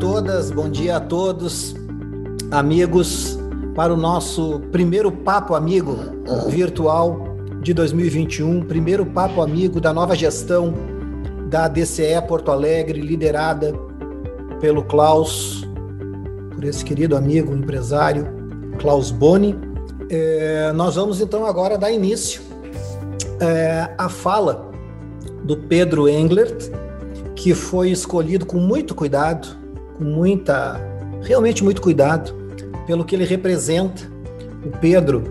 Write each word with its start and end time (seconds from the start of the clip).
todas, 0.00 0.50
bom 0.50 0.70
dia 0.70 0.96
a 0.96 1.00
todos, 1.00 1.76
amigos, 2.50 3.38
para 3.74 3.92
o 3.92 3.96
nosso 3.98 4.58
primeiro 4.72 5.12
Papo 5.12 5.54
Amigo 5.54 5.94
virtual 6.48 7.36
de 7.60 7.74
2021, 7.74 8.62
primeiro 8.62 9.04
Papo 9.04 9.42
Amigo 9.42 9.78
da 9.78 9.92
nova 9.92 10.16
gestão 10.16 10.72
da 11.50 11.68
DCE 11.68 12.18
Porto 12.26 12.50
Alegre, 12.50 13.02
liderada 13.02 13.74
pelo 14.58 14.82
Klaus, 14.84 15.68
por 16.54 16.64
esse 16.64 16.82
querido 16.82 17.14
amigo, 17.14 17.54
empresário, 17.54 18.26
Klaus 18.78 19.10
Boni. 19.10 19.54
É, 20.08 20.72
nós 20.72 20.94
vamos 20.94 21.20
então 21.20 21.44
agora 21.44 21.76
dar 21.76 21.92
início 21.92 22.40
é, 23.38 23.90
à 23.98 24.08
fala 24.08 24.70
do 25.44 25.58
Pedro 25.58 26.08
Englert, 26.08 26.70
que 27.36 27.54
foi 27.54 27.90
escolhido 27.90 28.46
com 28.46 28.56
muito 28.56 28.94
cuidado, 28.94 29.59
com 30.00 30.04
muita, 30.04 30.80
realmente 31.20 31.62
muito 31.62 31.82
cuidado, 31.82 32.34
pelo 32.86 33.04
que 33.04 33.14
ele 33.14 33.26
representa. 33.26 34.10
O 34.64 34.70
Pedro, 34.78 35.22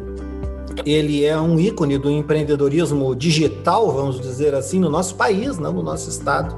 ele 0.86 1.26
é 1.26 1.38
um 1.40 1.60
ícone 1.60 1.98
do 1.98 2.10
empreendedorismo 2.10 3.16
digital, 3.16 3.92
vamos 3.92 4.22
dizer 4.22 4.54
assim, 4.54 4.80
no 4.80 4.90
nosso 4.90 5.16
país, 5.16 5.58
não 5.58 5.74
no 5.74 5.82
nosso 5.82 6.08
estado. 6.08 6.56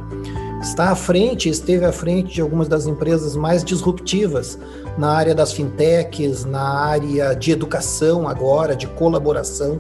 Está 0.62 0.92
à 0.92 0.96
frente, 0.96 1.50
esteve 1.50 1.86
à 1.86 1.92
frente 1.92 2.36
de 2.36 2.42
algumas 2.42 2.68
das 2.68 2.86
empresas 2.86 3.36
mais 3.36 3.64
disruptivas 3.64 4.60
na 4.98 5.12
área 5.12 5.34
das 5.34 5.54
fintechs, 5.54 6.46
na 6.46 6.62
área 6.62 7.34
de 7.34 7.52
educação 7.52 8.28
agora, 8.28 8.76
de 8.76 8.88
colaboração, 8.88 9.80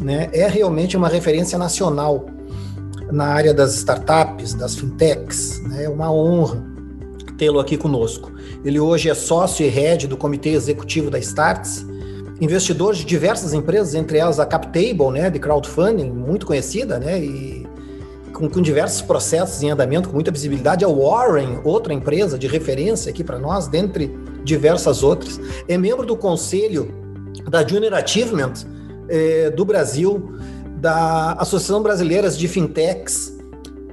né? 0.00 0.28
É 0.32 0.48
realmente 0.48 0.96
uma 0.96 1.08
referência 1.08 1.56
nacional 1.58 2.26
na 3.12 3.26
área 3.26 3.54
das 3.54 3.74
startups, 3.76 4.54
das 4.54 4.74
fintechs. 4.74 5.62
Né? 5.62 5.84
É 5.84 5.88
uma 5.88 6.10
honra 6.10 6.75
tê-lo 7.36 7.58
aqui 7.58 7.76
conosco. 7.76 8.32
Ele 8.64 8.80
hoje 8.80 9.08
é 9.08 9.14
sócio 9.14 9.64
e 9.64 9.68
head 9.68 10.06
do 10.06 10.16
comitê 10.16 10.50
executivo 10.50 11.10
da 11.10 11.18
Starts, 11.18 11.86
investidor 12.40 12.94
de 12.94 13.04
diversas 13.04 13.52
empresas, 13.52 13.94
entre 13.94 14.18
elas 14.18 14.38
a 14.38 14.46
CapTable, 14.46 15.10
né, 15.12 15.30
de 15.30 15.38
crowdfunding, 15.38 16.10
muito 16.10 16.46
conhecida, 16.46 16.98
né, 16.98 17.18
e 17.20 17.66
com, 18.32 18.48
com 18.48 18.60
diversos 18.60 19.00
processos 19.00 19.62
em 19.62 19.70
andamento, 19.70 20.08
com 20.08 20.14
muita 20.14 20.30
visibilidade. 20.30 20.84
A 20.84 20.88
Warren, 20.88 21.60
outra 21.64 21.94
empresa 21.94 22.38
de 22.38 22.46
referência 22.46 23.10
aqui 23.10 23.24
para 23.24 23.38
nós, 23.38 23.66
dentre 23.66 24.14
diversas 24.44 25.02
outras. 25.02 25.40
É 25.66 25.78
membro 25.78 26.06
do 26.06 26.16
conselho 26.16 26.92
da 27.48 27.66
Junior 27.66 27.94
Achievement 27.94 28.52
eh, 29.08 29.50
do 29.50 29.64
Brasil, 29.64 30.32
da 30.76 31.32
Associação 31.32 31.82
Brasileira 31.82 32.28
de 32.30 32.46
Fintechs. 32.46 33.36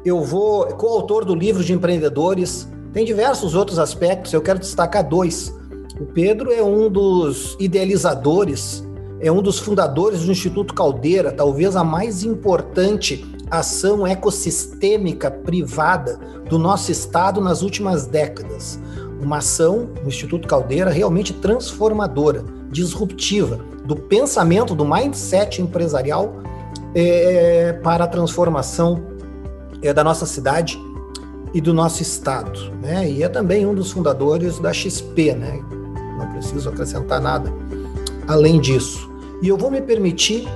Eu 0.04 0.22
vou 0.22 0.66
coautor 0.76 1.24
do 1.24 1.34
livro 1.34 1.64
de 1.64 1.74
empreendedores. 1.74 2.68
Tem 2.94 3.04
diversos 3.04 3.56
outros 3.56 3.80
aspectos, 3.80 4.32
eu 4.34 4.42
quero 4.42 4.60
destacar 4.60 5.04
dois. 5.04 5.52
O 6.00 6.06
Pedro 6.06 6.52
é 6.52 6.62
um 6.62 6.92
dos 6.92 7.58
idealizadores, 7.60 8.88
é 9.20 9.32
um 9.32 9.42
dos 9.42 9.58
fundadores 9.58 10.22
do 10.22 10.32
Instituto 10.32 10.76
Caldeira, 10.76 11.32
talvez 11.32 11.76
a 11.76 11.84
mais 11.84 12.24
importante 12.24 13.26
ação 13.50 14.06
ecossistêmica 14.06 15.32
privada 15.32 16.20
do 16.48 16.60
nosso 16.60 16.92
estado 16.92 17.42
nas 17.42 17.64
últimas 17.64 18.06
décadas. 18.06 18.80
Uma 19.20 19.38
ação, 19.38 19.90
o 20.06 20.08
Instituto 20.08 20.48
Caldeira, 20.48 20.92
realmente 20.92 21.34
transformadora, 21.34 22.46
disruptiva, 22.70 23.60
do 23.86 23.96
pensamento, 23.96 24.76
do 24.76 24.86
mindset 24.86 25.64
empresarial 25.64 26.36
é, 26.94 27.74
para 27.84 28.04
a 28.04 28.08
transformação 28.08 29.02
é, 29.82 29.92
da 29.92 30.04
nossa 30.04 30.28
cidade 30.28 30.80
e 31.54 31.62
do 31.62 31.74
nosso 31.74 32.02
estado, 32.02 32.72
né? 32.82 33.10
E 33.10 33.24
é 33.24 33.30
também 33.30 33.66
um 33.66 33.76
dos 33.76 33.92
fundadores 33.92 34.60
da 34.60 34.74
XP, 34.74 35.34
né? 35.34 35.62
Não 36.18 36.32
preciso 36.32 36.70
acrescentar 36.70 37.22
nada 37.22 37.52
além 38.28 38.60
disso. 38.60 39.10
E 39.42 39.48
eu 39.48 39.58
vou 39.58 39.70
me 39.70 39.82
permitir 39.82 40.48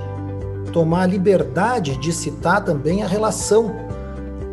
tomar 0.72 1.02
a 1.02 1.06
liberdade 1.06 1.96
de 1.98 2.12
citar 2.12 2.64
também 2.64 3.02
a 3.02 3.06
relação 3.06 3.74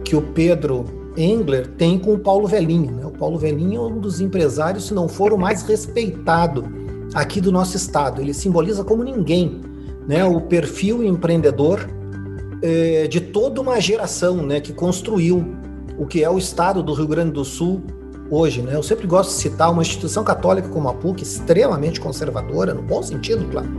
que 0.03 0.15
o 0.15 0.21
Pedro 0.21 0.85
Engler 1.17 1.67
tem 1.67 1.97
com 1.97 2.13
o 2.13 2.19
Paulo 2.19 2.47
Velhinho. 2.47 2.91
Né? 2.91 3.05
O 3.05 3.11
Paulo 3.11 3.37
Velhinho 3.37 3.81
é 3.81 3.85
um 3.85 3.99
dos 3.99 4.19
empresários, 4.19 4.87
se 4.87 4.93
não 4.93 5.07
for 5.07 5.33
o 5.33 5.37
mais 5.37 5.63
respeitado 5.63 6.65
aqui 7.13 7.39
do 7.39 7.51
nosso 7.51 7.77
estado. 7.77 8.21
Ele 8.21 8.33
simboliza 8.33 8.83
como 8.83 9.03
ninguém 9.03 9.61
né, 10.07 10.23
o 10.25 10.41
perfil 10.41 11.03
empreendedor 11.03 11.89
é, 12.61 13.07
de 13.07 13.21
toda 13.21 13.61
uma 13.61 13.79
geração 13.79 14.37
né, 14.37 14.59
que 14.59 14.73
construiu 14.73 15.55
o 15.97 16.05
que 16.05 16.23
é 16.23 16.29
o 16.29 16.37
estado 16.37 16.81
do 16.83 16.93
Rio 16.93 17.07
Grande 17.07 17.31
do 17.31 17.45
Sul 17.45 17.81
hoje. 18.29 18.61
Né? 18.61 18.75
Eu 18.75 18.83
sempre 18.83 19.07
gosto 19.07 19.29
de 19.29 19.35
citar 19.35 19.71
uma 19.71 19.81
instituição 19.81 20.23
católica 20.23 20.67
como 20.69 20.89
a 20.89 20.93
PUC, 20.93 21.23
extremamente 21.23 21.99
conservadora, 21.99 22.73
no 22.73 22.81
bom 22.81 23.01
sentido, 23.01 23.45
claro. 23.49 23.69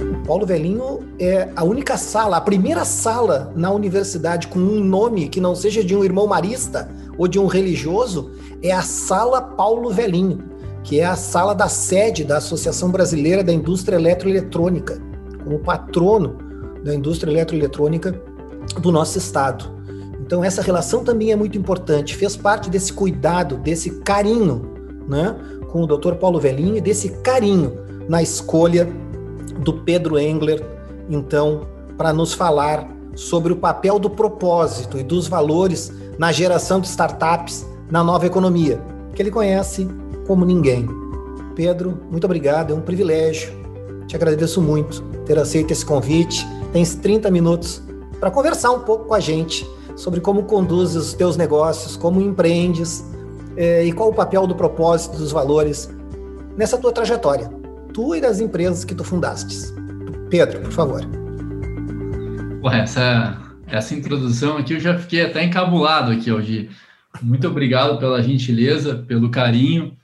O 0.00 0.26
Paulo 0.26 0.46
Velhinho 0.46 1.00
é 1.18 1.48
a 1.54 1.64
única 1.64 1.96
sala, 1.96 2.36
a 2.36 2.40
primeira 2.40 2.84
sala 2.84 3.52
na 3.56 3.70
universidade 3.70 4.48
com 4.48 4.58
um 4.58 4.82
nome 4.82 5.28
que 5.28 5.40
não 5.40 5.54
seja 5.54 5.82
de 5.82 5.96
um 5.96 6.04
irmão 6.04 6.26
marista 6.26 6.90
ou 7.16 7.28
de 7.28 7.38
um 7.38 7.46
religioso, 7.46 8.32
é 8.62 8.72
a 8.72 8.82
Sala 8.82 9.40
Paulo 9.40 9.90
Velhinho, 9.90 10.38
que 10.82 11.00
é 11.00 11.04
a 11.04 11.16
sala 11.16 11.54
da 11.54 11.68
sede 11.68 12.24
da 12.24 12.38
Associação 12.38 12.90
Brasileira 12.90 13.44
da 13.44 13.52
Indústria 13.52 13.96
Eletroeletrônica 13.96 15.00
como 15.42 15.58
patrono 15.58 16.36
da 16.82 16.94
indústria 16.94 17.30
eletroeletrônica 17.30 18.20
do 18.80 18.90
nosso 18.90 19.18
estado. 19.18 19.70
Então 20.32 20.42
essa 20.42 20.62
relação 20.62 21.04
também 21.04 21.30
é 21.30 21.36
muito 21.36 21.58
importante, 21.58 22.16
fez 22.16 22.34
parte 22.34 22.70
desse 22.70 22.90
cuidado, 22.90 23.58
desse 23.58 24.00
carinho, 24.00 24.62
né, 25.06 25.36
com 25.70 25.82
o 25.82 25.86
Dr. 25.86 26.14
Paulo 26.14 26.40
Velhinho 26.40 26.78
e 26.78 26.80
desse 26.80 27.10
carinho 27.20 27.74
na 28.08 28.22
escolha 28.22 28.88
do 29.58 29.74
Pedro 29.74 30.18
Engler, 30.18 30.66
então, 31.06 31.66
para 31.98 32.14
nos 32.14 32.32
falar 32.32 32.88
sobre 33.14 33.52
o 33.52 33.56
papel 33.56 33.98
do 33.98 34.08
propósito 34.08 34.98
e 34.98 35.02
dos 35.02 35.28
valores 35.28 35.92
na 36.16 36.32
geração 36.32 36.80
de 36.80 36.86
startups 36.86 37.66
na 37.90 38.02
nova 38.02 38.24
economia, 38.24 38.80
que 39.14 39.20
ele 39.20 39.30
conhece 39.30 39.86
como 40.26 40.46
ninguém. 40.46 40.88
Pedro, 41.54 42.00
muito 42.10 42.24
obrigado, 42.24 42.72
é 42.72 42.74
um 42.74 42.80
privilégio 42.80 43.52
te 44.06 44.16
agradeço 44.16 44.62
muito 44.62 45.02
ter 45.26 45.38
aceito 45.38 45.72
esse 45.72 45.84
convite. 45.84 46.46
Tens 46.72 46.94
30 46.94 47.30
minutos 47.30 47.82
para 48.18 48.30
conversar 48.30 48.70
um 48.70 48.80
pouco 48.80 49.04
com 49.04 49.14
a 49.14 49.20
gente 49.20 49.66
sobre 49.96 50.20
como 50.20 50.44
conduzes 50.44 50.96
os 50.96 51.14
teus 51.14 51.36
negócios, 51.36 51.96
como 51.96 52.20
empreendes 52.20 53.04
eh, 53.56 53.84
e 53.84 53.92
qual 53.92 54.10
o 54.10 54.14
papel 54.14 54.46
do 54.46 54.54
propósito 54.54 55.16
dos 55.16 55.32
valores 55.32 55.90
nessa 56.56 56.78
tua 56.78 56.92
trajetória, 56.92 57.48
tu 57.92 58.14
e 58.14 58.20
das 58.20 58.40
empresas 58.40 58.84
que 58.84 58.94
tu 58.94 59.04
fundastes. 59.04 59.72
Pedro, 60.30 60.60
por 60.60 60.72
favor. 60.72 61.00
Pô, 62.60 62.70
essa, 62.70 63.38
essa 63.66 63.94
introdução 63.94 64.56
aqui 64.56 64.74
eu 64.74 64.80
já 64.80 64.98
fiquei 64.98 65.22
até 65.22 65.44
encabulado 65.44 66.12
aqui 66.12 66.30
hoje. 66.30 66.70
Muito 67.20 67.46
obrigado 67.46 67.98
pela 67.98 68.22
gentileza, 68.22 68.94
pelo 68.94 69.30
carinho. 69.30 69.96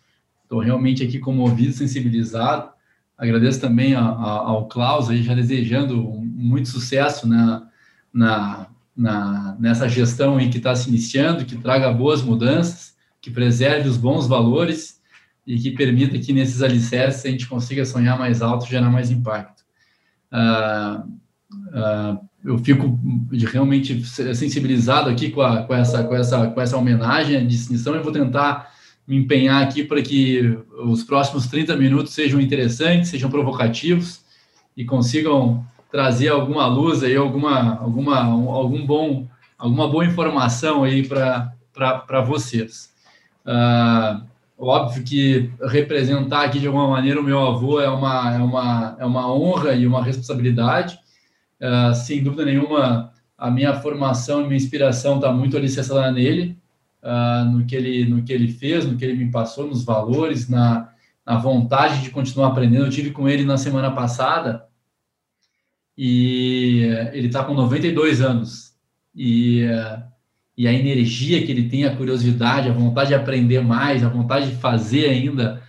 Estou 0.43 0.60
realmente 0.60 1.03
aqui 1.03 1.19
comovido, 1.19 1.72
sensibilizado. 1.72 2.71
Agradeço 3.16 3.60
também 3.60 3.94
a, 3.94 4.00
a, 4.00 4.31
ao 4.48 4.69
Klaus, 4.69 5.10
aí 5.10 5.22
já 5.22 5.34
desejando 5.34 5.97
muito 5.97 6.69
sucesso 6.69 7.28
na, 7.28 7.66
na, 8.12 8.66
na 8.98 9.56
nessa 9.60 9.88
gestão 9.88 10.36
aí 10.36 10.50
que 10.50 10.59
está 10.59 10.75
se 10.75 10.88
iniciando, 10.88 11.44
que 11.44 11.56
traga 11.56 11.92
boas 11.92 12.20
mudanças, 12.20 12.97
que 13.20 13.31
preserve 13.31 13.88
os 13.88 13.97
bons 13.97 14.26
valores 14.26 15.00
e 15.47 15.59
que 15.59 15.70
permita 15.70 16.19
que 16.19 16.32
nesses 16.32 16.60
alicerces 16.60 17.25
a 17.25 17.31
gente 17.31 17.47
consiga 17.47 17.84
sonhar 17.84 18.19
mais 18.19 18.42
alto, 18.42 18.66
gerar 18.66 18.91
mais 18.91 19.10
impacto. 19.10 19.62
Uh, 20.32 21.09
uh, 21.71 22.28
eu 22.45 22.59
fico 22.59 22.98
realmente 23.50 24.04
sensibilizado 24.04 25.09
aqui 25.09 25.30
com, 25.30 25.41
a, 25.41 25.62
com, 25.62 25.74
essa, 25.74 26.04
com, 26.04 26.15
essa, 26.15 26.47
com 26.48 26.60
essa 26.60 26.77
homenagem 26.77 27.36
à 27.36 27.44
distinção 27.44 27.97
e 27.97 28.01
vou 28.01 28.12
tentar 28.12 28.72
me 29.06 29.16
empenhar 29.16 29.62
aqui 29.62 29.83
para 29.83 30.03
que 30.03 30.59
os 30.84 31.03
próximos 31.03 31.47
30 31.47 31.77
minutos 31.77 32.12
sejam 32.12 32.41
interessantes, 32.41 33.09
sejam 33.09 33.30
provocativos 33.30 34.21
e 34.77 34.84
consigam 34.84 35.66
trazer 35.91 36.29
alguma 36.29 36.67
luz 36.67 37.03
aí, 37.03 37.17
alguma, 37.17 37.79
alguma, 37.79 38.23
algum 38.23 38.85
bom, 38.87 39.27
alguma 39.57 39.89
boa 39.89 40.05
informação 40.05 40.85
aí 40.85 41.07
para 41.07 42.21
vocês. 42.27 42.93
Uh, 43.45 44.23
óbvio 44.59 45.03
que 45.03 45.51
representar 45.63 46.45
aqui 46.45 46.59
de 46.59 46.67
alguma 46.67 46.89
maneira 46.89 47.21
o 47.21 47.25
meu 47.25 47.41
avô 47.41 47.81
é 47.81 47.89
uma, 47.89 48.35
é 48.35 48.39
uma, 48.39 48.97
é 48.99 49.07
uma 49.07 49.33
honra 49.33 49.73
e 49.73 49.87
uma 49.87 50.03
responsabilidade. 50.03 50.99
Uh, 51.61 51.95
sem 51.95 52.23
dúvida 52.23 52.45
nenhuma, 52.45 53.13
a 53.37 53.51
minha 53.51 53.75
formação 53.75 54.43
e 54.43 54.45
minha 54.45 54.57
inspiração 54.57 55.17
está 55.17 55.33
muito 55.33 55.57
alicerçada 55.57 56.11
nele 56.13 56.57
uh, 57.03 57.45
no, 57.47 57.65
que 57.65 57.75
ele, 57.75 58.05
no 58.05 58.23
que 58.23 58.33
ele 58.33 58.49
fez, 58.49 58.87
no 58.87 58.97
que 58.97 59.05
ele 59.05 59.25
me 59.25 59.31
passou, 59.31 59.67
nos 59.67 59.85
valores, 59.85 60.49
na, 60.49 60.91
na 61.25 61.39
vontade 61.39 62.03
de 62.03 62.11
continuar 62.11 62.49
aprendendo. 62.49 62.85
Eu 62.85 62.91
tive 62.91 63.11
com 63.11 63.27
ele 63.27 63.45
na 63.45 63.57
semana 63.57 63.91
passada 63.91 64.67
e 66.00 66.84
ele 67.12 67.27
está 67.27 67.42
com 67.42 67.54
92 67.54 68.21
anos. 68.21 68.72
E, 69.12 69.65
uh, 69.65 70.00
e 70.56 70.68
a 70.68 70.72
energia 70.72 71.45
que 71.45 71.50
ele 71.50 71.68
tem, 71.68 71.84
a 71.84 71.97
curiosidade, 71.97 72.68
a 72.68 72.72
vontade 72.72 73.09
de 73.09 73.16
aprender 73.16 73.60
mais, 73.60 74.04
a 74.04 74.09
vontade 74.09 74.50
de 74.50 74.56
fazer 74.59 75.09
ainda, 75.09 75.60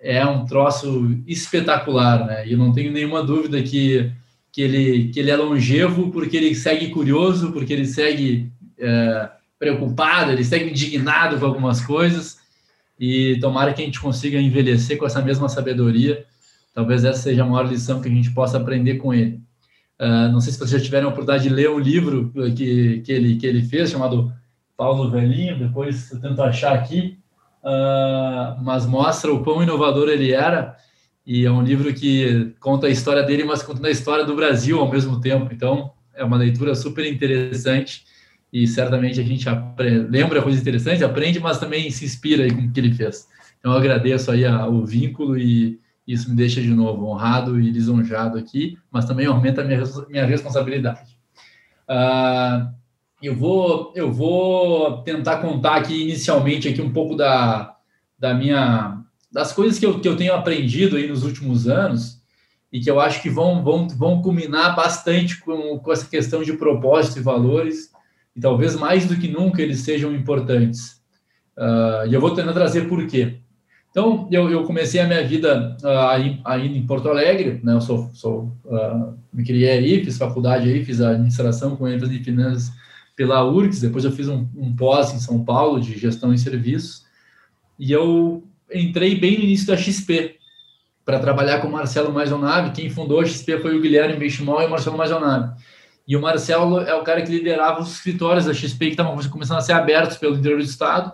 é 0.00 0.24
um 0.24 0.46
troço 0.46 1.14
espetacular, 1.26 2.26
né? 2.26 2.48
E 2.48 2.52
eu 2.52 2.58
não 2.58 2.72
tenho 2.72 2.90
nenhuma 2.90 3.22
dúvida 3.22 3.62
que, 3.62 4.10
que, 4.50 4.62
ele, 4.62 5.08
que 5.10 5.20
ele 5.20 5.30
é 5.30 5.36
longevo 5.36 6.10
porque 6.10 6.38
ele 6.38 6.54
segue 6.54 6.88
curioso, 6.88 7.52
porque 7.52 7.74
ele 7.74 7.84
segue 7.84 8.50
é, 8.78 9.30
preocupado, 9.58 10.32
ele 10.32 10.44
segue 10.44 10.70
indignado 10.70 11.38
com 11.38 11.44
algumas 11.44 11.84
coisas. 11.84 12.38
E 12.98 13.38
tomara 13.38 13.74
que 13.74 13.82
a 13.82 13.84
gente 13.84 14.00
consiga 14.00 14.40
envelhecer 14.40 14.96
com 14.96 15.04
essa 15.04 15.20
mesma 15.20 15.46
sabedoria. 15.46 16.24
Talvez 16.72 17.04
essa 17.04 17.20
seja 17.20 17.42
a 17.42 17.46
maior 17.46 17.68
lição 17.68 18.00
que 18.00 18.08
a 18.08 18.10
gente 18.10 18.30
possa 18.30 18.56
aprender 18.56 18.94
com 18.94 19.12
ele. 19.12 19.46
Uh, 20.00 20.30
não 20.30 20.40
sei 20.40 20.52
se 20.52 20.58
vocês 20.58 20.70
já 20.70 20.80
tiveram 20.80 21.08
a 21.08 21.10
oportunidade 21.10 21.48
de 21.48 21.54
ler 21.54 21.70
um 21.70 21.78
livro 21.78 22.32
que, 22.54 23.00
que, 23.00 23.12
ele, 23.12 23.36
que 23.36 23.46
ele 23.46 23.62
fez, 23.62 23.90
chamado 23.90 24.32
Paulo 24.76 25.10
Velhinho, 25.10 25.58
depois 25.58 26.10
eu 26.12 26.20
tento 26.20 26.40
achar 26.40 26.72
aqui, 26.72 27.18
uh, 27.64 28.62
mas 28.62 28.86
mostra 28.86 29.32
o 29.32 29.42
quão 29.42 29.62
inovador 29.62 30.08
ele 30.08 30.32
era, 30.32 30.76
e 31.26 31.44
é 31.44 31.50
um 31.50 31.62
livro 31.62 31.92
que 31.92 32.54
conta 32.60 32.86
a 32.86 32.90
história 32.90 33.24
dele, 33.24 33.42
mas 33.42 33.62
conta 33.62 33.86
a 33.86 33.90
história 33.90 34.24
do 34.24 34.36
Brasil 34.36 34.78
ao 34.78 34.88
mesmo 34.88 35.20
tempo, 35.20 35.52
então 35.52 35.90
é 36.14 36.22
uma 36.22 36.36
leitura 36.36 36.76
super 36.76 37.04
interessante, 37.04 38.04
e 38.52 38.66
certamente 38.68 39.20
a 39.20 39.24
gente 39.24 39.48
aprende, 39.48 40.08
lembra 40.08 40.40
coisas 40.40 40.60
interessantes, 40.60 41.02
aprende, 41.02 41.40
mas 41.40 41.58
também 41.58 41.90
se 41.90 42.04
inspira 42.04 42.48
com 42.48 42.62
o 42.62 42.70
que 42.70 42.80
ele 42.80 42.94
fez. 42.94 43.26
Então 43.58 43.72
eu 43.72 43.78
agradeço 43.78 44.30
aí 44.30 44.46
o 44.46 44.86
vínculo 44.86 45.36
e 45.36 45.78
isso 46.08 46.30
me 46.30 46.34
deixa 46.34 46.62
de 46.62 46.70
novo 46.70 47.04
honrado 47.04 47.60
e 47.60 47.70
lisonjado 47.70 48.38
aqui, 48.38 48.78
mas 48.90 49.04
também 49.04 49.26
aumenta 49.26 49.60
a 49.60 49.64
minha, 49.64 49.82
minha 50.08 50.24
responsabilidade. 50.24 51.18
Uh, 51.86 52.72
eu 53.22 53.36
vou, 53.36 53.92
eu 53.94 54.10
vou 54.10 55.02
tentar 55.02 55.36
contar 55.38 55.76
aqui 55.76 56.02
inicialmente 56.02 56.66
aqui 56.66 56.80
um 56.80 56.92
pouco 56.92 57.14
da, 57.14 57.76
da 58.18 58.32
minha 58.32 59.04
das 59.30 59.52
coisas 59.52 59.78
que 59.78 59.84
eu, 59.84 60.00
que 60.00 60.08
eu 60.08 60.16
tenho 60.16 60.32
aprendido 60.32 60.96
aí 60.96 61.06
nos 61.06 61.22
últimos 61.22 61.68
anos 61.68 62.22
e 62.72 62.80
que 62.80 62.90
eu 62.90 62.98
acho 62.98 63.20
que 63.20 63.28
vão, 63.28 63.62
vão, 63.62 63.86
vão 63.86 64.22
culminar 64.22 64.74
bastante 64.74 65.38
com, 65.40 65.78
com 65.78 65.92
essa 65.92 66.08
questão 66.08 66.42
de 66.42 66.54
propósito 66.54 67.18
e 67.18 67.22
valores 67.22 67.90
e 68.34 68.40
talvez 68.40 68.74
mais 68.74 69.06
do 69.06 69.16
que 69.16 69.28
nunca 69.28 69.60
eles 69.60 69.80
sejam 69.80 70.14
importantes. 70.14 71.02
Uh, 71.56 72.06
e 72.08 72.14
eu 72.14 72.20
vou 72.20 72.34
tentar 72.34 72.54
trazer 72.54 72.88
por 72.88 73.06
quê. 73.06 73.40
Então, 73.90 74.28
eu, 74.30 74.50
eu 74.50 74.64
comecei 74.64 75.00
a 75.00 75.06
minha 75.06 75.26
vida 75.26 75.76
uh, 75.82 76.44
ainda 76.44 76.76
em 76.76 76.86
Porto 76.86 77.08
Alegre, 77.08 77.60
né? 77.64 77.72
Eu 77.72 77.80
sou, 77.80 78.10
sou 78.12 78.52
uh, 78.66 79.18
me 79.32 79.44
criei 79.44 79.70
aí, 79.70 80.04
fiz 80.04 80.18
faculdade 80.18 80.68
aí, 80.68 80.84
fiz 80.84 81.00
administração 81.00 81.74
com 81.76 81.88
ênfase 81.88 82.16
em 82.16 82.22
finanças 82.22 82.72
pela 83.16 83.44
URGS, 83.44 83.80
depois 83.80 84.04
eu 84.04 84.12
fiz 84.12 84.28
um, 84.28 84.46
um 84.56 84.76
pós 84.76 85.12
em 85.12 85.18
São 85.18 85.44
Paulo 85.44 85.80
de 85.80 85.98
gestão 85.98 86.32
e 86.32 86.38
serviços, 86.38 87.04
e 87.78 87.90
eu 87.90 88.44
entrei 88.72 89.18
bem 89.18 89.38
no 89.38 89.44
início 89.44 89.66
da 89.66 89.76
XP 89.76 90.36
para 91.04 91.18
trabalhar 91.18 91.60
com 91.60 91.68
o 91.68 91.72
Marcelo 91.72 92.12
Maisonave. 92.12 92.72
Quem 92.72 92.90
fundou 92.90 93.20
a 93.20 93.24
XP 93.24 93.58
foi 93.58 93.76
o 93.76 93.80
Guilherme 93.80 94.16
Benchimol 94.16 94.62
e 94.62 94.66
o 94.66 94.70
Marcelo 94.70 94.96
Maisonave. 94.96 95.52
E 96.06 96.16
o 96.16 96.20
Marcelo 96.20 96.80
é 96.80 96.94
o 96.94 97.02
cara 97.02 97.22
que 97.22 97.30
liderava 97.30 97.80
os 97.80 97.92
escritórios 97.92 98.44
da 98.44 98.54
XP 98.54 98.86
que 98.86 98.90
estavam 98.92 99.16
começando 99.28 99.58
a 99.58 99.62
ser 99.62 99.72
abertos 99.72 100.16
pelo 100.16 100.36
interior 100.36 100.58
do 100.58 100.64
estado 100.64 101.12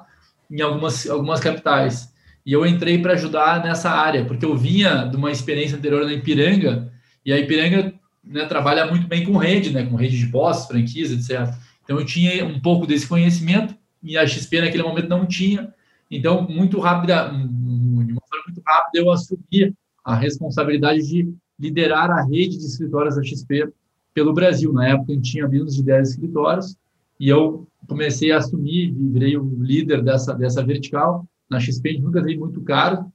em 0.51 0.61
algumas, 0.61 1.09
algumas 1.09 1.41
capitais. 1.41 2.13
E 2.45 2.53
eu 2.53 2.67
entrei 2.67 3.01
para 3.01 3.15
ajudar 3.15 3.63
nessa 3.63 3.91
área, 3.91 4.25
porque 4.25 4.45
eu 4.45 4.57
vinha 4.57 5.05
de 5.05 5.17
uma 5.17 5.31
experiência 5.31 5.79
anterior 5.79 6.05
na 6.05 6.13
Ipiranga, 6.13 6.93
e 7.25 7.33
a 7.33 7.39
Ipiranga 7.39 7.95
né, 8.23 8.45
trabalha 8.47 8.87
muito 8.87 9.07
bem 9.07 9.25
com 9.25 9.37
rede, 9.37 9.71
né, 9.71 9.87
com 9.87 9.97
rede 9.97 10.19
de 10.19 10.27
postos, 10.27 10.67
franquias, 10.67 11.11
etc. 11.11 11.55
Então 11.83 11.99
eu 11.99 12.05
tinha 12.05 12.45
um 12.45 12.61
pouco 12.61 12.87
desse 12.87 13.07
conhecimento, 13.07 13.75
e 14.03 14.19
a 14.19 14.27
XP 14.27 14.61
naquele 14.61 14.83
momento 14.83 15.09
não 15.09 15.25
tinha. 15.25 15.73
Então, 16.11 16.47
muito 16.47 16.79
rápida, 16.79 17.29
de 17.29 18.13
uma 18.13 18.23
forma 18.29 18.45
muito 18.47 18.63
rápida, 18.67 18.99
eu 18.99 19.11
assumi 19.11 19.75
a 20.05 20.15
responsabilidade 20.15 21.03
de 21.03 21.35
liderar 21.59 22.11
a 22.11 22.23
rede 22.23 22.59
de 22.59 22.67
escritórios 22.67 23.17
da 23.17 23.23
XP 23.23 23.73
pelo 24.13 24.35
Brasil. 24.35 24.73
Na 24.73 24.89
época, 24.89 25.19
tinha 25.21 25.49
menos 25.49 25.75
de 25.75 25.83
10 25.83 26.11
escritórios, 26.11 26.77
e 27.19 27.29
eu 27.29 27.67
comecei 27.89 28.31
a 28.33 28.39
assumir, 28.39 28.93
virei 28.93 29.37
o 29.37 29.57
líder 29.59 30.03
dessa, 30.03 30.35
dessa 30.35 30.63
vertical, 30.63 31.27
na 31.51 31.61
XP 31.61 31.99
nunca 32.01 32.23
veio 32.23 32.41
muito 32.41 32.61
caro, 32.63 33.07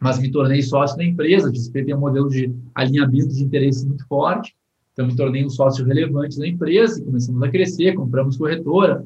mas 0.00 0.18
me 0.18 0.30
tornei 0.30 0.62
sócio 0.62 0.96
da 0.96 1.04
empresa. 1.04 1.48
A 1.48 1.54
XP 1.54 1.84
tem 1.84 1.94
um 1.94 2.00
modelo 2.00 2.28
de 2.28 2.54
alinhamento 2.74 3.28
de 3.28 3.44
interesses 3.44 3.84
muito 3.84 4.06
forte, 4.06 4.54
então 4.92 5.06
me 5.06 5.16
tornei 5.16 5.44
um 5.44 5.50
sócio 5.50 5.84
relevante 5.84 6.38
da 6.38 6.46
empresa 6.46 7.00
e 7.00 7.04
começamos 7.04 7.42
a 7.42 7.48
crescer, 7.48 7.94
compramos 7.94 8.36
corretora, 8.36 9.04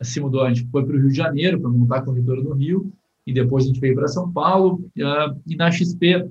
se 0.00 0.20
mudou, 0.20 0.42
a 0.42 0.52
gente 0.52 0.68
foi 0.70 0.84
para 0.84 0.96
o 0.96 0.98
Rio 0.98 1.08
de 1.08 1.16
Janeiro 1.16 1.60
para 1.60 1.70
montar 1.70 1.98
a 1.98 2.02
corretora 2.02 2.42
no 2.42 2.54
Rio, 2.54 2.92
e 3.26 3.32
depois 3.32 3.64
a 3.64 3.68
gente 3.68 3.80
veio 3.80 3.94
para 3.94 4.08
São 4.08 4.30
Paulo, 4.32 4.84
uh, 4.98 5.40
e 5.46 5.56
na 5.56 5.70
XP, 5.70 6.28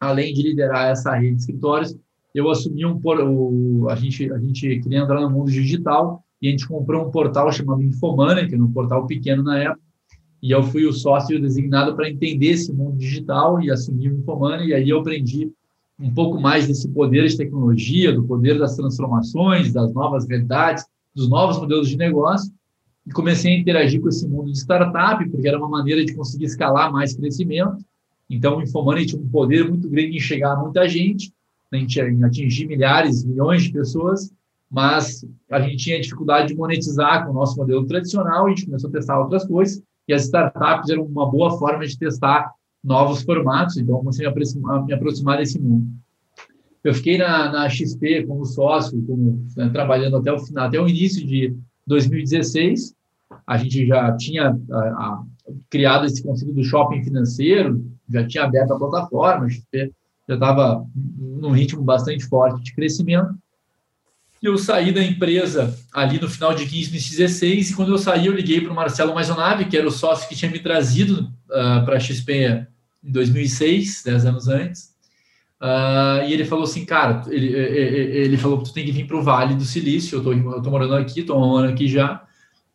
além 0.00 0.32
de 0.32 0.42
liderar 0.42 0.90
essa 0.90 1.14
rede 1.14 1.36
de 1.36 1.40
escritórios, 1.40 1.96
eu 2.34 2.48
assumi 2.48 2.86
um, 2.86 3.00
o, 3.02 3.88
a 3.88 3.96
gente, 3.96 4.32
a 4.32 4.38
gente 4.38 4.80
queria 4.80 5.00
entrar 5.00 5.20
no 5.20 5.30
mundo 5.30 5.50
digital, 5.50 6.24
e 6.40 6.48
a 6.48 6.50
gente 6.50 6.66
comprou 6.66 7.06
um 7.06 7.10
portal 7.10 7.52
chamado 7.52 7.82
Infomoney, 7.82 8.48
que 8.48 8.54
era 8.54 8.64
um 8.64 8.72
portal 8.72 9.06
pequeno 9.06 9.42
na 9.42 9.58
época, 9.58 9.80
e 10.42 10.50
eu 10.50 10.62
fui 10.62 10.86
o 10.86 10.92
sócio 10.92 11.40
designado 11.40 11.94
para 11.94 12.08
entender 12.08 12.50
esse 12.50 12.72
mundo 12.72 12.96
digital 12.96 13.60
e 13.60 13.70
assumir 13.70 14.10
o 14.10 14.18
Infomani, 14.18 14.68
e 14.68 14.74
aí 14.74 14.88
eu 14.88 15.00
aprendi 15.00 15.50
um 15.98 16.12
pouco 16.12 16.40
mais 16.40 16.66
desse 16.66 16.88
poder 16.88 17.28
de 17.28 17.36
tecnologia, 17.36 18.12
do 18.12 18.24
poder 18.24 18.58
das 18.58 18.74
transformações, 18.74 19.72
das 19.72 19.92
novas 19.92 20.26
verdades, 20.26 20.84
dos 21.14 21.28
novos 21.28 21.58
modelos 21.58 21.88
de 21.88 21.96
negócio, 21.96 22.50
e 23.06 23.12
comecei 23.12 23.54
a 23.54 23.58
interagir 23.58 24.00
com 24.00 24.08
esse 24.08 24.26
mundo 24.26 24.50
de 24.50 24.58
startup, 24.58 25.28
porque 25.28 25.46
era 25.46 25.58
uma 25.58 25.68
maneira 25.68 26.04
de 26.04 26.14
conseguir 26.14 26.46
escalar 26.46 26.90
mais 26.90 27.14
crescimento. 27.14 27.84
Então, 28.28 28.58
o 28.58 28.62
Infomani 28.62 29.04
tinha 29.04 29.20
um 29.20 29.28
poder 29.28 29.68
muito 29.68 29.88
grande 29.88 30.16
em 30.16 30.20
chegar 30.20 30.52
a 30.52 30.56
muita 30.56 30.88
gente, 30.88 31.32
né, 31.70 31.80
em 31.80 32.24
atingir 32.24 32.66
milhares, 32.66 33.24
milhões 33.24 33.64
de 33.64 33.72
pessoas, 33.72 34.32
mas 34.70 35.26
a 35.50 35.60
gente 35.60 35.78
tinha 35.78 36.00
dificuldade 36.00 36.48
de 36.48 36.54
monetizar 36.54 37.26
com 37.26 37.32
o 37.32 37.34
nosso 37.34 37.56
modelo 37.56 37.84
tradicional, 37.86 38.46
a 38.46 38.48
gente 38.50 38.66
começou 38.66 38.88
a 38.88 38.92
testar 38.92 39.20
outras 39.20 39.44
coisas, 39.46 39.82
e 40.10 40.12
as 40.12 40.24
startups 40.24 40.90
eram 40.90 41.04
uma 41.04 41.30
boa 41.30 41.56
forma 41.56 41.86
de 41.86 41.96
testar 41.96 42.52
novos 42.82 43.22
formatos, 43.22 43.76
então 43.76 43.98
comecei 43.98 44.26
a 44.26 44.32
me 44.82 44.92
aproximar 44.92 45.38
desse 45.38 45.56
mundo. 45.60 45.86
Eu 46.82 46.92
fiquei 46.92 47.16
na, 47.16 47.52
na 47.52 47.68
XP 47.68 48.26
como 48.26 48.44
sócio, 48.44 49.00
como, 49.06 49.46
né, 49.56 49.68
trabalhando 49.68 50.16
até 50.16 50.32
o 50.32 50.38
final, 50.40 50.66
até 50.66 50.80
o 50.80 50.88
início 50.88 51.24
de 51.24 51.54
2016. 51.86 52.92
A 53.46 53.56
gente 53.56 53.86
já 53.86 54.16
tinha 54.16 54.58
a, 54.72 54.78
a, 54.78 55.22
criado 55.68 56.06
esse 56.06 56.22
conceito 56.24 56.54
do 56.54 56.64
shopping 56.64 57.04
financeiro, 57.04 57.84
já 58.08 58.26
tinha 58.26 58.44
aberto 58.44 58.72
a 58.72 58.78
plataforma, 58.78 59.44
a 59.44 59.48
XP 59.48 59.92
já 60.28 60.34
estava 60.34 60.84
num 60.96 61.52
ritmo 61.52 61.82
bastante 61.82 62.24
forte 62.24 62.64
de 62.64 62.74
crescimento. 62.74 63.32
Eu 64.42 64.56
saí 64.56 64.90
da 64.90 65.02
empresa 65.02 65.76
ali 65.92 66.18
no 66.18 66.28
final 66.28 66.54
de 66.54 66.64
15, 66.64 66.90
16, 66.90 67.70
e 67.70 67.76
quando 67.76 67.92
eu 67.92 67.98
saí, 67.98 68.26
eu 68.26 68.32
liguei 68.32 68.60
para 68.60 68.72
o 68.72 68.74
Marcelo 68.74 69.14
Maisonave, 69.14 69.66
que 69.66 69.76
era 69.76 69.86
o 69.86 69.90
sócio 69.90 70.28
que 70.28 70.34
tinha 70.34 70.50
me 70.50 70.58
trazido 70.58 71.30
uh, 71.50 71.84
para 71.84 71.96
a 71.96 72.00
XP 72.00 72.66
em 73.04 73.12
2006, 73.12 74.02
10 74.04 74.26
anos 74.26 74.48
antes. 74.48 74.90
Uh, 75.60 76.24
e 76.26 76.32
ele 76.32 76.46
falou 76.46 76.64
assim, 76.64 76.86
cara, 76.86 77.22
ele, 77.28 77.48
ele, 77.48 78.18
ele 78.18 78.36
falou, 78.38 78.62
tu 78.62 78.72
tem 78.72 78.84
que 78.84 78.92
vir 78.92 79.06
para 79.06 79.18
o 79.18 79.22
Vale 79.22 79.54
do 79.54 79.64
Silício, 79.64 80.18
eu 80.18 80.22
tô, 80.22 80.32
eu 80.32 80.62
tô 80.62 80.70
morando 80.70 80.94
aqui, 80.94 81.22
tô 81.22 81.38
morando 81.38 81.70
aqui 81.70 81.86
já, 81.86 82.24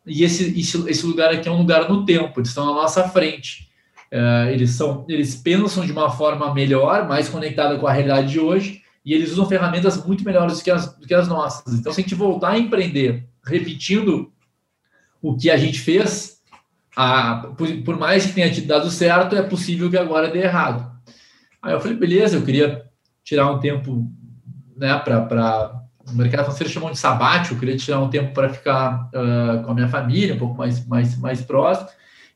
e 0.06 0.22
esse, 0.22 0.58
esse, 0.58 0.88
esse 0.88 1.04
lugar 1.04 1.32
aqui 1.32 1.48
é 1.48 1.50
um 1.52 1.58
lugar 1.58 1.88
no 1.88 2.04
tempo, 2.04 2.38
eles 2.38 2.50
estão 2.50 2.64
na 2.64 2.74
nossa 2.74 3.08
frente. 3.08 3.68
Uh, 4.12 4.50
eles, 4.50 4.70
são, 4.70 5.04
eles 5.08 5.34
pensam 5.34 5.84
de 5.84 5.90
uma 5.90 6.10
forma 6.10 6.54
melhor, 6.54 7.08
mais 7.08 7.28
conectada 7.28 7.76
com 7.76 7.88
a 7.88 7.92
realidade 7.92 8.30
de 8.30 8.38
hoje, 8.38 8.82
e 9.06 9.14
eles 9.14 9.30
usam 9.30 9.48
ferramentas 9.48 10.04
muito 10.04 10.24
melhores 10.24 10.58
do 10.58 10.64
que 10.64 10.70
as, 10.70 10.92
do 10.96 11.06
que 11.06 11.14
as 11.14 11.28
nossas. 11.28 11.72
Então, 11.72 11.92
se 11.92 12.00
a 12.00 12.02
gente 12.02 12.16
voltar 12.16 12.50
a 12.50 12.58
empreender 12.58 13.24
repetindo 13.44 14.32
o 15.22 15.36
que 15.36 15.48
a 15.48 15.56
gente 15.56 15.78
fez, 15.78 16.40
a, 16.96 17.52
por, 17.56 17.68
por, 17.84 17.96
mais 17.96 18.26
que 18.26 18.32
tenha 18.32 18.50
dado 18.66 18.90
certo, 18.90 19.36
é 19.36 19.42
possível 19.42 19.88
que 19.88 19.96
agora 19.96 20.28
dê 20.28 20.40
errado. 20.40 20.90
Aí 21.62 21.72
eu 21.72 21.80
falei, 21.80 21.96
beleza, 21.96 22.36
eu 22.36 22.44
queria 22.44 22.84
tirar 23.22 23.48
um 23.52 23.60
tempo 23.60 24.10
né, 24.76 24.98
para. 24.98 25.82
O 26.08 26.14
mercado 26.14 26.44
financeiro 26.44 26.72
chamou 26.72 26.90
de 26.90 26.98
sabático, 26.98 27.54
eu 27.54 27.58
queria 27.58 27.76
tirar 27.76 28.00
um 28.00 28.08
tempo 28.08 28.32
para 28.32 28.48
ficar 28.48 29.08
uh, 29.08 29.64
com 29.64 29.72
a 29.72 29.74
minha 29.74 29.88
família, 29.88 30.36
um 30.36 30.38
pouco 30.38 30.56
mais, 30.56 30.86
mais, 30.86 31.18
mais 31.18 31.42
próximo, 31.42 31.88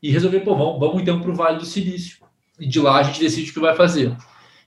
e 0.03 0.11
resolver, 0.11 0.41
pô, 0.41 0.57
vamos, 0.57 0.77
vamos 0.77 1.01
então 1.01 1.21
para 1.21 1.31
o 1.31 1.35
Vale 1.35 1.57
do 1.57 1.65
Silício. 1.65 2.17
E 2.59 2.67
de 2.67 2.81
lá 2.81 2.97
a 2.97 3.03
gente 3.03 3.21
decide 3.21 3.49
o 3.49 3.53
que 3.53 3.59
vai 3.61 3.73
fazer. 3.73 4.13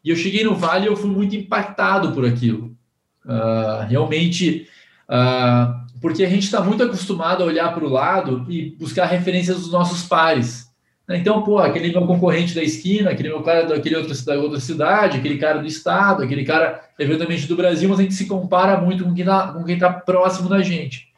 E 0.04 0.11
eu 0.11 0.16
cheguei 0.16 0.44
no 0.44 0.54
Vale 0.54 0.84
e 0.84 0.88
eu 0.88 0.96
fui 0.96 1.11
muito 1.11 1.34
impactado 1.34 2.12
por 2.12 2.26
aquilo. 2.26 2.76
Uh, 3.25 3.87
realmente, 3.88 4.68
uh, 5.08 5.84
porque 6.00 6.23
a 6.23 6.28
gente 6.28 6.42
está 6.42 6.61
muito 6.61 6.82
acostumado 6.82 7.42
a 7.42 7.46
olhar 7.46 7.73
para 7.73 7.84
o 7.84 7.88
lado 7.88 8.44
e 8.49 8.76
buscar 8.78 9.06
referências 9.06 9.61
dos 9.61 9.73
nossos 9.73 10.06
pares. 10.06 10.64
Então, 11.08 11.42
pô, 11.42 11.58
aquele 11.58 11.90
meu 11.90 12.06
concorrente 12.06 12.54
da 12.54 12.62
esquina, 12.62 13.11
aquele 13.11 13.28
meu 13.28 13.42
cara 13.42 13.66
daquele 13.66 13.96
outro, 13.96 14.25
da 14.25 14.34
outra 14.34 14.58
cidade, 14.58 15.18
aquele 15.18 15.37
cara 15.37 15.58
do 15.58 15.66
estado, 15.66 16.23
aquele 16.23 16.44
cara 16.44 16.82
eventualmente 16.99 17.46
do 17.46 17.56
Brasil, 17.56 17.88
mas 17.88 17.99
a 17.99 18.02
gente 18.02 18.14
se 18.14 18.26
compara 18.26 18.80
muito 18.80 19.04
com 19.04 19.14
quem 19.14 19.75
está 19.75 19.92
próximo 19.92 20.49
da 20.49 20.62
gente. 20.62 21.08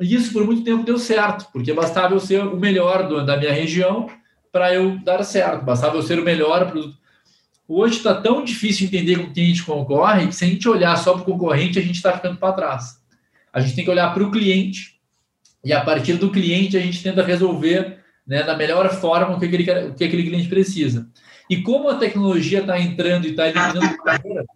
isso 0.00 0.32
por 0.32 0.44
muito 0.46 0.64
tempo 0.64 0.82
deu 0.82 0.98
certo, 0.98 1.46
porque 1.52 1.74
bastava 1.74 2.14
eu 2.14 2.20
ser 2.20 2.42
o 2.42 2.56
melhor 2.56 3.06
do, 3.06 3.24
da 3.24 3.36
minha 3.36 3.52
região 3.52 4.08
para 4.50 4.72
eu 4.74 4.98
dar 4.98 5.22
certo, 5.24 5.62
bastava 5.62 5.96
eu 5.96 6.02
ser 6.02 6.18
o 6.18 6.24
melhor 6.24 6.66
produto. 6.66 6.96
Hoje 7.70 7.98
está 7.98 8.14
tão 8.14 8.42
difícil 8.42 8.86
entender 8.86 9.18
com 9.18 9.30
quem 9.30 9.44
a 9.44 9.46
gente 9.48 9.62
concorre 9.62 10.26
que 10.26 10.34
se 10.34 10.42
a 10.42 10.48
gente 10.48 10.66
olhar 10.66 10.96
só 10.96 11.12
para 11.12 11.20
o 11.20 11.24
concorrente, 11.26 11.78
a 11.78 11.82
gente 11.82 11.96
está 11.96 12.14
ficando 12.14 12.38
para 12.38 12.54
trás. 12.54 12.98
A 13.52 13.60
gente 13.60 13.76
tem 13.76 13.84
que 13.84 13.90
olhar 13.90 14.12
para 14.14 14.22
o 14.22 14.30
cliente 14.30 14.98
e 15.62 15.70
a 15.70 15.84
partir 15.84 16.14
do 16.14 16.30
cliente 16.30 16.78
a 16.78 16.80
gente 16.80 17.02
tenta 17.02 17.22
resolver 17.22 17.98
né, 18.26 18.42
da 18.42 18.56
melhor 18.56 18.88
forma 18.90 19.36
o 19.36 19.38
que 19.38 19.44
aquele, 19.44 19.88
o 19.88 19.94
que 19.94 20.04
aquele 20.04 20.24
cliente 20.24 20.48
precisa. 20.48 21.10
E 21.50 21.60
como 21.60 21.90
a 21.90 21.96
tecnologia 21.96 22.60
está 22.60 22.80
entrando 22.80 23.26
e 23.26 23.30
está 23.30 23.48
eliminando 23.48 23.98
barreiras, 24.02 24.46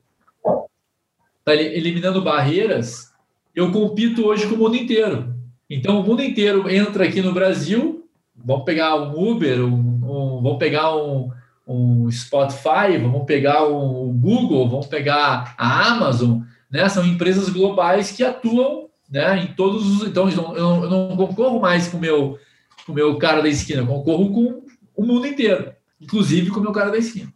está 1.38 1.54
eliminando 1.54 2.22
barreiras, 2.22 3.12
eu 3.54 3.70
compito 3.70 4.26
hoje 4.26 4.46
com 4.46 4.54
o 4.54 4.58
mundo 4.58 4.76
inteiro. 4.76 5.34
Então, 5.68 6.00
o 6.00 6.02
mundo 6.02 6.22
inteiro 6.22 6.68
entra 6.70 7.04
aqui 7.04 7.20
no 7.20 7.32
Brasil, 7.32 8.06
vamos 8.34 8.64
pegar 8.64 8.94
um 8.94 9.30
Uber, 9.30 9.64
um, 9.64 9.74
um, 9.74 10.42
vamos 10.42 10.58
pegar 10.58 10.94
um, 10.96 11.30
um 11.66 12.10
Spotify, 12.10 12.98
vamos 13.00 13.24
pegar 13.24 13.66
um 13.66 14.12
Google, 14.12 14.68
vamos 14.68 14.86
pegar 14.86 15.54
a 15.56 15.88
Amazon, 15.92 16.40
né? 16.70 16.88
São 16.88 17.04
empresas 17.06 17.48
globais 17.48 18.10
que 18.10 18.24
atuam 18.24 18.88
né, 19.10 19.44
em 19.44 19.54
todos 19.54 19.86
os. 19.86 20.08
Então, 20.08 20.28
eu 20.28 20.88
não, 20.88 21.16
concorro 21.16 21.60
mais 21.60 21.88
com 21.88 21.98
o 21.98 22.00
meu, 22.00 22.38
com 22.86 22.92
o 22.92 22.94
meu 22.94 23.18
cara 23.18 23.42
da 23.42 23.48
esquina, 23.48 23.82
eu 23.82 23.86
concorro 23.86 24.32
com 24.32 24.64
o 24.96 25.06
mundo 25.06 25.26
inteiro, 25.26 25.72
inclusive 26.00 26.50
com 26.50 26.60
o 26.60 26.62
meu 26.62 26.72
cara 26.72 26.90
da 26.90 26.98
esquina. 26.98 27.32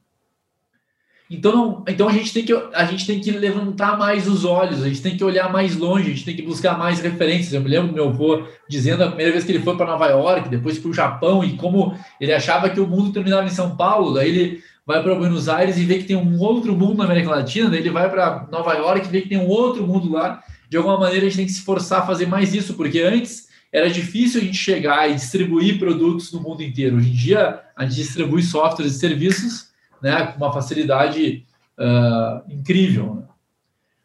Então, 1.29 1.85
então 1.89 2.09
a, 2.09 2.13
gente 2.13 2.33
tem 2.33 2.45
que, 2.45 2.53
a 2.53 2.85
gente 2.85 3.05
tem 3.05 3.21
que 3.21 3.33
levantar 3.33 3.99
mais 3.99 4.29
os 4.29 4.45
olhos, 4.45 4.83
a 4.83 4.89
gente 4.89 5.03
tem 5.03 5.17
que 5.17 5.25
olhar 5.25 5.53
mais 5.53 5.77
longe, 5.77 6.07
a 6.07 6.15
gente 6.15 6.25
tem 6.25 6.37
que 6.37 6.43
buscar 6.43 6.79
mais 6.79 7.01
referências. 7.01 7.53
Eu 7.53 7.61
me 7.61 7.69
lembro 7.69 7.89
do 7.89 7.95
meu 7.95 8.09
avô 8.09 8.45
dizendo 8.69 9.03
a 9.03 9.09
primeira 9.09 9.33
vez 9.33 9.45
que 9.45 9.51
ele 9.51 9.65
foi 9.65 9.77
para 9.77 9.87
Nova 9.87 10.07
York, 10.07 10.49
depois 10.49 10.79
para 10.79 10.91
o 10.91 10.95
Japão, 10.95 11.43
e 11.43 11.57
como 11.57 11.99
ele 12.21 12.33
achava 12.33 12.71
que 12.71 12.79
o 12.79 12.87
mundo 12.87 13.13
terminava 13.13 13.45
em 13.45 13.51
São 13.51 13.77
Paulo, 13.77 14.15
daí 14.15 14.29
ele 14.29 14.63
vai 14.87 15.03
para 15.03 15.17
Buenos 15.17 15.49
Aires 15.49 15.77
e 15.79 15.85
vê 15.85 15.99
que 15.99 16.05
tem 16.05 16.17
um 16.17 16.39
outro 16.39 16.77
mundo 16.77 16.99
na 16.99 17.05
América 17.05 17.31
Latina, 17.31 17.69
daí 17.69 17.81
ele 17.81 17.91
vai 17.91 18.09
para 18.09 18.47
Nova 18.53 18.73
York 18.75 19.09
e 19.09 19.11
vê 19.11 19.21
que 19.21 19.29
tem 19.29 19.39
um 19.39 19.49
outro 19.49 19.85
mundo 19.85 20.13
lá. 20.13 20.41
De 20.71 20.77
alguma 20.77 20.99
maneira 20.99 21.27
a 21.27 21.29
gente 21.29 21.39
tem 21.39 21.47
que 21.47 21.53
se 21.53 21.63
forçar 21.63 22.03
a 22.03 22.07
fazer 22.07 22.27
mais 22.27 22.55
isso, 22.55 22.75
porque 22.75 23.01
antes 23.01 23.49
era 23.73 23.91
difícil 23.91 24.41
a 24.41 24.45
gente 24.45 24.57
chegar 24.57 25.11
e 25.11 25.15
distribuir 25.15 25.79
produtos 25.79 26.33
no 26.33 26.41
mundo 26.41 26.63
inteiro. 26.63 26.99
Hoje 26.99 27.11
em 27.11 27.15
dia 27.15 27.61
a 27.77 27.85
gente 27.85 27.97
distribui 27.97 28.45
softwares 28.45 28.95
e 28.95 28.99
serviços 28.99 29.67
né, 30.03 30.27
com 30.27 30.37
uma 30.37 30.53
facilidade 30.53 31.45
uh, 31.79 32.53
incrível. 32.53 33.15
Né? 33.15 33.23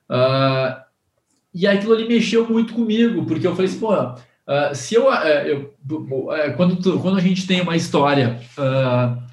Uh, 0.09 0.81
e 1.53 1.67
aquilo 1.67 1.93
ali 1.93 2.07
mexeu 2.07 2.47
muito 2.47 2.73
comigo, 2.73 3.25
porque 3.25 3.45
eu 3.45 3.55
falei 3.55 3.69
assim, 3.69 3.79
pô, 3.79 3.93
uh, 3.93 4.15
se 4.73 4.95
eu, 4.95 5.11
eu 5.11 5.73
quando, 6.55 6.77
tu, 6.77 6.99
quando 6.99 7.17
a 7.17 7.21
gente 7.21 7.45
tem 7.45 7.61
uma 7.61 7.75
história 7.75 8.39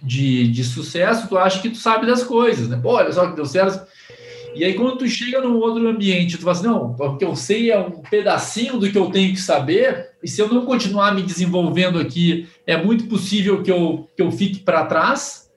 de, 0.03 0.49
de 0.49 0.65
sucesso, 0.65 1.29
tu 1.29 1.39
acha 1.39 1.61
que 1.61 1.71
tu 1.71 1.77
sabe 1.77 2.07
das 2.07 2.23
coisas, 2.23 2.69
né? 2.69 2.79
Pô, 2.83 2.95
olha 2.95 3.13
só 3.13 3.29
que 3.29 3.37
deu 3.37 3.47
certo. 3.47 3.87
E 4.55 4.65
aí, 4.65 4.75
quando 4.75 4.97
tu 4.97 5.07
chega 5.07 5.41
num 5.41 5.57
outro 5.59 5.87
ambiente, 5.87 6.37
tu 6.37 6.43
fala 6.43 6.53
assim, 6.53 6.67
não, 6.67 6.97
o 6.99 7.17
que 7.17 7.25
eu 7.25 7.37
sei 7.37 7.71
é 7.71 7.79
um 7.79 8.03
pedacinho 8.03 8.79
do 8.79 8.91
que 8.91 8.99
eu 8.99 9.11
tenho 9.11 9.33
que 9.33 9.41
saber, 9.41 10.11
e 10.21 10.27
se 10.27 10.41
eu 10.41 10.49
não 10.49 10.65
continuar 10.65 11.15
me 11.15 11.23
desenvolvendo 11.23 11.99
aqui, 11.99 12.49
é 12.67 12.77
muito 12.77 13.05
possível 13.07 13.63
que 13.63 13.71
eu, 13.71 14.09
que 14.17 14.23
eu 14.23 14.33
fique 14.33 14.61
para 14.61 14.87
trás, 14.87 15.48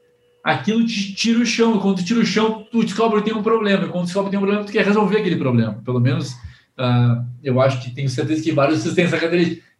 aquilo 0.44 0.86
te 0.86 1.14
tira 1.14 1.40
o 1.40 1.46
chão. 1.46 1.80
Quando 1.80 1.98
tu 1.98 2.06
tira 2.06 2.20
o 2.20 2.26
chão, 2.26 2.66
tu 2.72 2.84
descobre 2.84 3.22
que 3.22 3.30
tem 3.30 3.38
um 3.38 3.44
problema. 3.44 3.86
E 3.86 3.90
quando 3.90 4.06
descobre 4.06 4.30
que 4.30 4.32
tem 4.32 4.40
um 4.40 4.44
problema, 4.44 4.66
tu 4.66 4.72
quer 4.72 4.86
resolver 4.86 5.18
aquele 5.18 5.38
problema. 5.38 5.82
Pelo 5.86 6.00
menos, 6.00 6.32
uh, 6.78 7.24
eu 7.44 7.60
acho 7.62 7.82
que 7.82 7.92
tenho 7.92 8.10
certeza 8.10 8.44
que 8.44 8.52
vários 8.52 8.84
têm 8.94 9.06
essa. 9.06 9.18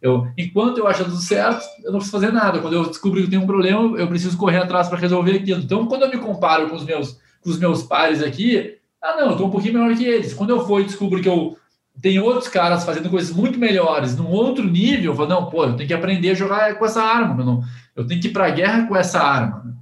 Eu, 0.00 0.26
enquanto 0.36 0.78
eu 0.78 0.88
acho 0.88 1.04
tudo 1.04 1.16
certo, 1.16 1.64
eu 1.84 1.92
não 1.92 1.98
preciso 1.98 2.20
fazer 2.20 2.32
nada. 2.32 2.58
Quando 2.58 2.74
eu 2.74 2.86
descubro 2.88 3.22
que 3.22 3.30
tem 3.30 3.38
um 3.38 3.46
problema, 3.46 3.96
eu 3.96 4.08
preciso 4.08 4.36
correr 4.36 4.58
atrás 4.58 4.88
para 4.88 4.98
resolver 4.98 5.36
aquilo. 5.36 5.62
Então, 5.62 5.86
quando 5.86 6.02
eu 6.02 6.10
me 6.10 6.18
comparo 6.18 6.68
com 6.68 6.76
os 6.76 6.84
meus, 6.84 7.20
com 7.40 7.50
os 7.50 7.58
meus 7.58 7.82
pares 7.84 8.22
aqui, 8.22 8.76
ah, 9.00 9.16
não, 9.16 9.26
eu 9.26 9.32
estou 9.32 9.46
um 9.46 9.50
pouquinho 9.50 9.74
melhor 9.74 9.96
que 9.96 10.04
eles. 10.04 10.34
Quando 10.34 10.50
eu 10.50 10.66
for 10.66 10.80
e 10.80 10.84
descubro 10.84 11.20
que 11.20 11.28
eu 11.28 11.56
tenho 12.00 12.24
outros 12.24 12.48
caras 12.48 12.84
fazendo 12.84 13.10
coisas 13.10 13.34
muito 13.34 13.58
melhores, 13.58 14.16
num 14.16 14.28
outro 14.28 14.64
nível, 14.64 15.12
eu 15.12 15.16
falo, 15.16 15.28
não, 15.28 15.46
pô, 15.46 15.64
eu 15.64 15.76
tenho 15.76 15.86
que 15.86 15.94
aprender 15.94 16.30
a 16.30 16.34
jogar 16.34 16.74
com 16.76 16.84
essa 16.84 17.02
arma, 17.02 17.40
eu, 17.40 17.44
não, 17.44 17.62
eu 17.94 18.06
tenho 18.06 18.20
que 18.20 18.28
ir 18.28 18.32
para 18.32 18.46
a 18.46 18.50
guerra 18.50 18.86
com 18.86 18.96
essa 18.96 19.20
arma. 19.20 19.81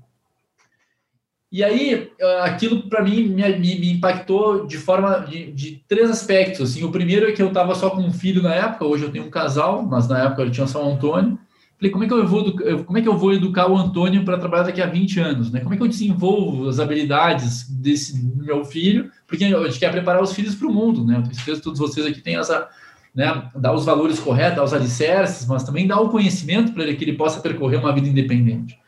E 1.52 1.64
aí, 1.64 2.12
ah, 2.22 2.44
aquilo 2.44 2.88
para 2.88 3.02
mim 3.02 3.24
me, 3.24 3.58
me, 3.58 3.92
impactou 3.92 4.66
de 4.66 4.78
forma 4.78 5.26
de, 5.28 5.50
de, 5.50 5.82
três 5.88 6.08
aspectos. 6.08 6.70
Assim, 6.70 6.84
o 6.84 6.92
primeiro 6.92 7.28
é 7.28 7.32
que 7.32 7.42
eu 7.42 7.48
estava 7.48 7.74
só 7.74 7.90
com 7.90 8.02
um 8.02 8.12
filho 8.12 8.40
na 8.40 8.54
época, 8.54 8.84
hoje 8.84 9.04
eu 9.04 9.10
tenho 9.10 9.24
um 9.24 9.30
casal, 9.30 9.82
mas 9.82 10.06
na 10.06 10.26
época 10.26 10.42
eu 10.42 10.50
tinha 10.50 10.66
só 10.66 10.86
um 10.86 10.94
Antônio. 10.94 11.38
Falei, 11.76 11.90
como 11.90 12.04
é 12.04 12.06
que 12.06 12.12
eu 12.12 12.28
vou, 12.28 12.54
como 12.84 12.98
é 12.98 13.02
que 13.02 13.08
eu 13.08 13.16
vou 13.16 13.32
educar 13.32 13.66
o 13.66 13.76
Antônio 13.76 14.22
para 14.22 14.38
trabalhar 14.38 14.64
daqui 14.64 14.82
a 14.82 14.86
20 14.86 15.18
anos? 15.18 15.50
Né? 15.50 15.60
Como 15.60 15.74
é 15.74 15.76
que 15.78 15.82
eu 15.82 15.88
desenvolvo 15.88 16.68
as 16.68 16.78
habilidades 16.78 17.68
desse 17.68 18.22
meu 18.22 18.64
filho? 18.64 19.10
Porque 19.26 19.44
a 19.44 19.64
gente 19.64 19.78
quer 19.78 19.90
preparar 19.90 20.22
os 20.22 20.32
filhos 20.32 20.54
para 20.54 20.68
o 20.68 20.72
mundo, 20.72 21.04
né? 21.06 21.16
Eu 21.16 21.22
tenho 21.22 21.34
certeza 21.34 21.56
que 21.56 21.64
todos 21.64 21.80
vocês 21.80 22.06
aqui 22.06 22.20
têm 22.20 22.36
essa, 22.36 22.68
né, 23.14 23.50
dar 23.56 23.72
os 23.72 23.86
valores 23.86 24.20
corretos, 24.20 24.56
dar 24.56 24.64
os 24.64 24.74
alicerces, 24.74 25.46
mas 25.46 25.64
também 25.64 25.86
dar 25.86 26.00
o 26.00 26.10
conhecimento 26.10 26.72
para 26.72 26.82
ele 26.84 26.96
que 26.96 27.02
ele 27.02 27.14
possa 27.14 27.40
percorrer 27.40 27.78
uma 27.78 27.94
vida 27.94 28.08
independente. 28.08 28.78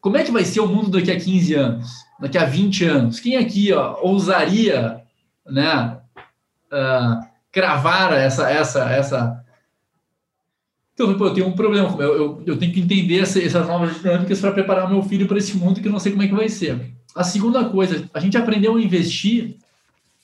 Como 0.00 0.16
é 0.16 0.24
que 0.24 0.30
vai 0.30 0.44
ser 0.44 0.60
o 0.60 0.66
mundo 0.66 0.90
daqui 0.90 1.10
a 1.10 1.20
15 1.20 1.54
anos? 1.54 1.90
Daqui 2.18 2.38
a 2.38 2.44
20 2.44 2.84
anos? 2.84 3.20
Quem 3.20 3.36
aqui 3.36 3.72
ó, 3.72 3.98
ousaria 4.02 5.02
né, 5.46 5.98
uh, 6.72 7.26
cravar 7.52 8.12
essa, 8.12 8.50
essa, 8.50 8.84
essa. 8.90 9.44
Então, 10.94 11.16
pô, 11.16 11.26
eu 11.26 11.34
tenho 11.34 11.46
um 11.48 11.52
problema, 11.52 11.96
eu, 11.98 12.14
eu, 12.14 12.42
eu 12.46 12.58
tenho 12.58 12.72
que 12.72 12.80
entender 12.80 13.20
essa, 13.20 13.42
essas 13.42 13.66
novas 13.66 13.96
dinâmicas 13.96 14.40
para 14.40 14.52
preparar 14.52 14.88
meu 14.88 15.02
filho 15.02 15.26
para 15.26 15.38
esse 15.38 15.56
mundo 15.56 15.80
que 15.80 15.88
eu 15.88 15.92
não 15.92 15.98
sei 15.98 16.12
como 16.12 16.22
é 16.22 16.28
que 16.28 16.34
vai 16.34 16.48
ser. 16.48 16.94
A 17.14 17.24
segunda 17.24 17.64
coisa, 17.64 18.08
a 18.14 18.20
gente 18.20 18.36
aprendeu 18.36 18.76
a 18.76 18.80
investir 18.80 19.56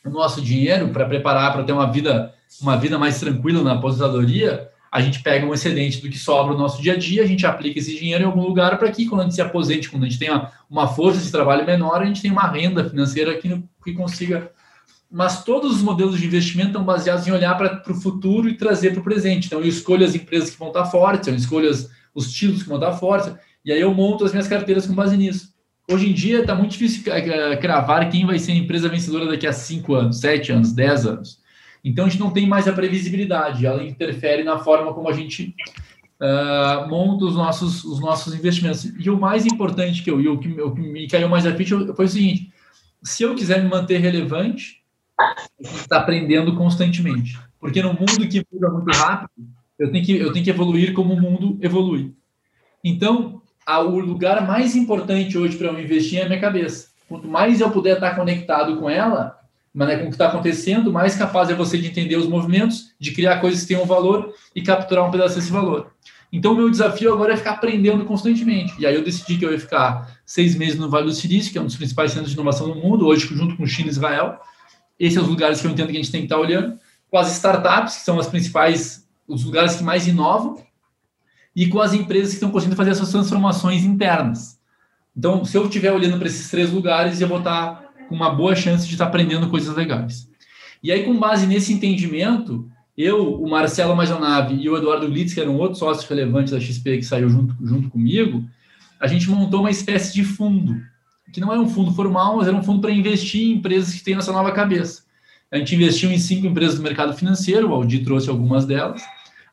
o 0.04 0.11
nosso 0.11 0.40
dinheiro 0.40 0.88
para 0.88 1.06
preparar 1.06 1.52
para 1.52 1.64
ter 1.64 1.73
uma 1.73 1.90
vida, 1.90 2.33
uma 2.61 2.76
vida 2.76 2.99
mais 2.99 3.18
tranquila 3.18 3.62
na 3.62 3.73
aposentadoria 3.73 4.71
a 4.90 5.00
gente 5.00 5.23
pega 5.23 5.45
um 5.45 5.52
excedente 5.52 6.00
do 6.00 6.09
que 6.09 6.19
sobra 6.19 6.52
no 6.52 6.59
nosso 6.59 6.81
dia 6.81 6.95
a 6.95 6.97
dia, 6.97 7.23
a 7.23 7.26
gente 7.26 7.47
aplica 7.47 7.78
esse 7.78 7.97
dinheiro 7.97 8.23
em 8.23 8.26
algum 8.26 8.43
lugar 8.43 8.78
para 8.78 8.90
que, 8.90 9.07
quando 9.07 9.23
a 9.23 9.25
gente 9.25 9.35
se 9.35 9.43
aposente, 9.43 9.90
quando 9.90 10.05
a 10.05 10.09
gente 10.09 10.19
tenha 10.19 10.50
uma 10.71 10.88
força 10.88 11.21
de 11.21 11.31
trabalho 11.31 11.66
menor, 11.66 12.02
a 12.02 12.07
gente 12.07 12.23
tenha 12.23 12.33
uma 12.33 12.49
renda 12.49 12.88
financeira 12.88 13.37
que, 13.37 13.62
que 13.85 13.93
consiga. 13.93 14.50
Mas 15.11 15.45
todos 15.45 15.76
os 15.76 15.83
modelos 15.83 16.19
de 16.19 16.26
investimento 16.26 16.69
estão 16.69 16.85
baseados 16.85 17.26
em 17.26 17.33
olhar 17.33 17.55
para 17.57 17.93
o 17.93 18.00
futuro 18.00 18.49
e 18.49 18.57
trazer 18.57 18.90
para 18.93 19.00
o 19.00 19.05
presente. 19.05 19.47
Então, 19.47 19.61
eu 19.61 19.66
escolho 19.66 20.05
as 20.05 20.14
empresas 20.14 20.50
que 20.50 20.59
vão 20.59 20.69
estar 20.69 20.85
fortes, 20.87 21.28
eu 21.28 21.35
escolho 21.35 21.69
as, 21.69 21.88
os 22.14 22.33
títulos 22.33 22.62
que 22.62 22.69
vão 22.69 22.78
estar 22.78 22.93
fortes, 22.93 23.33
e 23.64 23.73
aí 23.73 23.81
eu 23.81 23.93
monto 23.93 24.25
as 24.25 24.33
minhas 24.33 24.49
carteiras 24.49 24.87
com 24.87 24.95
base 24.95 25.16
nisso. 25.16 25.55
Hoje 25.88 26.11
em 26.11 26.12
dia 26.12 26.40
está 26.40 26.55
muito 26.55 26.73
difícil 26.73 27.05
cravar 27.61 28.09
quem 28.11 28.26
vai 28.26 28.38
ser 28.40 28.52
a 28.52 28.57
empresa 28.57 28.88
vencedora 28.88 29.26
daqui 29.26 29.47
a 29.47 29.52
5 29.52 29.95
anos, 29.95 30.19
7 30.19 30.52
anos, 30.52 30.73
10 30.73 31.07
anos. 31.07 31.46
Então 31.87 32.05
a 32.05 32.09
gente 32.09 32.19
não 32.19 32.33
tem 32.33 32.49
mais 32.49 32.66
a 32.66 32.73
previsibilidade, 32.73 33.64
ela 33.64 33.85
interfere 33.85 34.43
na 34.43 34.59
forma 34.59 34.93
como 34.93 35.09
a 35.09 35.12
gente 35.12 35.55
uh, 36.21 36.88
monta 36.90 37.25
os 37.26 37.37
nossos, 37.37 37.85
os 37.85 38.00
nossos 38.00 38.35
investimentos. 38.35 38.85
E 38.85 39.09
o 39.09 39.16
mais 39.16 39.47
importante 39.47 40.02
que 40.02 40.11
eu, 40.11 40.21
e 40.21 40.26
o 40.26 40.37
que, 40.37 40.49
o 40.61 40.75
que 40.75 40.81
me 40.81 41.07
caiu 41.07 41.28
mais 41.28 41.47
a 41.47 41.55
ficha 41.55 41.95
foi 41.95 42.07
o 42.07 42.09
seguinte: 42.09 42.52
se 43.05 43.23
eu 43.23 43.37
quiser 43.37 43.62
me 43.62 43.71
manter 43.71 43.99
relevante, 43.99 44.83
estar 45.61 45.99
aprendendo 45.99 46.57
constantemente. 46.57 47.38
Porque 47.61 47.81
no 47.81 47.93
mundo 47.93 48.28
que 48.28 48.45
muda 48.52 48.69
muito 48.69 48.90
rápido, 48.90 49.31
eu 49.78 49.93
tenho 49.93 50.05
que, 50.05 50.16
eu 50.16 50.33
tenho 50.33 50.45
que 50.45 50.50
evoluir 50.50 50.93
como 50.93 51.14
o 51.14 51.21
mundo 51.21 51.57
evolui. 51.62 52.16
Então, 52.83 53.40
a, 53.64 53.81
o 53.81 54.00
lugar 54.00 54.45
mais 54.45 54.75
importante 54.75 55.38
hoje 55.38 55.57
para 55.57 55.69
eu 55.69 55.81
investir 55.81 56.19
é 56.19 56.25
a 56.25 56.28
minha 56.28 56.40
cabeça. 56.40 56.88
Quanto 57.09 57.28
mais 57.28 57.61
eu 57.61 57.71
puder 57.71 57.95
estar 57.95 58.16
conectado 58.16 58.76
com 58.76 58.90
ela, 58.90 59.36
mas 59.76 59.88
né, 59.88 59.97
com 59.99 60.04
o 60.04 60.06
que 60.06 60.14
está 60.14 60.28
acontecendo, 60.28 60.90
mais 60.90 61.16
capaz 61.16 61.50
é 61.50 61.54
você 61.54 61.76
de 61.76 61.88
entender 61.88 62.16
os 62.16 62.26
movimentos, 62.26 62.95
de 62.99 63.12
criar 63.12 63.42
coisas 63.42 63.61
que 63.61 63.68
tenham 63.68 63.85
valor 63.85 64.33
e 64.54 64.62
capturar 64.62 65.06
um 65.06 65.11
pedaço 65.11 65.35
desse 65.35 65.52
valor. 65.52 65.92
Então, 66.33 66.52
o 66.52 66.56
meu 66.56 66.71
desafio 66.71 67.12
agora 67.12 67.35
é 67.35 67.37
ficar 67.37 67.52
aprendendo 67.52 68.02
constantemente. 68.06 68.75
E 68.78 68.87
aí 68.87 68.95
eu 68.95 69.04
decidi 69.04 69.37
que 69.37 69.45
eu 69.45 69.52
ia 69.52 69.61
ficar 69.61 70.18
seis 70.25 70.54
meses 70.56 70.78
no 70.78 70.88
Vale 70.88 71.04
do 71.04 71.12
Silício, 71.12 71.52
que 71.52 71.59
é 71.59 71.61
um 71.61 71.66
dos 71.66 71.76
principais 71.76 72.12
centros 72.12 72.30
de 72.30 72.35
inovação 72.35 72.68
do 72.68 72.75
mundo, 72.75 73.06
hoje 73.06 73.28
junto 73.35 73.54
com 73.54 73.66
China 73.66 73.88
e 73.88 73.90
Israel. 73.90 74.40
Esses 74.99 75.12
são 75.12 75.25
os 75.25 75.28
lugares 75.28 75.61
que 75.61 75.66
eu 75.66 75.71
entendo 75.71 75.88
que 75.88 75.99
a 75.99 76.02
gente 76.02 76.11
tem 76.11 76.23
que 76.23 76.26
estar 76.26 76.38
olhando. 76.38 76.78
Com 77.11 77.18
as 77.18 77.30
startups, 77.33 77.97
que 77.97 78.00
são 78.02 78.18
as 78.18 78.28
principais, 78.28 79.06
os 79.28 79.45
lugares 79.45 79.76
que 79.76 79.85
mais 79.85 80.06
inovam, 80.06 80.56
e 81.54 81.68
com 81.68 81.83
as 81.83 81.92
empresas 81.92 82.30
que 82.30 82.37
estão 82.37 82.50
conseguindo 82.50 82.76
fazer 82.76 82.92
essas 82.92 83.11
transformações 83.11 83.85
internas. 83.85 84.59
Então, 85.14 85.45
se 85.45 85.56
eu 85.56 85.66
estiver 85.66 85.92
olhando 85.92 86.18
para 86.18 86.28
esses 86.28 86.50
três 86.50 86.73
lugares, 86.73 87.21
eu 87.21 87.28
vou 87.28 87.38
estar 87.38 87.86
com 88.08 88.14
uma 88.14 88.30
boa 88.30 88.54
chance 88.54 88.86
de 88.86 88.94
estar 88.94 89.06
aprendendo 89.06 89.48
coisas 89.48 89.75
legais. 89.75 90.28
E 90.82 90.92
aí, 90.92 91.04
com 91.04 91.18
base 91.18 91.46
nesse 91.46 91.72
entendimento, 91.72 92.68
eu, 92.96 93.34
o 93.42 93.48
Marcelo 93.48 93.94
Majonave 93.94 94.54
e 94.54 94.68
o 94.68 94.76
Eduardo 94.76 95.08
Glitz, 95.08 95.34
que 95.34 95.40
eram 95.40 95.56
outros 95.56 95.78
sócios 95.78 96.08
relevantes 96.08 96.52
da 96.52 96.60
XP 96.60 96.98
que 96.98 97.02
saiu 97.02 97.28
junto, 97.28 97.54
junto 97.62 97.90
comigo, 97.90 98.44
a 98.98 99.06
gente 99.06 99.28
montou 99.28 99.60
uma 99.60 99.70
espécie 99.70 100.14
de 100.14 100.25
fundo, 100.25 100.80
que 101.32 101.40
não 101.40 101.52
era 101.52 101.60
um 101.60 101.68
fundo 101.68 101.92
formal, 101.92 102.38
mas 102.38 102.48
era 102.48 102.56
um 102.56 102.62
fundo 102.62 102.80
para 102.80 102.90
investir 102.90 103.42
em 103.42 103.52
empresas 103.52 103.94
que 103.94 104.02
têm 104.02 104.16
essa 104.16 104.32
nova 104.32 104.52
cabeça. 104.52 105.04
A 105.50 105.58
gente 105.58 105.75
investiu 105.75 106.10
em 106.10 106.18
cinco 106.18 106.46
empresas 106.46 106.76
do 106.76 106.82
mercado 106.82 107.12
financeiro, 107.12 107.68
o 107.68 107.75
Aldi 107.75 108.00
trouxe 108.00 108.30
algumas 108.30 108.64
delas. 108.64 109.02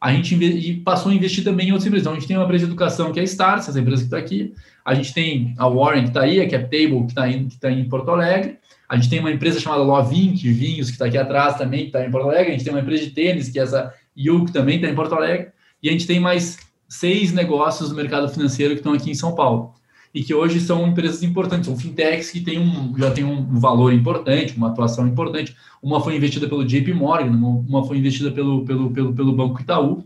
A 0.03 0.11
gente 0.11 0.81
passou 0.83 1.13
a 1.13 1.15
investir 1.15 1.45
também 1.45 1.69
em 1.69 1.71
outras 1.71 1.87
empresas. 1.87 2.03
Então, 2.03 2.11
a 2.11 2.19
gente 2.19 2.27
tem 2.27 2.35
uma 2.35 2.43
empresa 2.43 2.65
de 2.65 2.71
educação 2.71 3.13
que 3.13 3.19
é 3.19 3.21
a 3.21 3.25
Stars, 3.25 3.69
essa 3.69 3.79
empresa 3.79 4.01
que 4.01 4.07
está 4.07 4.17
aqui. 4.17 4.53
A 4.83 4.93
gente 4.93 5.13
tem 5.13 5.55
a 5.57 5.65
Warren, 5.65 6.01
que 6.01 6.09
está 6.09 6.23
aí, 6.23 6.41
a 6.41 6.49
CapTable, 6.49 7.05
que 7.05 7.11
está 7.11 7.29
em, 7.29 7.47
que 7.47 7.57
tá 7.57 7.71
em 7.71 7.87
Porto 7.87 8.11
Alegre. 8.11 8.57
A 8.89 8.97
gente 8.97 9.09
tem 9.09 9.21
uma 9.21 9.31
empresa 9.31 9.61
chamada 9.61 9.81
Lovin, 9.81 10.33
vinhos, 10.33 10.87
que 10.87 10.95
está 10.95 11.05
aqui 11.05 11.17
atrás 11.17 11.57
também, 11.57 11.83
que 11.83 11.85
está 11.85 12.05
em 12.05 12.11
Porto 12.11 12.27
Alegre. 12.27 12.49
A 12.49 12.51
gente 12.51 12.65
tem 12.65 12.73
uma 12.73 12.81
empresa 12.81 13.05
de 13.05 13.11
tênis, 13.11 13.47
que 13.47 13.57
é 13.57 13.63
essa 13.63 13.93
Yu, 14.17 14.43
que 14.43 14.51
também 14.51 14.75
está 14.75 14.89
em 14.89 14.93
Porto 14.93 15.15
Alegre. 15.15 15.51
E 15.81 15.87
a 15.87 15.91
gente 15.93 16.05
tem 16.05 16.19
mais 16.19 16.57
seis 16.89 17.31
negócios 17.31 17.89
no 17.89 17.95
mercado 17.95 18.27
financeiro 18.27 18.73
que 18.73 18.81
estão 18.81 18.91
aqui 18.91 19.09
em 19.09 19.15
São 19.15 19.33
Paulo 19.33 19.73
e 20.13 20.23
que 20.23 20.33
hoje 20.33 20.59
são 20.59 20.87
empresas 20.87 21.23
importantes, 21.23 21.65
são 21.65 21.77
fintechs 21.77 22.29
que 22.29 22.39
têm 22.39 22.59
um, 22.59 22.95
já 22.97 23.09
têm 23.09 23.23
um 23.23 23.59
valor 23.59 23.91
importante, 23.91 24.55
uma 24.55 24.69
atuação 24.69 25.07
importante. 25.07 25.55
Uma 25.81 25.99
foi 26.01 26.15
investida 26.15 26.47
pelo 26.47 26.63
JP 26.63 26.93
Morgan, 26.93 27.31
uma 27.31 27.83
foi 27.83 27.97
investida 27.97 28.31
pelo, 28.31 28.63
pelo, 28.63 28.91
pelo, 28.91 29.13
pelo 29.13 29.33
Banco 29.33 29.59
Itaú, 29.59 30.03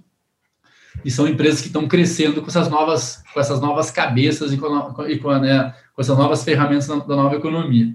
e 1.03 1.11
são 1.11 1.27
empresas 1.27 1.61
que 1.61 1.67
estão 1.67 1.87
crescendo 1.87 2.41
com 2.41 2.47
essas 2.47 2.69
novas, 2.69 3.23
com 3.33 3.39
essas 3.39 3.61
novas 3.61 3.91
cabeças 3.91 4.51
e 4.51 4.57
com, 4.57 5.05
e 5.07 5.17
com, 5.19 5.37
né, 5.37 5.73
com 5.93 6.01
essas 6.01 6.17
novas 6.17 6.43
ferramentas 6.43 6.87
da, 6.87 6.95
da 6.95 7.15
nova 7.15 7.35
economia. 7.35 7.87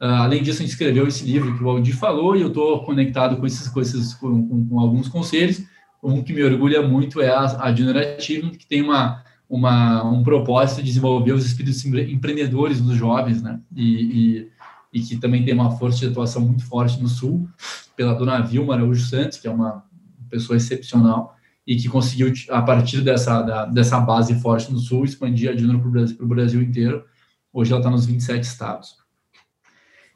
Uh, 0.00 0.04
além 0.04 0.42
disso, 0.42 0.58
a 0.58 0.62
gente 0.62 0.72
escreveu 0.72 1.06
esse 1.06 1.24
livro 1.24 1.56
que 1.56 1.62
o 1.62 1.70
Aldir 1.70 1.96
falou, 1.96 2.36
e 2.36 2.42
eu 2.42 2.48
estou 2.48 2.84
conectado 2.84 3.36
com 3.36 3.46
esses, 3.46 3.68
com, 3.68 3.80
esses 3.80 4.14
com, 4.14 4.48
com, 4.48 4.66
com, 4.66 4.80
alguns 4.80 5.08
conselhos. 5.08 5.62
Um 6.02 6.22
que 6.22 6.32
me 6.32 6.42
orgulha 6.42 6.82
muito 6.82 7.20
é 7.20 7.28
a, 7.28 7.62
a 7.62 7.72
Generation, 7.72 8.50
que 8.50 8.66
tem 8.66 8.82
uma, 8.82 9.22
uma, 9.52 10.02
um 10.02 10.22
propósito 10.22 10.78
de 10.78 10.84
desenvolver 10.84 11.32
os 11.32 11.44
espíritos 11.44 11.84
empreendedores 11.84 12.80
nos 12.80 12.96
jovens, 12.96 13.42
né? 13.42 13.60
E, 13.76 13.84
e, 13.84 14.48
e, 14.94 15.02
que 15.02 15.18
também 15.18 15.44
tem 15.44 15.52
uma 15.52 15.72
força 15.72 15.98
de 15.98 16.06
atuação 16.06 16.40
muito 16.40 16.64
forte 16.64 16.98
no 16.98 17.06
Sul, 17.06 17.46
pela 17.94 18.14
dona 18.14 18.40
Vilma 18.40 18.72
Araújo 18.72 19.04
Santos, 19.04 19.36
que 19.36 19.46
é 19.46 19.50
uma 19.50 19.84
pessoa 20.30 20.56
excepcional 20.56 21.36
e 21.66 21.76
que 21.76 21.86
conseguiu, 21.86 22.32
a 22.48 22.62
partir 22.62 23.02
dessa, 23.02 23.42
da, 23.42 23.66
dessa 23.66 24.00
base 24.00 24.40
forte 24.40 24.72
no 24.72 24.78
Sul, 24.78 25.04
expandir 25.04 25.50
a 25.50 25.54
Junior 25.54 25.78
para 25.80 25.88
o 25.88 25.92
Brasil, 25.92 26.26
Brasil 26.26 26.62
inteiro. 26.62 27.04
Hoje 27.52 27.72
ela 27.72 27.80
está 27.80 27.90
nos 27.90 28.06
27 28.06 28.42
estados. 28.42 28.96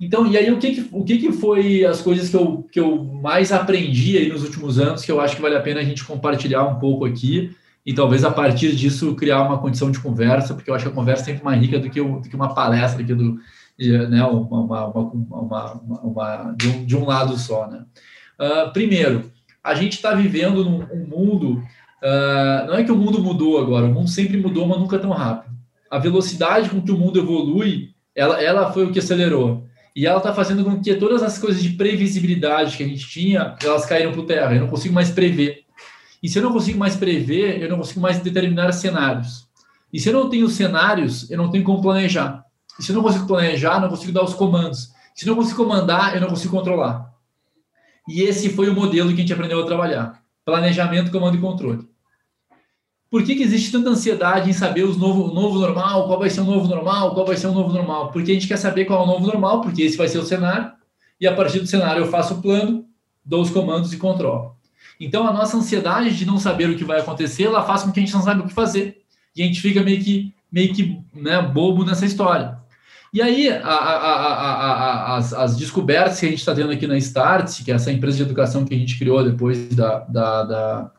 Então, 0.00 0.26
e 0.26 0.38
aí 0.38 0.50
o 0.50 0.58
que, 0.58 0.76
que, 0.76 0.88
o 0.90 1.04
que, 1.04 1.18
que 1.18 1.32
foi 1.32 1.84
as 1.84 2.00
coisas 2.00 2.30
que 2.30 2.36
eu, 2.36 2.66
que 2.72 2.80
eu 2.80 3.04
mais 3.04 3.52
aprendi 3.52 4.16
aí 4.16 4.30
nos 4.30 4.42
últimos 4.42 4.78
anos, 4.78 5.04
que 5.04 5.12
eu 5.12 5.20
acho 5.20 5.36
que 5.36 5.42
vale 5.42 5.56
a 5.56 5.60
pena 5.60 5.80
a 5.80 5.84
gente 5.84 6.04
compartilhar 6.04 6.64
um 6.64 6.78
pouco 6.78 7.04
aqui, 7.04 7.54
e 7.86 7.94
talvez 7.94 8.24
a 8.24 8.32
partir 8.32 8.74
disso 8.74 9.14
criar 9.14 9.42
uma 9.42 9.58
condição 9.58 9.92
de 9.92 10.00
conversa, 10.00 10.54
porque 10.54 10.68
eu 10.68 10.74
acho 10.74 10.86
que 10.86 10.90
a 10.90 10.94
conversa 10.94 11.22
é 11.22 11.26
sempre 11.26 11.44
mais 11.44 11.60
rica 11.60 11.78
do 11.78 11.88
que, 11.88 12.00
o, 12.00 12.18
do 12.18 12.28
que 12.28 12.34
uma 12.34 12.52
palestra 12.52 13.00
aqui 13.00 13.14
do, 13.14 13.38
né, 14.08 14.24
uma, 14.24 14.84
uma, 14.84 15.80
uma, 16.02 16.54
de, 16.56 16.68
um, 16.68 16.84
de, 16.84 16.96
um, 16.96 17.04
lado 17.04 17.38
só. 17.38 17.68
Né? 17.68 17.84
Uh, 18.40 18.72
primeiro, 18.72 19.30
a 19.62 19.72
gente 19.76 19.92
está 19.92 20.12
vivendo 20.12 20.64
num 20.64 20.84
um 20.92 21.06
mundo, 21.06 21.62
uh, 22.02 22.66
não 22.66 22.74
é 22.74 22.82
que 22.82 22.90
o 22.90 22.96
mundo 22.96 23.22
mudou 23.22 23.56
agora, 23.56 23.86
o 23.86 23.94
mundo 23.94 24.10
sempre 24.10 24.36
mudou, 24.36 24.66
mas 24.66 24.80
nunca 24.80 24.98
tão 24.98 25.10
rápido. 25.10 25.54
A 25.88 25.98
velocidade 25.98 26.68
com 26.68 26.82
que 26.82 26.90
o 26.90 26.98
mundo 26.98 27.20
evolui, 27.20 27.90
ela, 28.16 28.42
ela 28.42 28.72
foi 28.72 28.84
o 28.84 28.90
que 28.90 28.98
acelerou. 28.98 29.64
E 29.94 30.06
ela 30.06 30.18
está 30.18 30.34
fazendo 30.34 30.64
com 30.64 30.82
que 30.82 30.92
todas 30.96 31.22
as 31.22 31.38
coisas 31.38 31.62
de 31.62 31.70
previsibilidade 31.70 32.76
que 32.76 32.82
a 32.82 32.88
gente 32.88 33.08
tinha, 33.08 33.54
elas 33.62 33.86
caíram 33.86 34.12
por 34.12 34.26
terra. 34.26 34.54
Eu 34.54 34.62
não 34.62 34.68
consigo 34.68 34.92
mais 34.92 35.10
prever. 35.10 35.65
E 36.26 36.28
se 36.28 36.40
eu 36.40 36.42
não 36.42 36.52
consigo 36.52 36.76
mais 36.76 36.96
prever, 36.96 37.62
eu 37.62 37.70
não 37.70 37.76
consigo 37.76 38.00
mais 38.00 38.18
determinar 38.18 38.72
cenários. 38.72 39.46
E 39.92 40.00
se 40.00 40.08
eu 40.08 40.12
não 40.12 40.28
tenho 40.28 40.48
cenários, 40.48 41.30
eu 41.30 41.38
não 41.38 41.52
tenho 41.52 41.62
como 41.62 41.80
planejar. 41.80 42.44
E 42.80 42.82
se 42.82 42.90
eu 42.90 42.96
não 42.96 43.02
consigo 43.04 43.28
planejar, 43.28 43.78
não 43.80 43.88
consigo 43.88 44.10
dar 44.10 44.24
os 44.24 44.34
comandos. 44.34 44.90
Se 45.14 45.24
eu 45.24 45.28
não 45.28 45.40
consigo 45.40 45.62
comandar, 45.62 46.16
eu 46.16 46.20
não 46.20 46.26
consigo 46.26 46.56
controlar. 46.56 47.14
E 48.08 48.22
esse 48.22 48.50
foi 48.50 48.68
o 48.68 48.74
modelo 48.74 49.10
que 49.10 49.14
a 49.14 49.18
gente 49.18 49.32
aprendeu 49.32 49.60
a 49.60 49.66
trabalhar: 49.66 50.20
planejamento, 50.44 51.12
comando 51.12 51.36
e 51.36 51.40
controle. 51.40 51.88
Por 53.08 53.22
que, 53.22 53.36
que 53.36 53.44
existe 53.44 53.70
tanta 53.70 53.90
ansiedade 53.90 54.50
em 54.50 54.52
saber 54.52 54.82
os 54.82 54.96
novo, 54.96 55.30
o 55.30 55.32
novo 55.32 55.60
normal? 55.60 56.08
Qual 56.08 56.18
vai 56.18 56.28
ser 56.28 56.40
o 56.40 56.44
novo 56.44 56.66
normal? 56.66 57.14
Qual 57.14 57.24
vai 57.24 57.36
ser 57.36 57.46
o 57.46 57.52
novo 57.52 57.72
normal? 57.72 58.10
Porque 58.10 58.32
a 58.32 58.34
gente 58.34 58.48
quer 58.48 58.56
saber 58.56 58.84
qual 58.84 59.00
é 59.00 59.04
o 59.04 59.06
novo 59.06 59.24
normal, 59.24 59.60
porque 59.60 59.82
esse 59.82 59.96
vai 59.96 60.08
ser 60.08 60.18
o 60.18 60.26
cenário. 60.26 60.72
E 61.20 61.26
a 61.28 61.36
partir 61.36 61.60
do 61.60 61.68
cenário 61.68 62.02
eu 62.02 62.10
faço 62.10 62.34
o 62.34 62.42
plano, 62.42 62.84
dou 63.24 63.42
os 63.42 63.50
comandos 63.50 63.92
e 63.92 63.96
controlo. 63.96 64.55
Então, 65.00 65.26
a 65.26 65.32
nossa 65.32 65.56
ansiedade 65.56 66.16
de 66.16 66.24
não 66.24 66.38
saber 66.38 66.70
o 66.70 66.76
que 66.76 66.84
vai 66.84 67.00
acontecer, 67.00 67.44
ela 67.44 67.64
faz 67.64 67.82
com 67.82 67.92
que 67.92 68.00
a 68.00 68.02
gente 68.02 68.14
não 68.14 68.22
saiba 68.22 68.42
o 68.42 68.46
que 68.46 68.54
fazer. 68.54 68.98
E 69.34 69.42
a 69.42 69.46
gente 69.46 69.60
fica 69.60 69.82
meio 69.82 70.02
que, 70.02 70.32
meio 70.50 70.74
que 70.74 70.98
né, 71.14 71.40
bobo 71.42 71.84
nessa 71.84 72.06
história. 72.06 72.58
E 73.12 73.22
aí, 73.22 73.48
a, 73.48 73.60
a, 73.60 74.32
a, 74.34 75.16
as, 75.16 75.32
as, 75.32 75.56
descobertas 75.56 76.18
que 76.18 76.26
a 76.26 76.28
gente 76.28 76.38
está 76.38 76.54
tendo 76.54 76.72
aqui 76.72 76.86
na 76.86 76.98
Start, 76.98 77.62
que 77.64 77.70
é 77.70 77.74
essa 77.74 77.92
empresa 77.92 78.16
de 78.16 78.22
educação 78.24 78.64
que 78.64 78.74
a 78.74 78.78
gente 78.78 78.98
criou 78.98 79.22
depois 79.24 79.68
da, 79.74 80.00
da, 80.00 80.42
da 80.42 80.90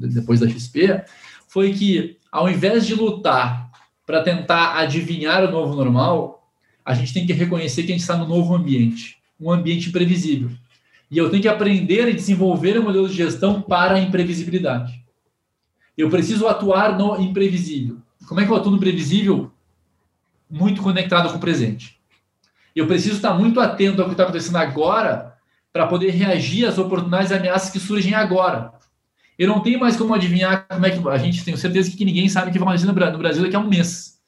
depois 0.00 0.40
da 0.40 0.48
XP, 0.48 1.04
foi 1.48 1.72
que, 1.72 2.16
ao 2.30 2.48
invés 2.48 2.86
de 2.86 2.94
lutar 2.94 3.70
para 4.06 4.22
tentar 4.22 4.78
adivinhar 4.78 5.44
o 5.44 5.50
novo 5.50 5.74
normal, 5.74 6.50
a 6.84 6.94
gente 6.94 7.12
tem 7.12 7.26
que 7.26 7.32
reconhecer 7.32 7.82
que 7.82 7.90
a 7.90 7.94
gente 7.94 8.02
está 8.02 8.16
no 8.16 8.28
novo 8.28 8.54
ambiente, 8.54 9.16
um 9.38 9.50
ambiente 9.50 9.88
imprevisível. 9.88 10.50
E 11.10 11.18
eu 11.18 11.30
tenho 11.30 11.42
que 11.42 11.48
aprender 11.48 12.08
e 12.08 12.14
desenvolver 12.14 12.78
um 12.78 12.82
modelo 12.82 13.08
de 13.08 13.14
gestão 13.14 13.62
para 13.62 13.94
a 13.94 14.00
imprevisibilidade. 14.00 15.04
Eu 15.96 16.10
preciso 16.10 16.46
atuar 16.46 16.98
no 16.98 17.20
imprevisível. 17.20 17.98
Como 18.28 18.40
é 18.40 18.44
que 18.44 18.50
eu 18.50 18.56
atuo 18.56 18.72
no 18.72 18.80
previsível? 18.80 19.50
Muito 20.50 20.82
conectado 20.82 21.30
com 21.30 21.36
o 21.36 21.40
presente. 21.40 21.98
Eu 22.74 22.86
preciso 22.86 23.16
estar 23.16 23.34
muito 23.34 23.60
atento 23.60 24.02
ao 24.02 24.08
que 24.08 24.12
está 24.12 24.24
acontecendo 24.24 24.56
agora 24.56 25.34
para 25.72 25.86
poder 25.86 26.10
reagir 26.10 26.66
às 26.66 26.78
oportunidades 26.78 27.30
e 27.30 27.34
ameaças 27.34 27.70
que 27.70 27.78
surgem 27.78 28.14
agora. 28.14 28.72
Eu 29.38 29.48
não 29.48 29.60
tenho 29.60 29.78
mais 29.78 29.96
como 29.96 30.14
adivinhar 30.14 30.66
como 30.68 30.86
é 30.86 30.90
que 30.90 31.08
a 31.08 31.18
gente 31.18 31.44
tem 31.44 31.56
certeza 31.56 31.94
que 31.94 32.04
ninguém 32.04 32.28
sabe 32.28 32.48
o 32.48 32.52
que 32.52 32.58
vai 32.58 32.68
acontecer 32.68 33.12
no 33.12 33.18
Brasil 33.18 33.42
daqui 33.42 33.56
a 33.56 33.58
um 33.58 33.68
mês, 33.68 34.18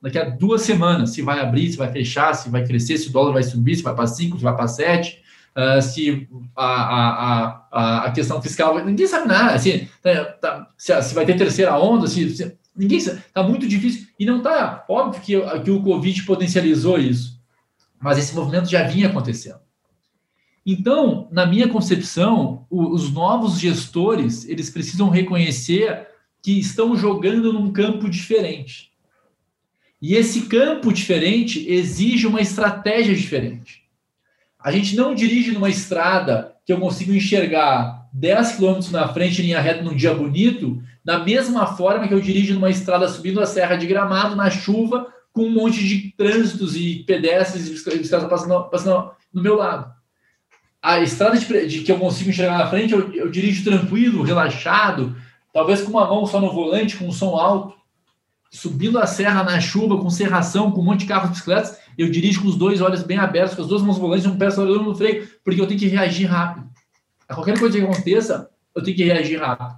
daqui 0.00 0.18
a 0.18 0.24
duas 0.28 0.62
semanas, 0.62 1.10
se 1.10 1.22
vai 1.22 1.40
abrir, 1.40 1.70
se 1.70 1.76
vai 1.76 1.92
fechar, 1.92 2.34
se 2.34 2.48
vai 2.48 2.66
crescer, 2.66 2.96
se 2.96 3.08
o 3.08 3.12
dólar 3.12 3.32
vai 3.32 3.42
subir, 3.42 3.76
se 3.76 3.82
vai 3.82 3.94
para 3.94 4.06
5, 4.06 4.38
se 4.38 4.42
vai 4.42 4.56
para 4.56 4.66
7, 4.66 5.22
uh, 5.56 5.80
se 5.80 6.28
a, 6.56 6.66
a, 6.66 7.66
a, 7.70 8.04
a, 8.06 8.12
questão 8.12 8.40
fiscal. 8.42 8.84
Ninguém 8.84 9.06
sabe 9.06 9.28
nada. 9.28 9.54
Assim, 9.54 9.88
tá, 10.02 10.24
tá, 10.24 10.68
se, 10.76 11.02
se, 11.02 11.14
vai 11.14 11.24
ter 11.24 11.36
terceira 11.36 11.78
onda, 11.78 12.06
se, 12.06 12.30
se 12.30 12.56
ninguém 12.76 12.98
Está 12.98 13.42
muito 13.42 13.66
difícil. 13.66 14.06
E 14.18 14.26
não 14.26 14.38
está. 14.38 14.84
Óbvio 14.88 15.22
que, 15.22 15.60
que 15.60 15.70
o 15.70 15.82
Covid 15.82 16.22
potencializou 16.24 16.98
isso. 16.98 17.40
Mas 18.00 18.18
esse 18.18 18.34
movimento 18.34 18.68
já 18.68 18.82
vinha 18.82 19.08
acontecendo. 19.08 19.60
Então, 20.66 21.28
na 21.30 21.46
minha 21.46 21.68
concepção, 21.68 22.66
os 22.70 23.12
novos 23.12 23.58
gestores 23.58 24.48
eles 24.48 24.70
precisam 24.70 25.10
reconhecer 25.10 26.08
que 26.42 26.58
estão 26.58 26.96
jogando 26.96 27.52
num 27.52 27.70
campo 27.70 28.08
diferente. 28.08 28.90
E 30.00 30.14
esse 30.14 30.42
campo 30.42 30.92
diferente 30.92 31.66
exige 31.66 32.26
uma 32.26 32.40
estratégia 32.40 33.14
diferente. 33.14 33.83
A 34.64 34.70
gente 34.70 34.96
não 34.96 35.14
dirige 35.14 35.52
numa 35.52 35.68
estrada 35.68 36.56
que 36.64 36.72
eu 36.72 36.80
consigo 36.80 37.12
enxergar 37.12 38.08
10 38.14 38.52
quilômetros 38.52 38.90
na 38.90 39.06
frente, 39.08 39.42
linha 39.42 39.60
reta, 39.60 39.82
num 39.82 39.94
dia 39.94 40.14
bonito, 40.14 40.82
da 41.04 41.18
mesma 41.18 41.66
forma 41.66 42.08
que 42.08 42.14
eu 42.14 42.20
dirijo 42.20 42.54
numa 42.54 42.70
estrada 42.70 43.06
subindo 43.06 43.42
a 43.42 43.46
Serra 43.46 43.76
de 43.76 43.86
Gramado, 43.86 44.34
na 44.34 44.48
chuva, 44.48 45.12
com 45.34 45.42
um 45.42 45.50
monte 45.50 45.86
de 45.86 46.14
trânsitos 46.16 46.74
e 46.76 47.04
pedestres 47.06 47.68
e 47.68 47.72
bicicletas 47.72 48.26
passando, 48.26 48.64
passando 48.70 49.10
no 49.30 49.42
meu 49.42 49.56
lado. 49.56 49.92
A 50.80 51.00
estrada 51.00 51.36
de, 51.36 51.66
de, 51.66 51.80
que 51.80 51.92
eu 51.92 51.98
consigo 51.98 52.30
enxergar 52.30 52.56
na 52.56 52.66
frente, 52.66 52.94
eu, 52.94 53.12
eu 53.12 53.30
dirijo 53.30 53.64
tranquilo, 53.64 54.22
relaxado, 54.22 55.14
talvez 55.52 55.82
com 55.82 55.90
uma 55.90 56.06
mão 56.06 56.24
só 56.24 56.40
no 56.40 56.50
volante, 56.50 56.96
com 56.96 57.06
um 57.08 57.12
som 57.12 57.36
alto, 57.36 57.76
subindo 58.54 59.00
a 59.00 59.06
serra 59.06 59.42
na 59.42 59.60
chuva, 59.60 59.98
com 59.98 60.08
serração, 60.08 60.70
com 60.70 60.80
um 60.80 60.84
monte 60.84 61.00
de 61.00 61.06
carros 61.06 61.30
bicicletas, 61.30 61.76
eu 61.98 62.08
dirijo 62.08 62.40
com 62.40 62.48
os 62.48 62.56
dois 62.56 62.80
olhos 62.80 63.02
bem 63.02 63.18
abertos, 63.18 63.56
com 63.56 63.62
as 63.62 63.68
duas 63.68 63.82
mãos 63.82 63.98
volantes, 63.98 64.26
um 64.26 64.38
pé 64.38 64.48
olhando 64.48 64.84
no 64.84 64.94
freio, 64.94 65.28
porque 65.42 65.60
eu 65.60 65.66
tenho 65.66 65.80
que 65.80 65.88
reagir 65.88 66.26
rápido. 66.26 66.68
A 67.28 67.34
qualquer 67.34 67.58
coisa 67.58 67.76
que 67.76 67.84
aconteça, 67.84 68.48
eu 68.72 68.82
tenho 68.82 68.96
que 68.96 69.04
reagir 69.04 69.40
rápido. 69.40 69.76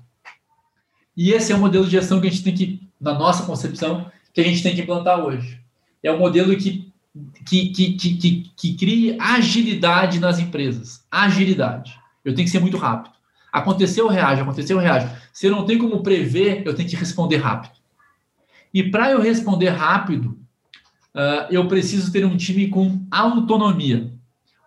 E 1.17 1.33
esse 1.33 1.53
é 1.53 1.57
o 1.57 1.59
modelo 1.59 1.87
de 1.87 1.93
gestão 1.93 2.21
que 2.21 2.27
a 2.27 2.31
gente 2.31 2.45
tem 2.45 2.55
que, 2.55 2.89
na 3.01 3.15
nossa 3.15 3.45
concepção, 3.45 4.11
que 4.35 4.43
a 4.43 4.45
gente 4.45 4.63
tem 4.63 4.75
que 4.75 4.83
implantar 4.83 5.25
hoje. 5.25 5.59
É 6.03 6.13
um 6.13 6.19
modelo 6.19 6.55
que, 6.55 6.93
que, 7.47 7.71
que, 7.71 7.93
que, 7.95 8.15
que, 8.17 8.53
que 8.55 8.75
crie 8.75 9.17
agilidade 9.19 10.21
nas 10.21 10.39
empresas. 10.39 11.03
Agilidade. 11.11 11.99
Eu 12.23 12.35
tenho 12.35 12.45
que 12.45 12.53
ser 12.53 12.61
muito 12.61 12.77
rápido. 12.77 13.15
Aconteceu, 13.51 14.07
reage, 14.07 14.43
aconteceu, 14.43 14.79
reage. 14.79 15.09
Se 15.33 15.47
eu 15.47 15.53
não 15.53 15.65
tenho 15.65 15.79
como 15.79 16.03
prever, 16.03 16.63
eu 16.67 16.75
tenho 16.75 16.89
que 16.89 16.95
responder 16.95 17.39
rápido. 17.39 17.86
E 18.77 18.83
para 18.83 19.11
eu 19.11 19.23
responder 19.23 19.71
rápido, 19.71 20.39
uh, 21.15 21.49
eu 21.51 21.67
preciso 21.67 22.13
ter 22.13 22.27
um 22.27 22.37
time 22.37 22.69
com 22.69 23.07
autonomia, 23.11 24.13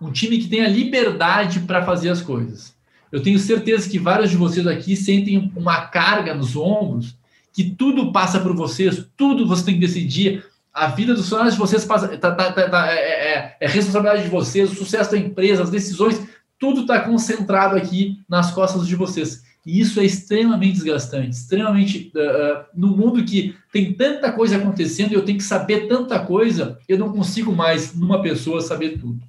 um 0.02 0.12
time 0.12 0.40
que 0.40 0.48
tenha 0.48 0.68
liberdade 0.68 1.60
para 1.60 1.86
fazer 1.86 2.10
as 2.10 2.20
coisas. 2.20 2.74
Eu 3.12 3.22
tenho 3.22 3.38
certeza 3.38 3.88
que 3.88 4.00
vários 4.00 4.32
de 4.32 4.36
vocês 4.36 4.66
aqui 4.66 4.96
sentem 4.96 5.54
uma 5.56 5.82
carga 5.82 6.34
nos 6.34 6.56
ombros, 6.56 7.16
que 7.54 7.64
tudo 7.64 8.12
passa 8.12 8.40
por 8.40 8.56
vocês, 8.56 9.06
tudo 9.16 9.48
você 9.48 9.64
tem 9.64 9.76
que 9.76 9.82
decidir. 9.82 10.44
A 10.74 10.88
vida 10.88 11.14
dos 11.14 11.26
funcionários 11.26 11.54
de 11.54 11.60
vocês 11.60 11.86
passa, 11.86 12.08
tá, 12.18 12.32
tá, 12.32 12.52
tá, 12.52 12.92
é, 12.92 12.98
é, 12.98 13.58
é 13.60 13.68
responsabilidade 13.68 14.24
de 14.24 14.30
vocês, 14.30 14.72
o 14.72 14.76
sucesso 14.76 15.12
da 15.12 15.20
empresa, 15.20 15.62
as 15.62 15.70
decisões, 15.70 16.20
tudo 16.58 16.82
está 16.82 17.00
concentrado 17.02 17.76
aqui 17.76 18.18
nas 18.28 18.50
costas 18.50 18.88
de 18.88 18.96
vocês. 18.96 19.44
E 19.66 19.80
isso 19.80 20.00
é 20.00 20.06
extremamente 20.06 20.76
desgastante, 20.76 21.32
extremamente. 21.32 22.12
Uh, 22.16 22.66
no 22.74 22.96
mundo 22.96 23.24
que 23.24 23.56
tem 23.72 23.94
tanta 23.94 24.32
coisa 24.32 24.58
acontecendo 24.58 25.12
e 25.12 25.16
eu 25.16 25.26
tenho 25.26 25.38
que 25.38 25.44
saber 25.44 25.88
tanta 25.88 26.20
coisa, 26.20 26.80
eu 26.88 26.98
não 26.98 27.12
consigo 27.12 27.52
mais, 27.52 27.94
numa 27.94 28.22
pessoa, 28.22 28.62
saber 28.62 28.98
tudo. 28.98 29.20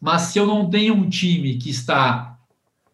Mas 0.00 0.22
se 0.22 0.38
eu 0.38 0.46
não 0.46 0.68
tenho 0.68 0.94
um 0.94 1.08
time 1.08 1.56
que 1.56 1.70
está. 1.70 2.36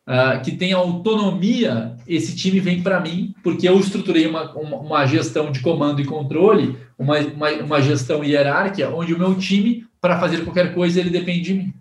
Uh, 0.06 0.42
que 0.42 0.52
tem 0.52 0.74
autonomia, 0.74 1.96
esse 2.06 2.36
time 2.36 2.60
vem 2.60 2.82
para 2.82 3.00
mim, 3.00 3.34
porque 3.42 3.66
eu 3.66 3.80
estruturei 3.80 4.26
uma, 4.26 4.52
uma, 4.52 4.76
uma, 4.76 5.06
gestão 5.06 5.50
de 5.50 5.60
comando 5.60 5.98
e 5.98 6.04
controle, 6.04 6.76
uma, 6.98 7.18
uma, 7.20 7.50
uma 7.50 7.80
gestão 7.80 8.22
hierárquica, 8.22 8.90
onde 8.90 9.14
o 9.14 9.18
meu 9.18 9.34
time, 9.34 9.86
para 10.02 10.20
fazer 10.20 10.44
qualquer 10.44 10.74
coisa, 10.74 11.00
ele 11.00 11.08
depende 11.08 11.40
de 11.40 11.54
mim. 11.54 11.74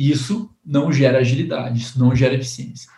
Isso 0.00 0.48
não 0.64 0.90
gera 0.90 1.18
agilidade, 1.18 1.78
isso 1.78 1.98
não 1.98 2.16
gera 2.16 2.32
eficiência. 2.32 2.90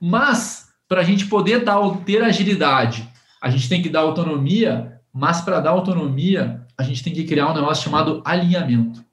Mas, 0.00 0.68
para 0.88 1.00
a 1.00 1.04
gente 1.04 1.26
poder 1.26 1.64
dar, 1.64 1.80
ter 2.04 2.22
agilidade, 2.22 3.10
a 3.42 3.50
gente 3.50 3.68
tem 3.68 3.82
que 3.82 3.88
dar 3.88 4.02
autonomia, 4.02 5.00
mas 5.12 5.40
para 5.40 5.58
dar 5.58 5.70
autonomia, 5.70 6.64
a 6.78 6.84
gente 6.84 7.02
tem 7.02 7.12
que 7.12 7.24
criar 7.24 7.50
um 7.50 7.54
negócio 7.54 7.82
chamado 7.82 8.22
alinhamento. 8.24 9.04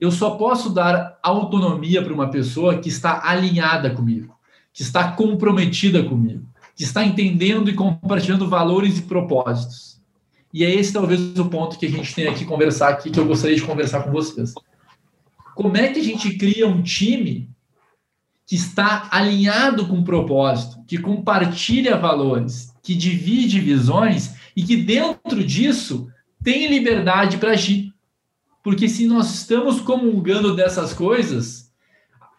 Eu 0.00 0.10
só 0.10 0.30
posso 0.30 0.70
dar 0.70 1.20
autonomia 1.22 2.02
para 2.02 2.12
uma 2.12 2.28
pessoa 2.28 2.76
que 2.76 2.88
está 2.88 3.28
alinhada 3.28 3.90
comigo, 3.90 4.34
que 4.72 4.82
está 4.82 5.12
comprometida 5.12 6.02
comigo, 6.02 6.44
que 6.74 6.82
está 6.82 7.04
entendendo 7.04 7.70
e 7.70 7.74
compartilhando 7.74 8.48
valores 8.48 8.98
e 8.98 9.02
propósitos. 9.02 10.02
E 10.52 10.64
é 10.64 10.74
esse 10.74 10.92
talvez 10.92 11.38
o 11.38 11.44
ponto 11.44 11.78
que 11.78 11.86
a 11.86 11.90
gente 11.90 12.12
tem 12.12 12.26
aqui 12.26 12.44
conversar 12.44 12.88
aqui, 12.88 13.08
que 13.08 13.20
eu 13.20 13.24
gostaria 13.24 13.54
de 13.54 13.62
conversar 13.62 14.02
com 14.02 14.10
vocês. 14.10 14.52
Como 15.54 15.76
é 15.76 15.88
que 15.88 16.00
a 16.00 16.04
gente 16.04 16.36
cria 16.36 16.66
um 16.66 16.82
time 16.82 17.50
que 18.46 18.56
está 18.56 19.08
alinhado 19.10 19.86
com 19.86 19.98
o 19.98 20.04
propósito, 20.04 20.82
que 20.86 20.98
compartilha 20.98 21.96
valores, 21.96 22.74
que 22.82 22.94
divide 22.94 23.60
visões 23.60 24.34
e 24.56 24.62
que 24.62 24.76
dentro 24.76 25.44
disso 25.44 26.08
tem 26.42 26.68
liberdade 26.68 27.36
para 27.36 27.52
agir? 27.52 27.92
Porque 28.62 28.88
se 28.88 29.06
nós 29.06 29.34
estamos 29.34 29.80
comungando 29.80 30.54
dessas 30.54 30.94
coisas, 30.94 31.72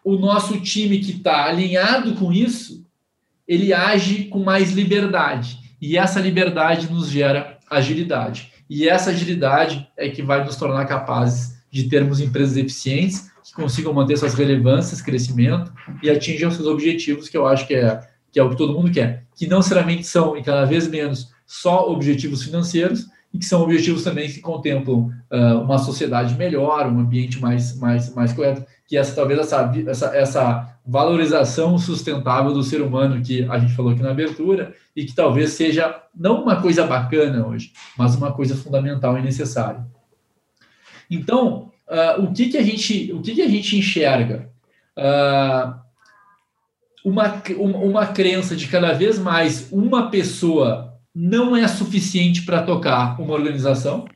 o 0.04 0.16
nosso 0.16 0.60
time 0.60 0.98
que 0.98 1.12
está 1.12 1.46
alinhado 1.46 2.14
com 2.14 2.32
isso, 2.32 2.84
ele 3.46 3.72
age 3.72 4.24
com 4.24 4.42
mais 4.42 4.72
liberdade. 4.72 5.58
E 5.80 5.96
essa 5.98 6.20
liberdade 6.20 6.90
nos 6.90 7.10
gera 7.10 7.58
agilidade. 7.70 8.52
E 8.68 8.88
essa 8.88 9.10
agilidade 9.10 9.86
é 9.96 10.08
que 10.08 10.22
vai 10.22 10.44
nos 10.44 10.56
tornar 10.56 10.86
capazes 10.86 11.53
de 11.74 11.88
termos 11.88 12.20
empresas 12.20 12.56
eficientes 12.56 13.32
que 13.42 13.52
consigam 13.52 13.92
manter 13.92 14.16
suas 14.16 14.32
relevâncias, 14.34 15.02
crescimento 15.02 15.72
e 16.00 16.08
atingir 16.08 16.46
os 16.46 16.54
seus 16.54 16.68
objetivos, 16.68 17.28
que 17.28 17.36
eu 17.36 17.48
acho 17.48 17.66
que 17.66 17.74
é, 17.74 18.00
que 18.30 18.38
é 18.38 18.42
o 18.44 18.48
que 18.48 18.56
todo 18.56 18.72
mundo 18.72 18.92
quer. 18.92 19.24
Que 19.34 19.48
não 19.48 19.56
necessariamente 19.56 20.04
são, 20.04 20.36
e 20.36 20.42
cada 20.42 20.64
vez 20.64 20.86
menos, 20.86 21.30
só 21.44 21.90
objetivos 21.90 22.44
financeiros, 22.44 23.06
e 23.32 23.38
que 23.38 23.44
são 23.44 23.60
objetivos 23.60 24.04
também 24.04 24.30
que 24.30 24.38
contemplam 24.38 25.10
uh, 25.32 25.60
uma 25.60 25.76
sociedade 25.78 26.36
melhor, 26.36 26.86
um 26.86 27.00
ambiente 27.00 27.40
mais, 27.40 27.76
mais, 27.76 28.14
mais 28.14 28.32
correto, 28.32 28.64
que 28.86 28.96
essa 28.96 29.12
talvez 29.12 29.40
essa, 29.40 29.72
essa, 29.88 30.16
essa 30.16 30.78
valorização 30.86 31.76
sustentável 31.76 32.52
do 32.52 32.62
ser 32.62 32.80
humano 32.80 33.20
que 33.20 33.42
a 33.50 33.58
gente 33.58 33.74
falou 33.74 33.90
aqui 33.90 34.02
na 34.02 34.12
abertura, 34.12 34.72
e 34.94 35.04
que 35.04 35.12
talvez 35.12 35.50
seja 35.50 35.92
não 36.14 36.40
uma 36.44 36.62
coisa 36.62 36.86
bacana 36.86 37.44
hoje, 37.44 37.72
mas 37.98 38.14
uma 38.14 38.32
coisa 38.32 38.54
fundamental 38.54 39.18
e 39.18 39.22
necessária. 39.22 39.84
Então, 41.10 41.70
uh, 41.88 42.22
o 42.22 42.32
que 42.32 42.48
que 42.48 42.56
a 42.56 42.62
gente, 42.62 43.12
o 43.12 43.20
que 43.20 43.34
que 43.34 43.42
a 43.42 43.48
gente 43.48 43.76
enxerga? 43.76 44.50
Uh, 44.96 45.84
uma, 47.04 47.42
uma 47.58 48.06
crença 48.06 48.56
de 48.56 48.66
cada 48.66 48.92
vez 48.92 49.18
mais 49.18 49.68
uma 49.70 50.10
pessoa 50.10 50.94
não 51.14 51.54
é 51.54 51.68
suficiente 51.68 52.42
para 52.42 52.62
tocar 52.62 53.20
uma 53.20 53.34
organização. 53.34 54.06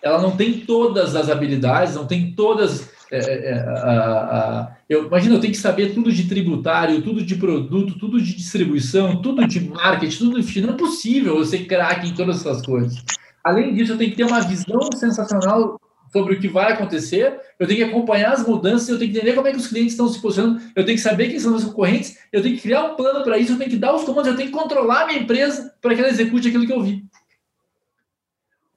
Ela 0.00 0.22
não 0.22 0.36
tem 0.36 0.60
todas 0.60 1.16
as 1.16 1.28
habilidades, 1.28 1.96
não 1.96 2.06
tem 2.06 2.32
todas. 2.32 2.88
É, 3.10 3.18
é, 3.18 3.52
é 3.52 4.68
eu 4.88 5.06
imagino, 5.06 5.34
eu 5.34 5.40
tenho 5.40 5.52
que 5.52 5.58
saber 5.58 5.92
tudo 5.92 6.12
de 6.12 6.28
tributário, 6.28 7.02
tudo 7.02 7.22
de 7.22 7.34
produto, 7.34 7.98
tudo 7.98 8.22
de 8.22 8.34
distribuição, 8.34 9.20
tudo 9.20 9.46
de 9.46 9.60
marketing, 9.68 10.18
tudo 10.18 10.40
de. 10.40 10.60
Não 10.62 10.70
é 10.70 10.76
possível 10.76 11.36
eu 11.36 11.44
ser 11.44 11.66
craque 11.66 12.08
em 12.08 12.14
todas 12.14 12.40
essas 12.40 12.64
coisas. 12.64 13.04
Além 13.44 13.74
disso, 13.74 13.92
eu 13.92 13.98
tenho 13.98 14.10
que 14.10 14.16
ter 14.16 14.24
uma 14.24 14.40
visão 14.40 14.80
sensacional 14.94 15.78
sobre 16.12 16.34
o 16.34 16.40
que 16.40 16.48
vai 16.48 16.72
acontecer, 16.72 17.38
eu 17.58 17.66
tenho 17.66 17.78
que 17.78 17.90
acompanhar 17.90 18.32
as 18.32 18.46
mudanças, 18.46 18.88
eu 18.88 18.98
tenho 18.98 19.12
que 19.12 19.18
entender 19.18 19.34
como 19.34 19.46
é 19.46 19.50
que 19.50 19.58
os 19.58 19.66
clientes 19.66 19.92
estão 19.92 20.08
se 20.08 20.20
posicionando, 20.20 20.60
eu 20.74 20.84
tenho 20.84 20.96
que 20.96 21.02
saber 21.02 21.28
quem 21.28 21.38
são 21.38 21.54
os 21.54 21.64
concorrentes, 21.64 22.18
eu 22.32 22.42
tenho 22.42 22.56
que 22.56 22.62
criar 22.62 22.84
um 22.84 22.96
plano 22.96 23.22
para 23.22 23.38
isso, 23.38 23.52
eu 23.52 23.58
tenho 23.58 23.70
que 23.70 23.76
dar 23.76 23.94
os 23.94 24.04
comandos, 24.04 24.28
eu 24.28 24.36
tenho 24.36 24.50
que 24.50 24.56
controlar 24.56 25.02
a 25.02 25.06
minha 25.06 25.20
empresa 25.20 25.74
para 25.80 25.94
que 25.94 26.00
ela 26.00 26.10
execute 26.10 26.48
aquilo 26.48 26.66
que 26.66 26.72
eu 26.72 26.82
vi. 26.82 27.04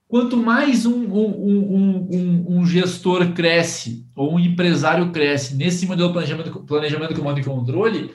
Quanto 0.08 0.36
mais 0.36 0.86
um, 0.86 1.06
um, 1.06 2.08
um, 2.12 2.46
um, 2.58 2.65
gestor 2.65 3.32
cresce, 3.32 4.06
ou 4.13 4.34
um 4.34 4.39
empresário 4.39 5.10
cresce 5.12 5.56
nesse 5.56 5.86
modelo 5.86 6.10
de 6.10 6.13
planejamento, 6.13 6.60
planejamento 6.63 7.15
comando 7.15 7.39
e 7.39 7.44
controle, 7.46 8.12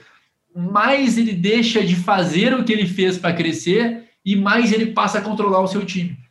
mais 0.55 1.17
ele 1.17 1.33
deixa 1.33 1.83
de 1.83 1.97
fazer 1.97 2.53
o 2.53 2.65
que 2.65 2.73
ele 2.73 2.87
fez 2.87 3.17
para 3.17 3.33
crescer 3.33 4.05
e 4.23 4.37
mais 4.37 4.73
ele 4.73 4.93
passa 4.93 5.19
a 5.19 5.23
controlar 5.23 5.61
o 5.61 5.69
seu 5.69 5.87
time 5.87 6.26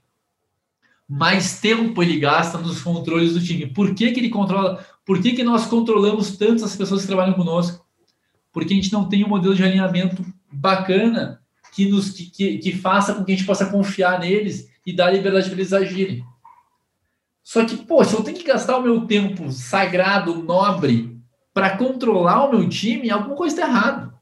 mais 1.07 1.59
tempo 1.59 2.01
ele 2.01 2.19
gasta 2.19 2.57
nos 2.57 2.81
controles 2.81 3.33
do 3.33 3.43
time. 3.43 3.67
Por 3.67 3.93
que, 3.93 4.11
que 4.11 4.19
ele 4.19 4.29
controla? 4.29 4.83
Por 5.05 5.21
que, 5.21 5.33
que 5.33 5.43
nós 5.43 5.67
controlamos 5.67 6.37
tanto 6.37 6.65
as 6.65 6.75
pessoas 6.75 7.01
que 7.01 7.07
trabalham 7.07 7.33
conosco? 7.33 7.85
Porque 8.51 8.73
a 8.73 8.75
gente 8.75 8.91
não 8.91 9.07
tem 9.07 9.23
um 9.23 9.29
modelo 9.29 9.53
de 9.53 9.63
alinhamento 9.63 10.25
bacana 10.51 11.41
que 11.73 11.87
nos 11.87 12.11
que, 12.11 12.25
que, 12.29 12.57
que 12.57 12.71
faça 12.71 13.13
com 13.13 13.23
que 13.23 13.33
a 13.33 13.35
gente 13.35 13.45
possa 13.45 13.65
confiar 13.67 14.19
neles 14.19 14.69
e 14.85 14.95
dar 14.95 15.11
liberdade 15.11 15.49
para 15.49 15.59
eles 15.59 15.73
agirem. 15.73 16.25
Só 17.43 17.63
que, 17.63 17.77
pô, 17.77 18.03
se 18.03 18.15
eu 18.15 18.23
tenho 18.23 18.37
que 18.37 18.43
gastar 18.43 18.77
o 18.77 18.81
meu 18.81 19.05
tempo 19.05 19.51
sagrado, 19.51 20.41
nobre, 20.41 21.19
para 21.53 21.77
controlar 21.77 22.45
o 22.45 22.51
meu 22.51 22.67
time, 22.67 23.11
alguma 23.11 23.35
coisa 23.35 23.55
está 23.55 23.67
errada. 23.67 24.14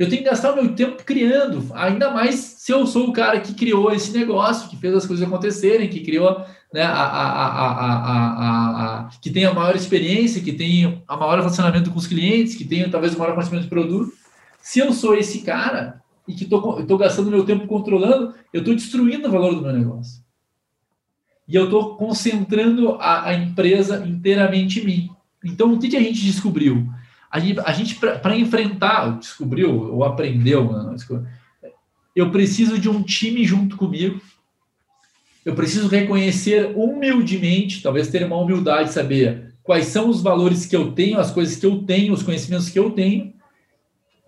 Eu 0.00 0.08
tenho 0.08 0.22
que 0.22 0.30
gastar 0.30 0.52
o 0.52 0.54
meu 0.54 0.74
tempo 0.74 1.04
criando, 1.04 1.62
ainda 1.74 2.10
mais 2.10 2.36
se 2.36 2.72
eu 2.72 2.86
sou 2.86 3.08
o 3.08 3.12
cara 3.12 3.38
que 3.38 3.52
criou 3.52 3.92
esse 3.92 4.16
negócio, 4.16 4.70
que 4.70 4.76
fez 4.78 4.94
as 4.94 5.04
coisas 5.04 5.26
acontecerem, 5.26 5.90
que 5.90 6.00
criou, 6.00 6.42
né, 6.72 6.80
a, 6.80 6.90
a, 6.90 7.50
a, 9.02 9.10
que 9.20 9.28
tem 9.28 9.44
a 9.44 9.52
maior 9.52 9.76
experiência, 9.76 10.40
que 10.40 10.54
tem 10.54 11.02
a 11.06 11.16
maior 11.18 11.36
relacionamento 11.36 11.90
com 11.90 11.98
os 11.98 12.06
clientes, 12.06 12.54
que 12.54 12.64
tem 12.64 12.88
talvez 12.88 13.14
o 13.14 13.18
maior 13.18 13.34
conhecimento 13.34 13.64
do 13.64 13.68
produto. 13.68 14.10
Se 14.62 14.78
eu 14.78 14.90
sou 14.94 15.14
esse 15.14 15.42
cara 15.42 16.00
e 16.26 16.32
que 16.32 16.44
estou 16.44 16.96
gastando 16.96 17.30
meu 17.30 17.44
tempo 17.44 17.66
controlando, 17.66 18.34
eu 18.54 18.60
estou 18.60 18.74
destruindo 18.74 19.28
o 19.28 19.30
valor 19.30 19.54
do 19.54 19.60
meu 19.60 19.72
negócio. 19.74 20.24
E 21.46 21.54
eu 21.54 21.64
estou 21.64 21.96
concentrando 21.96 22.92
a, 22.92 23.26
a 23.26 23.34
empresa 23.34 24.02
inteiramente 24.06 24.80
em 24.80 24.84
mim. 24.86 25.10
Então, 25.44 25.74
o 25.74 25.78
que, 25.78 25.90
que 25.90 25.96
a 25.98 26.02
gente 26.02 26.24
descobriu? 26.24 26.88
A 27.30 27.38
gente, 27.38 27.60
a 27.60 27.72
gente 27.72 27.94
para 27.94 28.36
enfrentar, 28.36 29.18
descobriu 29.18 29.92
ou 29.92 30.04
aprendeu, 30.04 30.70
eu 32.14 32.30
preciso 32.30 32.78
de 32.78 32.88
um 32.88 33.02
time 33.02 33.44
junto 33.44 33.76
comigo. 33.76 34.20
Eu 35.44 35.54
preciso 35.54 35.88
reconhecer 35.88 36.76
humildemente, 36.76 37.82
talvez 37.82 38.08
ter 38.08 38.24
uma 38.24 38.36
humildade, 38.36 38.92
saber 38.92 39.54
quais 39.62 39.86
são 39.86 40.08
os 40.08 40.20
valores 40.20 40.66
que 40.66 40.76
eu 40.76 40.92
tenho, 40.92 41.18
as 41.18 41.30
coisas 41.30 41.56
que 41.56 41.64
eu 41.64 41.82
tenho, 41.84 42.12
os 42.12 42.22
conhecimentos 42.22 42.68
que 42.68 42.78
eu 42.78 42.90
tenho, 42.90 43.32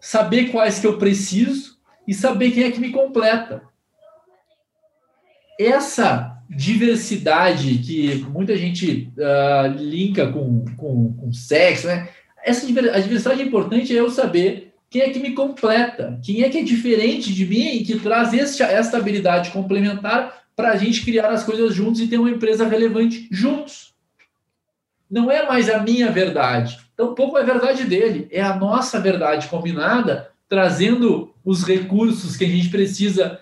saber 0.01 0.51
quais 0.51 0.79
que 0.79 0.87
eu 0.87 0.97
preciso 0.97 1.77
e 2.07 2.15
saber 2.15 2.53
quem 2.53 2.65
é 2.65 2.71
que 2.71 2.81
me 2.81 2.91
completa. 2.91 3.63
Essa 5.59 6.43
diversidade 6.49 7.79
que 7.79 8.17
muita 8.31 8.57
gente 8.57 9.13
uh, 9.17 9.69
linka 9.77 10.31
com, 10.31 10.65
com, 10.77 11.13
com 11.15 11.33
sexo, 11.33 11.87
né? 11.87 12.09
Essa 12.45 12.67
adversidade 12.67 13.41
é 13.41 13.45
importante 13.45 13.97
é 13.97 14.01
eu 14.01 14.11
saber 14.11 14.75
quem 14.91 15.03
é 15.03 15.11
que 15.11 15.19
me 15.19 15.33
completa, 15.33 16.21
quem 16.23 16.43
é 16.43 16.51
que 16.51 16.59
é 16.59 16.63
diferente 16.63 17.33
de 17.33 17.47
mim 17.47 17.77
e 17.77 17.85
que 17.85 17.99
traz 17.99 18.35
essa 18.35 18.97
habilidade 18.97 19.51
complementar 19.51 20.43
para 20.55 20.73
a 20.73 20.77
gente 20.77 21.03
criar 21.03 21.31
as 21.31 21.45
coisas 21.45 21.75
juntos 21.75 22.01
e 22.01 22.09
ter 22.09 22.19
uma 22.19 22.31
empresa 22.31 22.69
relevante 22.69 23.27
juntos. 23.31 23.95
Não 25.11 25.31
é 25.31 25.47
mais 25.47 25.71
a 25.71 25.79
minha 25.79 26.11
verdade, 26.11 26.79
tampouco 26.97 27.39
é 27.39 27.43
a 27.43 27.45
verdade 27.45 27.85
dele, 27.85 28.29
é 28.31 28.43
a 28.43 28.57
nossa 28.57 29.01
verdade 29.01 29.49
combinada, 29.49 30.31
trazendo 30.49 31.35
os 31.45 31.65
recursos 31.65 32.37
que 32.37 32.45
a 32.45 32.49
gente 32.49 32.69
precisa 32.69 33.41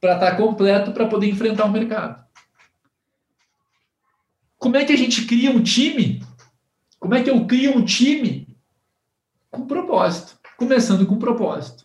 para 0.00 0.14
estar 0.14 0.32
tá 0.32 0.36
completo 0.36 0.92
para 0.92 1.06
poder 1.06 1.28
enfrentar 1.28 1.64
o 1.64 1.72
mercado. 1.72 2.22
Como 4.58 4.76
é 4.76 4.84
que 4.84 4.92
a 4.92 4.96
gente 4.96 5.24
cria 5.26 5.50
um 5.50 5.62
time 5.62 6.22
como 7.02 7.16
é 7.16 7.22
que 7.22 7.28
eu 7.28 7.44
crio 7.46 7.76
um 7.76 7.84
time 7.84 8.46
com 9.50 9.66
propósito? 9.66 10.38
Começando 10.56 11.04
com 11.04 11.18
propósito. 11.18 11.84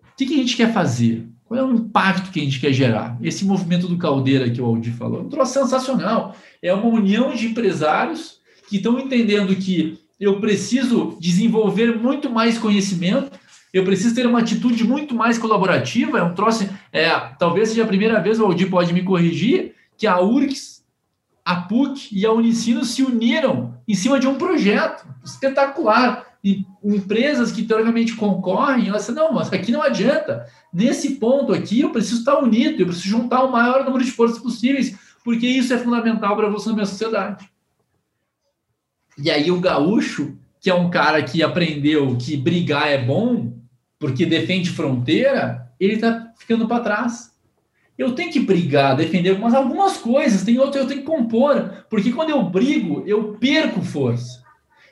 O 0.00 0.16
que, 0.16 0.26
que 0.26 0.34
a 0.34 0.38
gente 0.38 0.56
quer 0.56 0.72
fazer? 0.72 1.28
Qual 1.44 1.60
é 1.60 1.62
o 1.62 1.72
impacto 1.72 2.32
que 2.32 2.40
a 2.40 2.42
gente 2.42 2.58
quer 2.58 2.72
gerar? 2.72 3.16
Esse 3.22 3.44
movimento 3.44 3.86
do 3.86 3.96
Caldeira 3.96 4.50
que 4.50 4.60
o 4.60 4.64
Aldi 4.64 4.90
falou, 4.90 5.20
um 5.20 5.28
troço 5.28 5.52
sensacional. 5.52 6.34
É 6.60 6.74
uma 6.74 6.86
união 6.86 7.32
de 7.32 7.46
empresários 7.46 8.40
que 8.68 8.78
estão 8.78 8.98
entendendo 8.98 9.54
que 9.54 10.00
eu 10.18 10.40
preciso 10.40 11.16
desenvolver 11.20 11.96
muito 11.96 12.28
mais 12.28 12.58
conhecimento, 12.58 13.38
eu 13.72 13.84
preciso 13.84 14.12
ter 14.12 14.26
uma 14.26 14.40
atitude 14.40 14.82
muito 14.82 15.14
mais 15.14 15.38
colaborativa. 15.38 16.18
É 16.18 16.22
um 16.24 16.34
troço, 16.34 16.68
é, 16.92 17.10
talvez 17.38 17.68
seja 17.68 17.84
a 17.84 17.86
primeira 17.86 18.20
vez, 18.20 18.40
o 18.40 18.44
Aldir 18.44 18.68
pode 18.68 18.92
me 18.92 19.04
corrigir, 19.04 19.76
que 19.96 20.04
a 20.04 20.20
URGS, 20.20 20.71
a 21.44 21.56
PUC 21.56 22.08
e 22.12 22.24
a 22.24 22.32
Unicino 22.32 22.84
se 22.84 23.02
uniram 23.02 23.74
em 23.86 23.94
cima 23.94 24.18
de 24.18 24.26
um 24.26 24.36
projeto 24.36 25.06
espetacular. 25.24 26.26
E 26.44 26.66
empresas 26.82 27.52
que 27.52 27.62
teoricamente 27.62 28.16
concorrem, 28.16 28.88
elas 28.88 29.08
não, 29.10 29.32
mas 29.32 29.52
aqui 29.52 29.70
não 29.70 29.80
adianta. 29.80 30.44
Nesse 30.72 31.16
ponto 31.16 31.52
aqui, 31.52 31.80
eu 31.80 31.90
preciso 31.90 32.18
estar 32.18 32.38
unido, 32.38 32.80
eu 32.80 32.86
preciso 32.86 33.08
juntar 33.08 33.44
o 33.44 33.52
maior 33.52 33.84
número 33.84 34.04
de 34.04 34.10
forças 34.10 34.40
possíveis, 34.40 34.98
porque 35.24 35.46
isso 35.46 35.72
é 35.72 35.78
fundamental 35.78 36.34
para 36.34 36.46
a 36.46 36.48
evolução 36.48 36.72
da 36.72 36.76
minha 36.76 36.86
sociedade. 36.86 37.48
E 39.16 39.30
aí 39.30 39.52
o 39.52 39.60
gaúcho, 39.60 40.36
que 40.60 40.68
é 40.68 40.74
um 40.74 40.90
cara 40.90 41.22
que 41.22 41.44
aprendeu 41.44 42.16
que 42.16 42.36
brigar 42.36 42.88
é 42.88 42.98
bom, 42.98 43.56
porque 43.98 44.26
defende 44.26 44.70
fronteira, 44.70 45.72
ele 45.78 45.94
está 45.94 46.32
ficando 46.36 46.66
para 46.66 46.82
trás. 46.82 47.31
Eu 47.98 48.14
tenho 48.14 48.32
que 48.32 48.40
brigar, 48.40 48.96
defender 48.96 49.38
algumas, 49.54 49.98
coisas, 49.98 50.42
tem 50.42 50.58
outras 50.58 50.82
eu 50.82 50.88
tenho 50.88 51.00
que 51.00 51.06
compor, 51.06 51.84
porque 51.90 52.10
quando 52.10 52.30
eu 52.30 52.42
brigo, 52.42 53.02
eu 53.06 53.34
perco 53.34 53.82
força. 53.82 54.42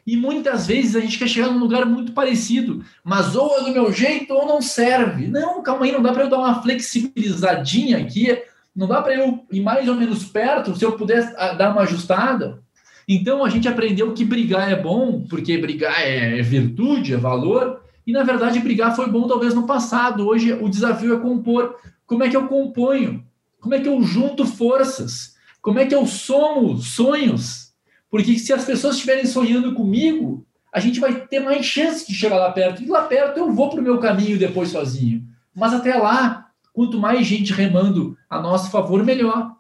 E 0.07 0.17
muitas 0.17 0.67
vezes 0.67 0.97
a 0.97 1.01
gente 1.01 1.19
quer 1.19 1.29
chegar 1.29 1.49
num 1.49 1.59
lugar 1.59 1.87
muito 1.87 2.13
parecido, 2.13 2.85
mas 3.05 3.37
ou 3.37 3.59
é 3.59 3.65
do 3.65 3.73
meu 3.73 3.93
jeito 3.93 4.35
ou 4.35 4.47
não 4.47 4.61
serve. 4.61 5.29
Não, 5.29 5.63
calma 5.63 5.85
aí, 5.85 5.93
não 5.93 6.03
dá 6.03 6.13
para 6.13 6.25
eu 6.25 6.31
dar 6.31 6.39
uma 6.39 6.63
flexibilizadinha 6.63 7.99
aqui, 7.99 8.37
não 8.75 8.87
dá 8.87 9.03
para 9.03 9.15
eu 9.15 9.45
ir 9.51 9.61
mais 9.61 9.89
ou 9.89 9.95
menos 9.95 10.25
perto, 10.25 10.77
se 10.77 10.85
eu 10.85 10.93
puder 10.93 11.35
ah, 11.37 11.53
dar 11.53 11.73
uma 11.73 11.83
ajustada. 11.83 12.61
Então 13.09 13.45
a 13.45 13.49
gente 13.49 13.69
aprendeu 13.69 14.13
que 14.13 14.25
brigar 14.25 14.71
é 14.71 14.77
bom, 14.77 15.25
porque 15.29 15.59
brigar 15.59 16.01
é, 16.01 16.39
é 16.39 16.43
virtude, 16.43 17.15
é 17.15 17.17
valor, 17.17 17.81
e 18.07 18.13
na 18.13 18.23
verdade 18.23 18.61
brigar 18.61 18.95
foi 18.95 19.09
bom 19.09 19.27
talvez 19.27 19.55
no 19.55 19.67
passado. 19.67 20.27
Hoje 20.27 20.53
o 20.53 20.69
desafio 20.69 21.15
é 21.15 21.19
compor. 21.19 21.77
Como 22.11 22.25
é 22.25 22.29
que 22.29 22.37
eu 22.37 22.49
componho? 22.49 23.25
Como 23.61 23.73
é 23.73 23.79
que 23.79 23.89
eu 23.89 24.03
junto 24.03 24.45
forças? 24.45 25.37
Como 25.63 25.79
é 25.79 25.87
que 25.87 25.95
eu 25.95 26.05
somo 26.05 26.77
sonhos? 26.79 27.73
Porque 28.11 28.37
se 28.37 28.53
as 28.53 28.65
pessoas 28.65 28.97
estiverem 28.97 29.25
sonhando 29.25 29.77
comigo, 29.77 30.45
a 30.73 30.81
gente 30.81 30.99
vai 30.99 31.25
ter 31.29 31.39
mais 31.39 31.65
chance 31.65 32.05
de 32.05 32.13
chegar 32.13 32.35
lá 32.35 32.51
perto. 32.51 32.83
E 32.83 32.87
lá 32.87 33.03
perto 33.03 33.39
eu 33.39 33.53
vou 33.53 33.71
para 33.71 33.79
o 33.79 33.83
meu 33.85 33.99
caminho 33.99 34.37
depois 34.37 34.71
sozinho. 34.71 35.25
Mas 35.55 35.73
até 35.73 35.95
lá, 35.95 36.51
quanto 36.73 36.99
mais 36.99 37.25
gente 37.25 37.53
remando 37.53 38.19
a 38.29 38.43
nosso 38.43 38.73
favor, 38.73 39.05
melhor. 39.05 39.55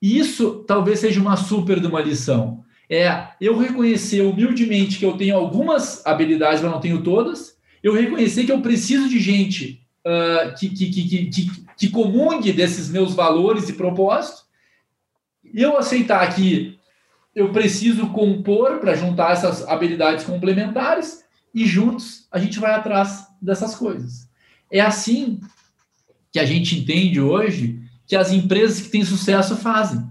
E 0.00 0.18
isso 0.18 0.64
talvez 0.66 1.00
seja 1.00 1.20
uma 1.20 1.36
super 1.36 1.78
de 1.78 1.88
uma 1.88 2.00
lição. 2.00 2.64
É 2.88 3.26
eu 3.38 3.58
reconhecer 3.58 4.22
humildemente 4.22 4.98
que 4.98 5.04
eu 5.04 5.18
tenho 5.18 5.36
algumas 5.36 6.06
habilidades, 6.06 6.62
mas 6.62 6.72
não 6.72 6.80
tenho 6.80 7.02
todas. 7.02 7.58
Eu 7.82 7.92
reconhecer 7.92 8.44
que 8.46 8.52
eu 8.52 8.62
preciso 8.62 9.10
de 9.10 9.20
gente 9.20 9.81
uh, 10.06 10.54
que, 10.58 10.68
que, 10.68 10.90
que, 10.90 11.26
que, 11.26 11.64
que 11.76 11.88
comungue 11.90 12.52
desses 12.52 12.88
meus 12.88 13.14
valores 13.14 13.68
e 13.68 13.74
propósitos. 13.74 14.44
Eu 15.54 15.76
aceitar 15.76 16.34
que 16.34 16.78
eu 17.34 17.52
preciso 17.52 18.08
compor 18.08 18.78
para 18.78 18.94
juntar 18.94 19.32
essas 19.32 19.66
habilidades 19.66 20.24
complementares 20.24 21.24
e 21.54 21.66
juntos 21.66 22.26
a 22.30 22.38
gente 22.38 22.58
vai 22.58 22.72
atrás 22.72 23.26
dessas 23.40 23.74
coisas. 23.74 24.28
É 24.70 24.80
assim 24.80 25.40
que 26.30 26.38
a 26.38 26.44
gente 26.44 26.78
entende 26.78 27.20
hoje 27.20 27.80
que 28.06 28.16
as 28.16 28.32
empresas 28.32 28.80
que 28.80 28.88
têm 28.88 29.04
sucesso 29.04 29.56
fazem. 29.56 30.02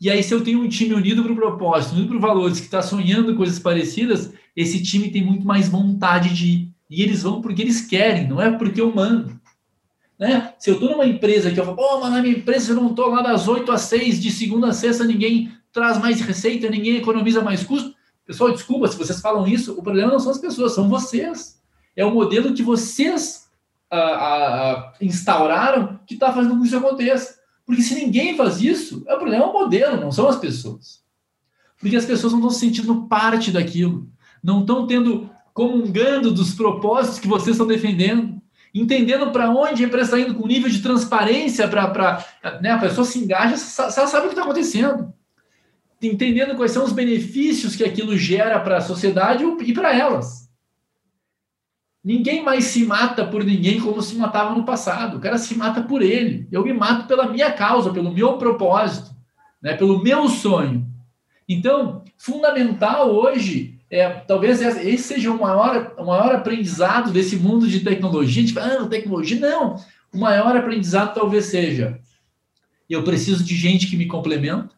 E 0.00 0.10
aí, 0.10 0.22
se 0.22 0.34
eu 0.34 0.44
tenho 0.44 0.60
um 0.60 0.68
time 0.68 0.94
unido 0.94 1.22
para 1.22 1.32
o 1.32 1.36
propósito, 1.36 1.94
unido 1.94 2.08
para 2.10 2.28
valores, 2.28 2.60
que 2.60 2.66
está 2.66 2.82
sonhando 2.82 3.36
coisas 3.36 3.58
parecidas, 3.58 4.32
esse 4.54 4.82
time 4.82 5.10
tem 5.10 5.24
muito 5.24 5.46
mais 5.46 5.68
vontade 5.68 6.34
de 6.34 6.46
ir. 6.46 6.73
E 6.94 7.02
eles 7.02 7.22
vão 7.22 7.40
porque 7.40 7.60
eles 7.60 7.80
querem, 7.80 8.28
não 8.28 8.40
é 8.40 8.50
porque 8.50 8.80
eu 8.80 8.94
mando. 8.94 9.38
Né? 10.16 10.54
Se 10.58 10.70
eu 10.70 10.74
estou 10.74 10.90
numa 10.90 11.04
empresa 11.04 11.50
que 11.50 11.58
eu 11.58 11.64
falo, 11.64 11.76
pô, 11.76 11.98
mas 12.00 12.12
na 12.12 12.22
minha 12.22 12.36
empresa 12.36 12.70
eu 12.70 12.76
não 12.76 12.90
estou 12.90 13.08
lá 13.08 13.20
das 13.20 13.48
8 13.48 13.70
às 13.72 13.80
6, 13.82 14.22
de 14.22 14.30
segunda 14.30 14.68
a 14.68 14.72
sexta, 14.72 15.04
ninguém 15.04 15.52
traz 15.72 15.98
mais 15.98 16.20
receita, 16.20 16.70
ninguém 16.70 16.96
economiza 16.96 17.42
mais 17.42 17.64
custo. 17.64 17.92
Pessoal, 18.24 18.52
desculpa 18.52 18.86
se 18.86 18.96
vocês 18.96 19.20
falam 19.20 19.46
isso, 19.46 19.76
o 19.76 19.82
problema 19.82 20.12
não 20.12 20.20
são 20.20 20.30
as 20.30 20.38
pessoas, 20.38 20.72
são 20.72 20.88
vocês. 20.88 21.60
É 21.96 22.04
o 22.04 22.14
modelo 22.14 22.54
que 22.54 22.62
vocês 22.62 23.50
a, 23.90 24.94
instauraram 25.00 25.98
que 26.06 26.14
está 26.14 26.32
fazendo 26.32 26.54
com 26.54 26.60
que 26.60 26.68
isso 26.68 26.76
aconteça. 26.76 27.38
Porque 27.66 27.82
se 27.82 27.94
ninguém 27.96 28.36
faz 28.36 28.60
isso, 28.60 29.02
é 29.08 29.14
o 29.14 29.18
problema 29.18 29.44
é 29.44 29.48
o 29.48 29.52
modelo, 29.52 30.00
não 30.00 30.12
são 30.12 30.28
as 30.28 30.36
pessoas. 30.36 31.02
Porque 31.78 31.96
as 31.96 32.04
pessoas 32.04 32.32
não 32.32 32.38
estão 32.38 32.50
se 32.50 32.60
sentindo 32.60 33.06
parte 33.08 33.50
daquilo, 33.50 34.08
não 34.42 34.60
estão 34.60 34.86
tendo 34.86 35.28
comungando 35.54 36.32
dos 36.32 36.52
propósitos 36.52 37.20
que 37.20 37.28
vocês 37.28 37.54
estão 37.54 37.66
defendendo, 37.66 38.42
entendendo 38.74 39.30
para 39.30 39.48
onde 39.48 39.84
a 39.84 39.86
empresa 39.86 40.16
está 40.16 40.28
indo 40.28 40.38
com 40.38 40.48
nível 40.48 40.68
de 40.68 40.82
transparência 40.82 41.68
para 41.68 42.26
né, 42.60 42.72
a 42.72 42.78
pessoa 42.78 43.04
se 43.04 43.20
engaja, 43.20 43.54
ela 43.78 44.06
sabe 44.08 44.26
o 44.26 44.28
que 44.28 44.34
está 44.34 44.42
acontecendo. 44.42 45.14
Entendendo 46.02 46.56
quais 46.56 46.72
são 46.72 46.84
os 46.84 46.92
benefícios 46.92 47.76
que 47.76 47.84
aquilo 47.84 48.18
gera 48.18 48.58
para 48.60 48.78
a 48.78 48.82
sociedade 48.82 49.44
e 49.44 49.72
para 49.72 49.96
elas. 49.96 50.50
Ninguém 52.02 52.42
mais 52.42 52.64
se 52.64 52.84
mata 52.84 53.24
por 53.24 53.42
ninguém 53.42 53.80
como 53.80 54.02
se 54.02 54.14
matava 54.16 54.54
no 54.54 54.64
passado. 54.64 55.16
O 55.16 55.20
cara 55.20 55.38
se 55.38 55.56
mata 55.56 55.80
por 55.82 56.02
ele. 56.02 56.46
Eu 56.52 56.62
me 56.62 56.72
mato 56.72 57.06
pela 57.06 57.30
minha 57.30 57.50
causa, 57.52 57.90
pelo 57.90 58.12
meu 58.12 58.36
propósito, 58.36 59.14
né? 59.62 59.74
pelo 59.74 60.02
meu 60.02 60.28
sonho. 60.28 60.86
Então, 61.48 62.04
fundamental 62.18 63.10
hoje, 63.10 63.73
é, 63.90 64.08
talvez 64.08 64.60
esse 64.60 64.98
seja 64.98 65.30
o 65.30 65.40
maior, 65.40 65.94
o 65.98 66.06
maior 66.06 66.34
aprendizado 66.34 67.12
desse 67.12 67.36
mundo 67.36 67.68
de 67.68 67.80
tecnologia. 67.80 68.44
Tipo, 68.44 68.60
ah, 68.60 68.86
tecnologia. 68.88 69.38
Não. 69.38 69.76
O 70.12 70.18
maior 70.18 70.56
aprendizado 70.56 71.14
talvez 71.14 71.46
seja: 71.46 72.00
eu 72.88 73.02
preciso 73.02 73.44
de 73.44 73.54
gente 73.56 73.86
que 73.86 73.96
me 73.96 74.06
complementa, 74.06 74.70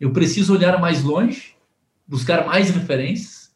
eu 0.00 0.12
preciso 0.12 0.54
olhar 0.54 0.80
mais 0.80 1.02
longe, 1.02 1.54
buscar 2.06 2.46
mais 2.46 2.70
referências 2.70 3.50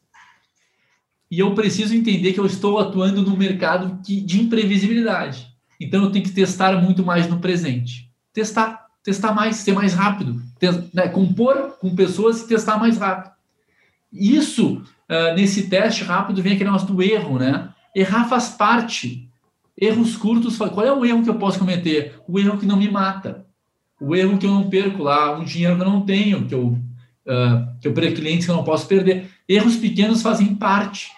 e 1.29 1.39
eu 1.39 1.53
preciso 1.53 1.95
entender 1.95 2.33
que 2.33 2.39
eu 2.39 2.45
estou 2.45 2.79
atuando 2.79 3.21
no 3.21 3.35
mercado 3.35 3.99
que, 4.03 4.21
de 4.21 4.41
imprevisibilidade. 4.41 5.47
Então 5.79 6.03
eu 6.03 6.11
tenho 6.11 6.23
que 6.23 6.31
testar 6.31 6.81
muito 6.81 7.03
mais 7.03 7.27
no 7.27 7.39
presente. 7.39 8.09
Testar, 8.31 8.85
testar 9.03 9.33
mais, 9.33 9.57
ser 9.57 9.73
mais 9.73 9.93
rápido, 9.93 10.41
né, 10.93 11.07
compor 11.09 11.77
com 11.79 11.95
pessoas 11.95 12.41
e 12.41 12.47
testar 12.47 12.77
mais 12.77 12.97
rápido. 12.97 13.34
Isso, 14.15 14.81
uh, 15.09 15.35
nesse 15.35 15.69
teste 15.69 16.03
rápido, 16.03 16.41
vem 16.41 16.53
aquele 16.53 16.69
negócio 16.69 16.87
do 16.87 17.01
erro, 17.03 17.37
né? 17.37 17.69
Errar 17.95 18.25
faz 18.25 18.49
parte. 18.49 19.29
Erros 19.79 20.15
curtos, 20.15 20.57
qual 20.57 20.85
é 20.85 20.91
o 20.91 21.05
erro 21.05 21.23
que 21.23 21.29
eu 21.29 21.35
posso 21.35 21.59
cometer? 21.59 22.15
O 22.27 22.39
erro 22.39 22.57
que 22.57 22.65
não 22.65 22.77
me 22.77 22.89
mata. 22.89 23.45
O 23.99 24.15
erro 24.15 24.37
que 24.37 24.45
eu 24.45 24.51
não 24.51 24.69
perco 24.69 25.03
lá, 25.03 25.37
um 25.37 25.43
dinheiro 25.43 25.75
que 25.75 25.81
eu 25.81 25.89
não 25.89 26.01
tenho, 26.01 26.45
que 26.45 26.55
eu, 26.55 26.67
uh, 26.67 27.79
que 27.81 27.87
eu 27.87 27.93
perco 27.93 28.15
clientes 28.15 28.45
que 28.45 28.51
eu 28.51 28.55
não 28.55 28.63
posso 28.63 28.87
perder. 28.87 29.29
Erros 29.47 29.75
pequenos 29.75 30.21
fazem 30.21 30.55
parte. 30.55 31.11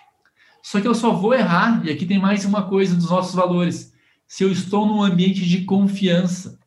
Só 0.64 0.82
que 0.82 0.88
eu 0.88 0.96
só 0.96 1.12
vou 1.12 1.34
errar, 1.34 1.82
e 1.86 1.92
aqui 1.92 2.06
tem 2.06 2.20
mais 2.20 2.44
uma 2.46 2.64
coisa 2.64 2.96
dos 2.96 3.10
nossos 3.10 3.34
valores, 3.34 3.94
se 4.28 4.44
eu 4.44 4.52
estou 4.52 4.86
num 4.86 5.02
ambiente 5.02 5.46
de 5.46 5.64
confiança, 5.64 6.60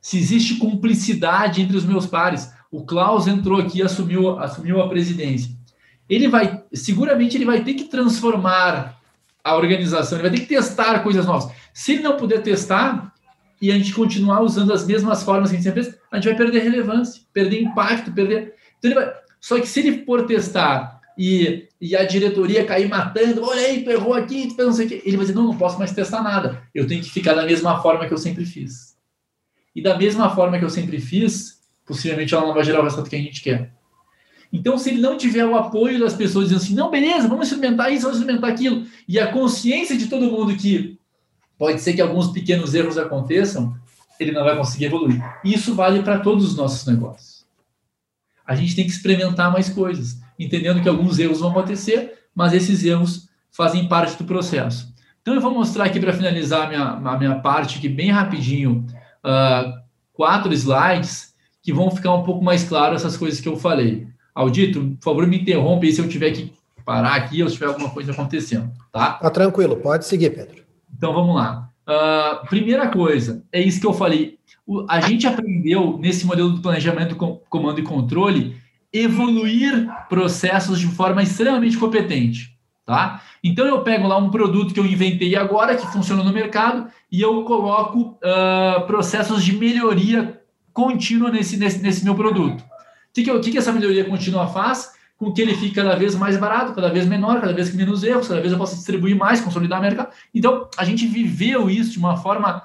se 0.00 0.16
existe 0.18 0.54
cumplicidade 0.54 1.60
entre 1.60 1.76
os 1.76 1.84
meus 1.84 2.06
pares. 2.06 2.50
O 2.70 2.84
Klaus 2.84 3.26
entrou 3.26 3.60
aqui 3.60 3.78
e 3.78 3.82
assumiu, 3.82 4.38
assumiu 4.38 4.80
a 4.80 4.88
presidência. 4.88 5.55
Ele 6.08 6.28
vai, 6.28 6.62
seguramente 6.72 7.36
ele 7.36 7.44
vai 7.44 7.64
ter 7.64 7.74
que 7.74 7.84
transformar 7.84 9.00
a 9.42 9.56
organização, 9.56 10.18
ele 10.18 10.28
vai 10.28 10.38
ter 10.38 10.44
que 10.44 10.54
testar 10.54 11.00
coisas 11.00 11.26
novas. 11.26 11.52
Se 11.72 11.92
ele 11.92 12.02
não 12.02 12.16
puder 12.16 12.42
testar 12.42 13.12
e 13.60 13.70
a 13.70 13.74
gente 13.74 13.92
continuar 13.94 14.40
usando 14.40 14.72
as 14.72 14.86
mesmas 14.86 15.22
formas 15.22 15.50
que 15.50 15.56
a 15.56 15.58
gente 15.58 15.64
sempre 15.64 15.84
fez, 15.84 15.98
a 16.10 16.16
gente 16.16 16.26
vai 16.26 16.36
perder 16.36 16.62
relevância, 16.62 17.22
perder 17.32 17.62
impacto, 17.62 18.12
perder. 18.12 18.54
Então 18.78 18.94
vai... 18.94 19.12
Só 19.40 19.60
que 19.60 19.66
se 19.66 19.80
ele 19.80 20.04
for 20.04 20.26
testar 20.26 21.00
e, 21.16 21.68
e 21.80 21.96
a 21.96 22.04
diretoria 22.04 22.64
cair 22.64 22.88
matando, 22.88 23.44
olha 23.44 23.60
aí, 23.60 23.82
tu 23.84 23.90
errou 23.90 24.14
aqui, 24.14 24.54
tu 24.54 24.64
não 24.64 24.72
sei 24.72 24.86
o 24.86 24.88
quê. 24.88 25.02
Ele 25.04 25.16
vai 25.16 25.26
dizer, 25.26 25.36
não, 25.36 25.46
não 25.46 25.56
posso 25.56 25.78
mais 25.78 25.92
testar 25.92 26.22
nada. 26.22 26.62
Eu 26.74 26.86
tenho 26.86 27.02
que 27.02 27.10
ficar 27.10 27.34
da 27.34 27.46
mesma 27.46 27.80
forma 27.80 28.06
que 28.06 28.12
eu 28.12 28.18
sempre 28.18 28.44
fiz. 28.44 28.96
E 29.74 29.82
da 29.82 29.96
mesma 29.96 30.34
forma 30.34 30.58
que 30.58 30.64
eu 30.64 30.70
sempre 30.70 31.00
fiz, 31.00 31.60
possivelmente 31.86 32.34
ela 32.34 32.46
não 32.46 32.54
vai 32.54 32.64
gerar 32.64 32.80
o 32.80 32.82
resultado 32.82 33.08
que 33.08 33.16
a 33.16 33.20
gente 33.20 33.42
quer. 33.42 33.75
Então, 34.52 34.78
se 34.78 34.90
ele 34.90 35.00
não 35.00 35.16
tiver 35.16 35.44
o 35.44 35.56
apoio 35.56 35.98
das 35.98 36.14
pessoas 36.14 36.48
dizendo 36.48 36.62
assim, 36.62 36.74
não, 36.74 36.90
beleza, 36.90 37.28
vamos 37.28 37.48
experimentar 37.48 37.92
isso, 37.92 38.02
vamos 38.02 38.18
experimentar 38.18 38.50
aquilo, 38.50 38.86
e 39.08 39.18
a 39.18 39.30
consciência 39.30 39.96
de 39.96 40.06
todo 40.06 40.30
mundo 40.30 40.56
que 40.56 40.98
pode 41.58 41.80
ser 41.80 41.94
que 41.94 42.00
alguns 42.00 42.28
pequenos 42.28 42.74
erros 42.74 42.96
aconteçam, 42.96 43.74
ele 44.18 44.32
não 44.32 44.44
vai 44.44 44.56
conseguir 44.56 44.86
evoluir. 44.86 45.22
Isso 45.44 45.74
vale 45.74 46.02
para 46.02 46.20
todos 46.20 46.44
os 46.44 46.56
nossos 46.56 46.86
negócios. 46.86 47.44
A 48.46 48.54
gente 48.54 48.76
tem 48.76 48.84
que 48.84 48.92
experimentar 48.92 49.52
mais 49.52 49.68
coisas 49.68 50.20
entendendo 50.38 50.82
que 50.82 50.88
alguns 50.88 51.18
erros 51.18 51.40
vão 51.40 51.50
acontecer, 51.50 52.28
mas 52.34 52.52
esses 52.52 52.84
erros 52.84 53.28
fazem 53.50 53.88
parte 53.88 54.16
do 54.18 54.24
processo. 54.24 54.94
Então, 55.22 55.34
eu 55.34 55.40
vou 55.40 55.52
mostrar 55.52 55.84
aqui 55.84 55.98
para 55.98 56.12
finalizar 56.12 56.66
a 56.66 56.68
minha, 56.68 56.84
a 56.84 57.18
minha 57.18 57.34
parte 57.40 57.78
aqui 57.78 57.88
bem 57.88 58.10
rapidinho, 58.10 58.86
uh, 59.24 59.72
quatro 60.12 60.52
slides 60.52 61.34
que 61.62 61.72
vão 61.72 61.90
ficar 61.90 62.14
um 62.14 62.22
pouco 62.22 62.44
mais 62.44 62.62
claras 62.62 63.02
essas 63.02 63.16
coisas 63.16 63.40
que 63.40 63.48
eu 63.48 63.56
falei. 63.56 64.06
Aldito, 64.36 64.80
por 65.00 65.04
favor, 65.04 65.26
me 65.26 65.40
interrompe 65.40 65.86
aí 65.86 65.92
se 65.94 65.98
eu 65.98 66.06
tiver 66.06 66.30
que 66.30 66.52
parar 66.84 67.14
aqui 67.14 67.42
ou 67.42 67.48
se 67.48 67.54
tiver 67.54 67.68
alguma 67.68 67.88
coisa 67.88 68.12
acontecendo, 68.12 68.70
tá? 68.92 69.14
Tá 69.14 69.30
tranquilo, 69.30 69.76
pode 69.76 70.04
seguir, 70.04 70.28
Pedro. 70.28 70.62
Então 70.94 71.14
vamos 71.14 71.34
lá. 71.34 71.70
Uh, 71.88 72.46
primeira 72.46 72.88
coisa, 72.88 73.42
é 73.50 73.62
isso 73.62 73.80
que 73.80 73.86
eu 73.86 73.94
falei. 73.94 74.38
O, 74.66 74.84
a 74.90 75.00
gente 75.00 75.26
aprendeu 75.26 75.96
nesse 75.98 76.26
modelo 76.26 76.52
de 76.52 76.60
planejamento, 76.60 77.16
com, 77.16 77.40
comando 77.48 77.80
e 77.80 77.82
controle, 77.82 78.56
evoluir 78.92 79.88
processos 80.10 80.78
de 80.78 80.86
forma 80.86 81.22
extremamente 81.22 81.78
competente, 81.78 82.54
tá? 82.84 83.22
Então 83.42 83.66
eu 83.66 83.80
pego 83.80 84.06
lá 84.06 84.18
um 84.18 84.30
produto 84.30 84.74
que 84.74 84.80
eu 84.80 84.84
inventei 84.84 85.34
agora, 85.34 85.76
que 85.76 85.86
funciona 85.86 86.22
no 86.22 86.32
mercado, 86.32 86.88
e 87.10 87.22
eu 87.22 87.42
coloco 87.44 88.18
uh, 88.20 88.86
processos 88.86 89.42
de 89.42 89.56
melhoria 89.56 90.42
contínua 90.74 91.30
nesse, 91.30 91.56
nesse, 91.56 91.82
nesse 91.82 92.04
meu 92.04 92.14
produto. 92.14 92.62
Que, 93.24 93.40
que, 93.40 93.50
que, 93.52 93.58
essa 93.58 93.72
melhoria 93.72 94.04
contínua 94.04 94.46
faz? 94.46 94.92
Com 95.16 95.32
que 95.32 95.40
ele 95.40 95.54
fique 95.54 95.74
cada 95.74 95.96
vez 95.96 96.14
mais 96.14 96.36
barato, 96.36 96.74
cada 96.74 96.90
vez 96.90 97.06
menor, 97.06 97.40
cada 97.40 97.52
vez 97.54 97.70
com 97.70 97.76
menos 97.76 98.04
erros, 98.04 98.28
cada 98.28 98.40
vez 98.40 98.52
eu 98.52 98.58
possa 98.58 98.76
distribuir 98.76 99.16
mais, 99.16 99.40
consolidar 99.40 99.78
o 99.78 99.82
mercado. 99.82 100.10
Então, 100.34 100.68
a 100.76 100.84
gente 100.84 101.06
viveu 101.06 101.70
isso 101.70 101.92
de 101.92 101.98
uma 101.98 102.18
forma 102.18 102.62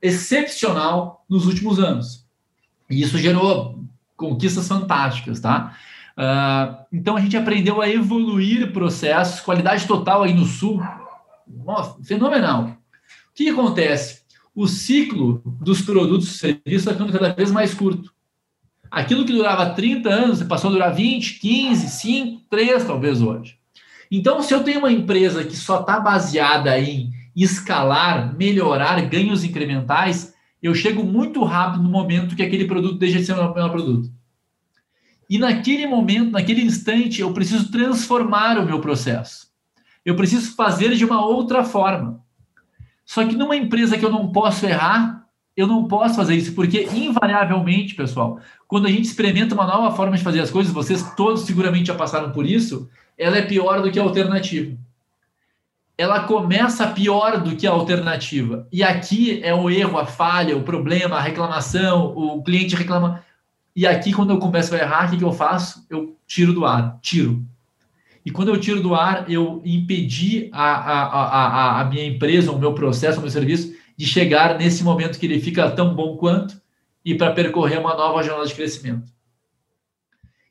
excepcional 0.00 1.24
nos 1.28 1.46
últimos 1.46 1.78
anos. 1.78 2.26
E 2.90 3.00
isso 3.00 3.16
gerou 3.16 3.84
conquistas 4.16 4.66
fantásticas, 4.66 5.38
tá? 5.38 5.76
Uh, 6.16 6.84
então 6.92 7.16
a 7.16 7.20
gente 7.20 7.36
aprendeu 7.36 7.80
a 7.80 7.88
evoluir 7.88 8.72
processos, 8.72 9.40
qualidade 9.40 9.86
total 9.86 10.24
aí 10.24 10.34
no 10.34 10.44
sul, 10.44 10.82
nossa, 11.64 12.02
fenomenal. 12.02 12.64
O 12.64 12.76
que 13.34 13.48
acontece? 13.48 14.22
O 14.54 14.66
ciclo 14.66 15.40
dos 15.44 15.80
produtos 15.80 16.28
e 16.28 16.38
serviços 16.38 16.86
está 16.86 16.92
ficando 16.92 17.12
cada 17.12 17.32
vez 17.32 17.50
mais 17.50 17.72
curto. 17.72 18.12
Aquilo 18.92 19.24
que 19.24 19.32
durava 19.32 19.70
30 19.70 20.06
anos 20.10 20.42
passou 20.42 20.68
a 20.68 20.72
durar 20.74 20.94
20, 20.94 21.40
15, 21.40 21.88
5, 21.88 22.42
3 22.50 22.84
talvez 22.84 23.22
hoje. 23.22 23.56
Então, 24.10 24.42
se 24.42 24.52
eu 24.52 24.62
tenho 24.62 24.80
uma 24.80 24.92
empresa 24.92 25.42
que 25.42 25.56
só 25.56 25.80
está 25.80 25.98
baseada 25.98 26.78
em 26.78 27.10
escalar, 27.34 28.36
melhorar 28.36 29.00
ganhos 29.08 29.44
incrementais, 29.44 30.34
eu 30.62 30.74
chego 30.74 31.02
muito 31.02 31.42
rápido 31.42 31.82
no 31.82 31.88
momento 31.88 32.36
que 32.36 32.42
aquele 32.42 32.66
produto 32.66 32.98
deixa 32.98 33.18
de 33.18 33.24
ser 33.24 33.32
o 33.32 33.54
meu 33.54 33.70
produto. 33.70 34.12
E 35.28 35.38
naquele 35.38 35.86
momento, 35.86 36.32
naquele 36.32 36.60
instante, 36.60 37.22
eu 37.22 37.32
preciso 37.32 37.72
transformar 37.72 38.58
o 38.58 38.66
meu 38.66 38.78
processo. 38.78 39.46
Eu 40.04 40.14
preciso 40.16 40.54
fazer 40.54 40.94
de 40.94 41.04
uma 41.06 41.24
outra 41.24 41.64
forma. 41.64 42.22
Só 43.06 43.26
que 43.26 43.34
numa 43.34 43.56
empresa 43.56 43.96
que 43.96 44.04
eu 44.04 44.12
não 44.12 44.30
posso 44.30 44.66
errar, 44.66 45.21
eu 45.56 45.66
não 45.66 45.86
posso 45.86 46.14
fazer 46.14 46.34
isso, 46.34 46.54
porque 46.54 46.88
invariavelmente, 46.94 47.94
pessoal, 47.94 48.40
quando 48.66 48.86
a 48.86 48.90
gente 48.90 49.04
experimenta 49.04 49.54
uma 49.54 49.66
nova 49.66 49.94
forma 49.94 50.16
de 50.16 50.22
fazer 50.22 50.40
as 50.40 50.50
coisas, 50.50 50.72
vocês 50.72 51.14
todos 51.14 51.42
seguramente 51.42 51.88
já 51.88 51.94
passaram 51.94 52.30
por 52.30 52.46
isso, 52.46 52.88
ela 53.18 53.36
é 53.36 53.42
pior 53.42 53.82
do 53.82 53.90
que 53.90 53.98
a 53.98 54.02
alternativa. 54.02 54.76
Ela 55.96 56.24
começa 56.24 56.86
pior 56.86 57.38
do 57.42 57.54
que 57.54 57.66
a 57.66 57.70
alternativa. 57.70 58.66
E 58.72 58.82
aqui 58.82 59.40
é 59.44 59.54
o 59.54 59.68
erro, 59.68 59.98
a 59.98 60.06
falha, 60.06 60.56
o 60.56 60.62
problema, 60.62 61.16
a 61.16 61.20
reclamação, 61.20 62.06
o 62.16 62.42
cliente 62.42 62.74
reclama. 62.74 63.22
E 63.76 63.86
aqui, 63.86 64.12
quando 64.12 64.30
eu 64.30 64.38
começo 64.38 64.74
a 64.74 64.78
errar, 64.78 65.12
o 65.12 65.16
que, 65.16 65.22
eu 65.22 65.32
faço? 65.32 65.86
Eu 65.90 66.16
tiro 66.26 66.54
do 66.54 66.64
ar, 66.64 66.98
tiro. 67.02 67.44
E 68.24 68.30
quando 68.30 68.48
eu 68.48 68.58
tiro 68.58 68.80
do 68.80 68.94
ar, 68.94 69.30
eu 69.30 69.60
impedi 69.64 70.48
a, 70.52 70.64
a, 70.64 71.02
a, 71.04 71.80
a 71.80 71.84
minha 71.84 72.06
empresa, 72.06 72.52
o 72.52 72.58
meu 72.58 72.72
processo, 72.72 73.18
o 73.18 73.22
meu 73.22 73.30
serviço, 73.30 73.74
de 73.96 74.06
chegar 74.06 74.58
nesse 74.58 74.82
momento 74.82 75.18
que 75.18 75.26
ele 75.26 75.40
fica 75.40 75.70
tão 75.70 75.94
bom 75.94 76.16
quanto 76.16 76.60
e 77.04 77.14
para 77.14 77.32
percorrer 77.32 77.78
uma 77.78 77.96
nova 77.96 78.22
jornada 78.22 78.46
de 78.46 78.54
crescimento. 78.54 79.10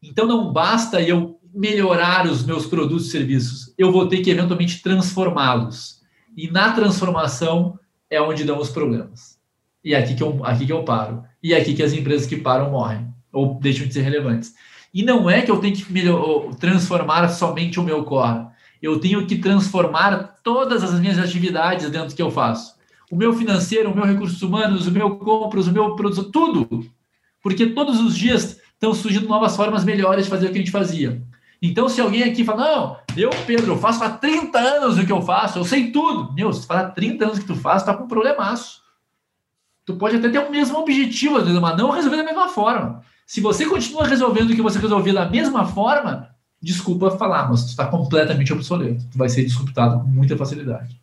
Então, 0.02 0.26
não 0.26 0.52
basta 0.52 1.02
eu 1.02 1.40
melhorar 1.54 2.26
os 2.26 2.46
meus 2.46 2.66
produtos 2.66 3.08
e 3.08 3.12
serviços, 3.12 3.74
eu 3.78 3.92
vou 3.92 4.08
ter 4.08 4.22
que 4.22 4.30
eventualmente 4.30 4.82
transformá-los. 4.82 6.02
E 6.36 6.50
na 6.50 6.72
transformação 6.72 7.78
é 8.10 8.22
onde 8.22 8.44
dão 8.44 8.58
os 8.58 8.70
problemas. 8.70 9.38
E 9.84 9.94
é 9.94 9.98
aqui 9.98 10.16
que 10.16 10.24
eu, 10.24 10.46
aqui 10.46 10.66
que 10.66 10.72
eu 10.72 10.84
paro. 10.84 11.24
E 11.44 11.54
é 11.54 11.58
aqui 11.60 11.74
que 11.74 11.84
as 11.84 11.94
empresas 11.94 12.28
que 12.28 12.38
param 12.38 12.72
morrem 12.72 13.08
ou 13.32 13.60
deixam 13.60 13.88
de 13.88 13.94
ser 13.94 14.02
relevantes. 14.02 14.54
E 14.94 15.04
não 15.04 15.30
é 15.30 15.42
que 15.42 15.50
eu 15.50 15.60
tenho 15.60 15.76
que 15.76 15.92
melhor, 15.92 16.54
transformar 16.56 17.28
somente 17.30 17.80
o 17.80 17.84
meu 17.84 18.04
core. 18.04 18.48
Eu 18.82 19.00
tenho 19.00 19.26
que 19.26 19.38
transformar 19.38 20.40
todas 20.44 20.84
as 20.84 21.00
minhas 21.00 21.18
atividades 21.18 21.90
dentro 21.90 22.10
do 22.10 22.16
que 22.16 22.22
eu 22.22 22.32
faço. 22.32 22.76
O 23.12 23.16
meu 23.18 23.34
financeiro, 23.34 23.92
o 23.92 23.96
meu 23.96 24.06
recursos 24.06 24.42
humanos, 24.42 24.88
o 24.88 24.92
meu 24.92 25.18
compras, 25.18 25.68
o 25.68 25.72
meu 25.74 25.98
produto, 25.98 26.32
tudo. 26.32 26.90
Porque 27.44 27.68
todos 27.68 28.00
os 28.00 28.18
dias 28.18 28.58
estão 28.74 28.94
surgindo 28.94 29.28
novas 29.28 29.56
formas 29.56 29.84
melhores 29.84 30.26
de 30.26 30.32
fazer 30.32 30.48
o 30.48 30.50
que 30.50 30.56
a 30.56 30.62
gente 30.62 30.72
fazia. 30.72 31.22
Então, 31.62 31.90
se 31.90 32.00
alguém 32.00 32.24
aqui 32.24 32.44
fala, 32.44 32.62
não, 32.62 32.98
eu, 33.16 33.30
Pedro, 33.46 33.74
eu 33.74 33.78
faço 33.78 34.04
há 34.04 34.10
30 34.10 34.58
anos 34.58 34.98
o 34.98 35.06
que 35.06 35.12
eu 35.12 35.22
faço, 35.22 35.60
eu 35.60 35.66
sei 35.66 35.92
tudo. 35.92 36.34
Meu, 36.34 36.54
se 36.54 36.66
fala 36.66 36.90
30 36.90 37.26
anos 37.26 37.40
que 37.40 37.46
tu 37.46 37.56
faz, 37.56 37.84
tá 37.84 37.94
com 37.94 38.06
um 38.06 38.08
problemaço. 38.08 38.82
Tu 39.86 39.94
pode 39.96 40.16
até 40.16 40.30
ter 40.30 40.40
o 40.40 40.50
mesmo 40.50 40.80
objetivo, 40.80 41.36
mas 41.60 41.78
não 41.78 41.92
resolver 41.92 42.18
da 42.18 42.24
mesma 42.24 42.48
forma. 42.48 43.04
Se 43.28 43.42
você 43.42 43.66
continua 43.66 44.08
resolvendo 44.08 44.52
o 44.52 44.56
que 44.56 44.62
você 44.62 44.80
resolvia 44.80 45.14
da 45.14 45.30
mesma 45.30 45.66
forma, 45.66 46.30
desculpa 46.62 47.12
falar, 47.12 47.50
mas 47.50 47.66
tu 47.66 47.70
está 47.70 47.86
completamente 47.88 48.54
obsoleto. 48.54 49.06
Tu 49.12 49.18
vai 49.18 49.28
ser 49.28 49.44
disruptado 49.44 50.00
com 50.00 50.08
muita 50.08 50.38
facilidade. 50.38 51.00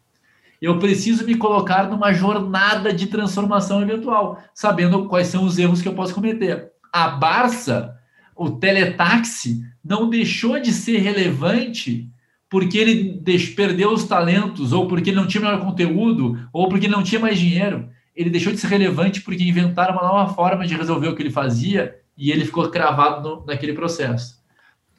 Eu 0.60 0.78
preciso 0.78 1.24
me 1.24 1.36
colocar 1.36 1.88
numa 1.88 2.12
jornada 2.12 2.92
de 2.92 3.06
transformação 3.06 3.80
eventual, 3.80 4.42
sabendo 4.54 5.06
quais 5.06 5.28
são 5.28 5.44
os 5.44 5.58
erros 5.58 5.80
que 5.80 5.88
eu 5.88 5.94
posso 5.94 6.14
cometer. 6.14 6.70
A 6.92 7.08
Barça, 7.08 7.94
o 8.34 8.50
teletaxi, 8.50 9.60
não 9.84 10.08
deixou 10.10 10.60
de 10.60 10.72
ser 10.72 10.98
relevante 10.98 12.08
porque 12.50 12.78
ele 12.78 13.22
perdeu 13.54 13.92
os 13.92 14.04
talentos, 14.04 14.72
ou 14.72 14.88
porque 14.88 15.10
ele 15.10 15.16
não 15.16 15.26
tinha 15.26 15.42
melhor 15.42 15.60
conteúdo, 15.60 16.38
ou 16.50 16.68
porque 16.68 16.86
ele 16.86 16.94
não 16.94 17.02
tinha 17.02 17.20
mais 17.20 17.38
dinheiro 17.38 17.88
ele 18.18 18.30
deixou 18.30 18.52
de 18.52 18.58
ser 18.58 18.66
relevante 18.66 19.20
porque 19.20 19.44
inventaram 19.44 19.94
uma 19.94 20.02
nova 20.02 20.34
forma 20.34 20.66
de 20.66 20.74
resolver 20.74 21.06
o 21.06 21.14
que 21.14 21.22
ele 21.22 21.30
fazia 21.30 21.94
e 22.16 22.32
ele 22.32 22.44
ficou 22.44 22.68
cravado 22.68 23.28
no, 23.28 23.46
naquele 23.46 23.72
processo. 23.72 24.42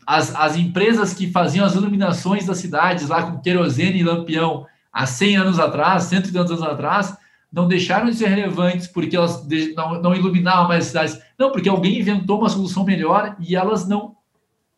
As, 0.08 0.34
as 0.34 0.56
empresas 0.56 1.14
que 1.14 1.30
faziam 1.30 1.66
as 1.66 1.76
iluminações 1.76 2.46
das 2.46 2.60
cidades 2.60 3.10
lá 3.10 3.24
com 3.24 3.42
querosene 3.42 4.00
e 4.00 4.04
lampião 4.04 4.66
há 5.00 5.06
100 5.06 5.38
anos 5.38 5.60
atrás, 5.60 6.04
100 6.04 6.20
e 6.20 6.32
tantos 6.32 6.52
anos 6.52 6.64
atrás, 6.64 7.18
não 7.52 7.68
deixaram 7.68 8.10
de 8.10 8.16
ser 8.16 8.28
relevantes 8.28 8.86
porque 8.86 9.16
elas 9.16 9.48
não, 9.76 10.02
não 10.02 10.14
iluminavam 10.14 10.68
mais 10.68 10.84
as 10.84 10.88
cidades. 10.88 11.22
Não, 11.38 11.52
porque 11.52 11.70
alguém 11.70 12.00
inventou 12.00 12.40
uma 12.40 12.50
solução 12.50 12.84
melhor 12.84 13.36
e 13.40 13.56
elas 13.56 13.88
não 13.88 14.18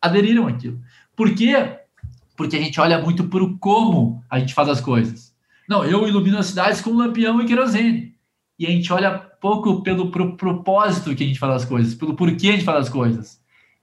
aderiram 0.00 0.46
àquilo. 0.46 0.80
Por 1.16 1.34
quê? 1.34 1.78
Porque 2.36 2.56
a 2.56 2.60
gente 2.60 2.80
olha 2.80 2.98
muito 3.00 3.24
para 3.24 3.42
o 3.42 3.58
como 3.58 4.22
a 4.30 4.38
gente 4.38 4.54
faz 4.54 4.68
as 4.68 4.80
coisas. 4.80 5.34
Não, 5.68 5.84
eu 5.84 6.06
ilumino 6.06 6.38
as 6.38 6.46
cidades 6.46 6.80
com 6.80 6.92
lampião 6.92 7.40
e 7.40 7.46
querosene 7.46 8.12
e 8.58 8.66
a 8.66 8.70
gente 8.70 8.92
olha 8.92 9.18
pouco 9.18 9.82
pelo 9.82 10.12
pro 10.12 10.36
propósito 10.36 11.16
que 11.16 11.24
a 11.24 11.26
gente 11.26 11.38
faz 11.38 11.62
as 11.62 11.64
coisas, 11.64 11.94
pelo 11.96 12.14
porquê 12.14 12.48
a 12.48 12.52
gente 12.52 12.64
faz 12.64 12.86
as 12.86 12.88
coisas. 12.88 13.40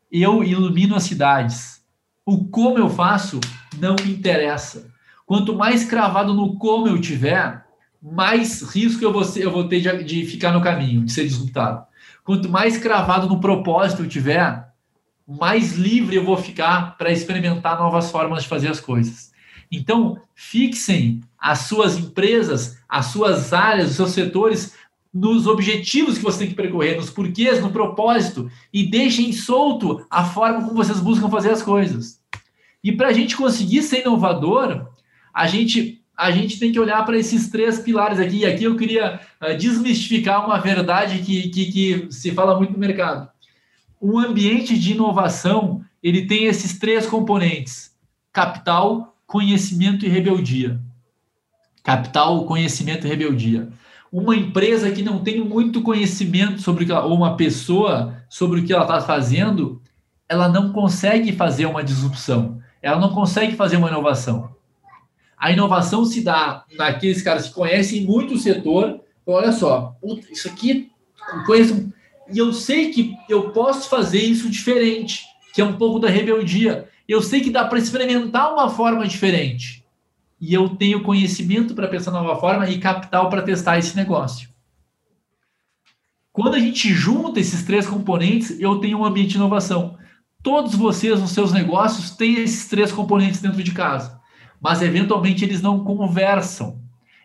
Eu 0.10 0.42
ilumino 0.42 0.96
as 0.96 1.04
cidades. 1.04 1.84
O 2.26 2.46
como 2.46 2.78
eu 2.78 2.90
faço 2.90 3.42
não 3.78 3.96
me 3.96 4.14
interessa. 4.14 4.90
Quanto 5.30 5.56
mais 5.56 5.84
cravado 5.84 6.34
no 6.34 6.56
como 6.56 6.88
eu 6.88 7.00
tiver, 7.00 7.64
mais 8.02 8.64
risco 8.64 9.04
eu 9.04 9.14
vou, 9.14 9.24
ser, 9.24 9.44
eu 9.44 9.52
vou 9.52 9.68
ter 9.68 9.80
de, 9.80 10.04
de 10.04 10.26
ficar 10.26 10.52
no 10.52 10.60
caminho, 10.60 11.06
de 11.06 11.12
ser 11.12 11.24
disruptado. 11.24 11.86
Quanto 12.24 12.50
mais 12.50 12.80
cravado 12.80 13.28
no 13.28 13.40
propósito 13.40 14.02
eu 14.02 14.10
tiver, 14.10 14.68
mais 15.28 15.74
livre 15.74 16.16
eu 16.16 16.26
vou 16.26 16.36
ficar 16.36 16.98
para 16.98 17.12
experimentar 17.12 17.78
novas 17.78 18.10
formas 18.10 18.42
de 18.42 18.50
fazer 18.50 18.70
as 18.70 18.80
coisas. 18.80 19.32
Então, 19.72 20.20
fixem 20.34 21.22
as 21.38 21.60
suas 21.60 21.96
empresas, 21.96 22.80
as 22.90 23.06
suas 23.06 23.54
áreas, 23.54 23.92
os 23.92 23.96
seus 23.98 24.12
setores 24.14 24.74
nos 25.14 25.46
objetivos 25.46 26.18
que 26.18 26.24
você 26.24 26.40
tem 26.40 26.48
que 26.48 26.56
percorrer, 26.56 26.98
nos 26.98 27.12
porquês, 27.12 27.62
no 27.62 27.70
propósito, 27.70 28.50
e 28.74 28.90
deixem 28.90 29.32
solto 29.32 30.04
a 30.10 30.26
forma 30.26 30.64
como 30.64 30.74
vocês 30.74 31.00
buscam 31.00 31.30
fazer 31.30 31.52
as 31.52 31.62
coisas. 31.62 32.20
E 32.84 32.92
para 32.92 33.10
a 33.10 33.14
gente 33.14 33.38
conseguir 33.38 33.84
ser 33.84 34.02
inovador, 34.02 34.89
a 35.40 35.48
gente, 35.48 36.02
a 36.18 36.32
gente 36.32 36.60
tem 36.60 36.70
que 36.70 36.80
olhar 36.80 37.06
para 37.06 37.18
esses 37.18 37.50
três 37.50 37.80
pilares 37.80 38.20
aqui. 38.20 38.40
E 38.40 38.46
aqui 38.46 38.66
eu 38.66 38.76
queria 38.76 39.22
uh, 39.42 39.58
desmistificar 39.58 40.46
uma 40.46 40.60
verdade 40.60 41.20
que, 41.20 41.48
que, 41.48 41.72
que 41.72 42.08
se 42.12 42.32
fala 42.32 42.58
muito 42.58 42.74
no 42.74 42.78
mercado. 42.78 43.30
Um 44.02 44.20
ambiente 44.20 44.78
de 44.78 44.92
inovação, 44.92 45.82
ele 46.04 46.26
tem 46.26 46.44
esses 46.44 46.78
três 46.78 47.06
componentes: 47.06 47.96
capital, 48.34 49.16
conhecimento 49.26 50.06
e 50.06 50.10
rebeldia. 50.10 50.82
Capital, 51.86 52.44
conhecimento 52.44 53.08
e 53.08 53.10
rebeldia. 53.10 53.70
Uma 54.12 54.36
empresa 54.36 54.92
que 54.92 55.02
não 55.02 55.20
tem 55.20 55.42
muito 55.42 55.82
conhecimento 55.82 56.60
sobre 56.62 56.92
ou 56.92 57.16
uma 57.16 57.38
pessoa 57.38 58.22
sobre 58.28 58.60
o 58.60 58.66
que 58.66 58.74
ela 58.74 58.84
está 58.84 59.00
fazendo, 59.00 59.82
ela 60.28 60.50
não 60.50 60.74
consegue 60.74 61.32
fazer 61.32 61.66
uma 61.66 61.82
disrupção, 61.82 62.60
ela 62.82 63.00
não 63.00 63.14
consegue 63.14 63.56
fazer 63.56 63.78
uma 63.78 63.88
inovação. 63.88 64.59
A 65.40 65.52
inovação 65.52 66.04
se 66.04 66.22
dá 66.22 66.66
naqueles 66.78 67.22
caras 67.22 67.48
que 67.48 67.54
conhecem 67.54 68.06
muito 68.06 68.34
o 68.34 68.38
setor. 68.38 69.00
Olha 69.26 69.52
só, 69.52 69.96
isso 70.30 70.50
aqui 70.50 70.92
eu 71.34 71.44
conheço 71.46 71.94
e 72.32 72.38
eu 72.38 72.54
sei 72.54 72.92
que 72.92 73.16
eu 73.28 73.52
posso 73.52 73.90
fazer 73.90 74.22
isso 74.22 74.50
diferente, 74.50 75.24
que 75.54 75.62
é 75.62 75.66
um 75.66 75.78
pouco 75.78 76.00
da 76.00 76.10
rebeldia. 76.10 76.88
Eu 77.08 77.22
sei 77.22 77.42
que 77.42 77.50
dá 77.50 77.66
para 77.66 77.80
experimentar 77.80 78.54
uma 78.54 78.70
forma 78.70 79.08
diferente. 79.08 79.84
E 80.40 80.54
eu 80.54 80.70
tenho 80.70 81.04
conhecimento 81.04 81.74
para 81.74 81.88
pensar 81.88 82.12
nova 82.12 82.40
forma 82.40 82.70
e 82.70 82.78
capital 82.78 83.30
para 83.30 83.42
testar 83.42 83.80
esse 83.80 83.96
negócio. 83.96 84.50
Quando 86.32 86.56
a 86.56 86.60
gente 86.60 86.94
junta 86.94 87.40
esses 87.40 87.64
três 87.64 87.88
componentes, 87.88 88.60
eu 88.60 88.78
tenho 88.78 89.00
um 89.00 89.06
ambiente 89.06 89.32
de 89.32 89.38
inovação. 89.38 89.98
Todos 90.42 90.76
vocês, 90.76 91.20
nos 91.20 91.32
seus 91.32 91.52
negócios, 91.52 92.12
têm 92.12 92.36
esses 92.36 92.68
três 92.68 92.92
componentes 92.92 93.42
dentro 93.42 93.62
de 93.62 93.72
casa, 93.74 94.19
mas 94.62 94.82
eventualmente 94.82 95.44
eles 95.46 95.62
não 95.62 95.84
conversam. 95.84 96.80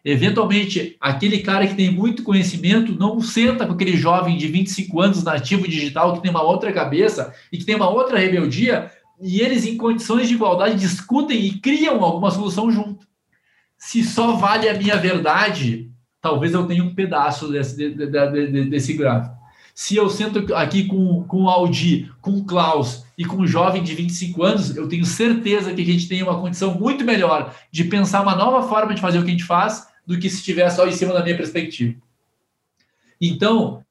Eventualmente, 0.04 0.96
aquele 1.00 1.38
cara 1.38 1.66
que 1.66 1.74
tem 1.74 1.90
muito 1.90 2.22
conhecimento 2.22 2.92
não 2.98 3.20
senta 3.20 3.66
com 3.66 3.72
aquele 3.72 3.96
jovem 3.96 4.36
de 4.36 4.46
25 4.48 5.00
anos 5.00 5.24
nativo 5.24 5.66
digital 5.66 6.12
que 6.12 6.20
tem 6.20 6.30
uma 6.30 6.42
outra 6.42 6.72
cabeça 6.72 7.32
e 7.50 7.56
que 7.56 7.64
tem 7.64 7.74
uma 7.74 7.88
outra 7.88 8.18
rebeldia, 8.18 8.90
e 9.20 9.40
eles, 9.40 9.64
em 9.64 9.76
condições 9.76 10.28
de 10.28 10.34
igualdade, 10.34 10.78
discutem 10.78 11.38
e 11.46 11.58
criam 11.58 12.04
alguma 12.04 12.30
solução 12.30 12.70
junto. 12.70 13.06
Se 13.78 14.04
só 14.04 14.36
vale 14.36 14.68
a 14.68 14.74
minha 14.74 14.96
verdade, 14.96 15.90
talvez 16.20 16.52
eu 16.52 16.66
tenha 16.66 16.84
um 16.84 16.94
pedaço 16.94 17.50
desse, 17.50 17.76
de, 17.76 17.94
de, 17.94 18.06
de, 18.06 18.64
desse 18.66 18.92
gráfico. 18.92 19.33
Se 19.74 19.96
eu 19.96 20.08
sento 20.08 20.54
aqui 20.54 20.84
com, 20.84 21.24
com 21.24 21.42
o 21.42 21.48
Aldi, 21.48 22.08
com 22.20 22.30
o 22.30 22.44
Klaus 22.44 23.04
e 23.18 23.24
com 23.24 23.38
um 23.38 23.46
jovem 23.46 23.82
de 23.82 23.92
25 23.92 24.42
anos, 24.44 24.76
eu 24.76 24.88
tenho 24.88 25.04
certeza 25.04 25.74
que 25.74 25.82
a 25.82 25.84
gente 25.84 26.08
tem 26.08 26.22
uma 26.22 26.40
condição 26.40 26.74
muito 26.78 27.04
melhor 27.04 27.52
de 27.72 27.82
pensar 27.82 28.22
uma 28.22 28.36
nova 28.36 28.68
forma 28.68 28.94
de 28.94 29.00
fazer 29.00 29.18
o 29.18 29.22
que 29.22 29.28
a 29.28 29.32
gente 29.32 29.44
faz 29.44 29.88
do 30.06 30.16
que 30.16 30.30
se 30.30 30.36
estiver 30.36 30.70
só 30.70 30.86
em 30.86 30.92
cima 30.92 31.12
da 31.12 31.24
minha 31.24 31.36
perspectiva. 31.36 31.96
Então, 33.20 33.84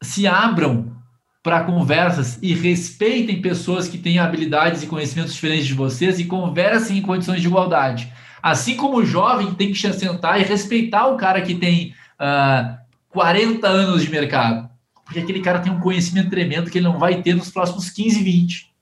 se 0.00 0.26
abram 0.26 0.96
para 1.42 1.64
conversas 1.64 2.38
e 2.40 2.54
respeitem 2.54 3.42
pessoas 3.42 3.88
que 3.88 3.98
têm 3.98 4.18
habilidades 4.18 4.82
e 4.82 4.86
conhecimentos 4.86 5.34
diferentes 5.34 5.66
de 5.66 5.74
vocês 5.74 6.18
e 6.18 6.24
conversem 6.24 6.98
em 6.98 7.02
condições 7.02 7.42
de 7.42 7.48
igualdade. 7.48 8.10
Assim 8.42 8.76
como 8.76 8.98
o 8.98 9.04
jovem 9.04 9.52
tem 9.54 9.72
que 9.72 9.78
se 9.78 9.92
sentar 9.92 10.40
e 10.40 10.44
respeitar 10.44 11.08
o 11.08 11.16
cara 11.16 11.42
que 11.42 11.54
tem 11.54 11.88
uh, 11.88 11.94
ah, 12.20 12.78
40 13.10 13.68
anos 13.68 14.02
de 14.02 14.10
mercado. 14.10 14.71
Porque 15.12 15.20
aquele 15.20 15.42
cara 15.42 15.58
tem 15.58 15.70
um 15.70 15.78
conhecimento 15.78 16.30
tremendo 16.30 16.70
que 16.70 16.78
ele 16.78 16.86
não 16.86 16.98
vai 16.98 17.22
ter 17.22 17.34
nos 17.34 17.50
próximos 17.50 17.90
15, 17.90 18.22
20 18.22 18.72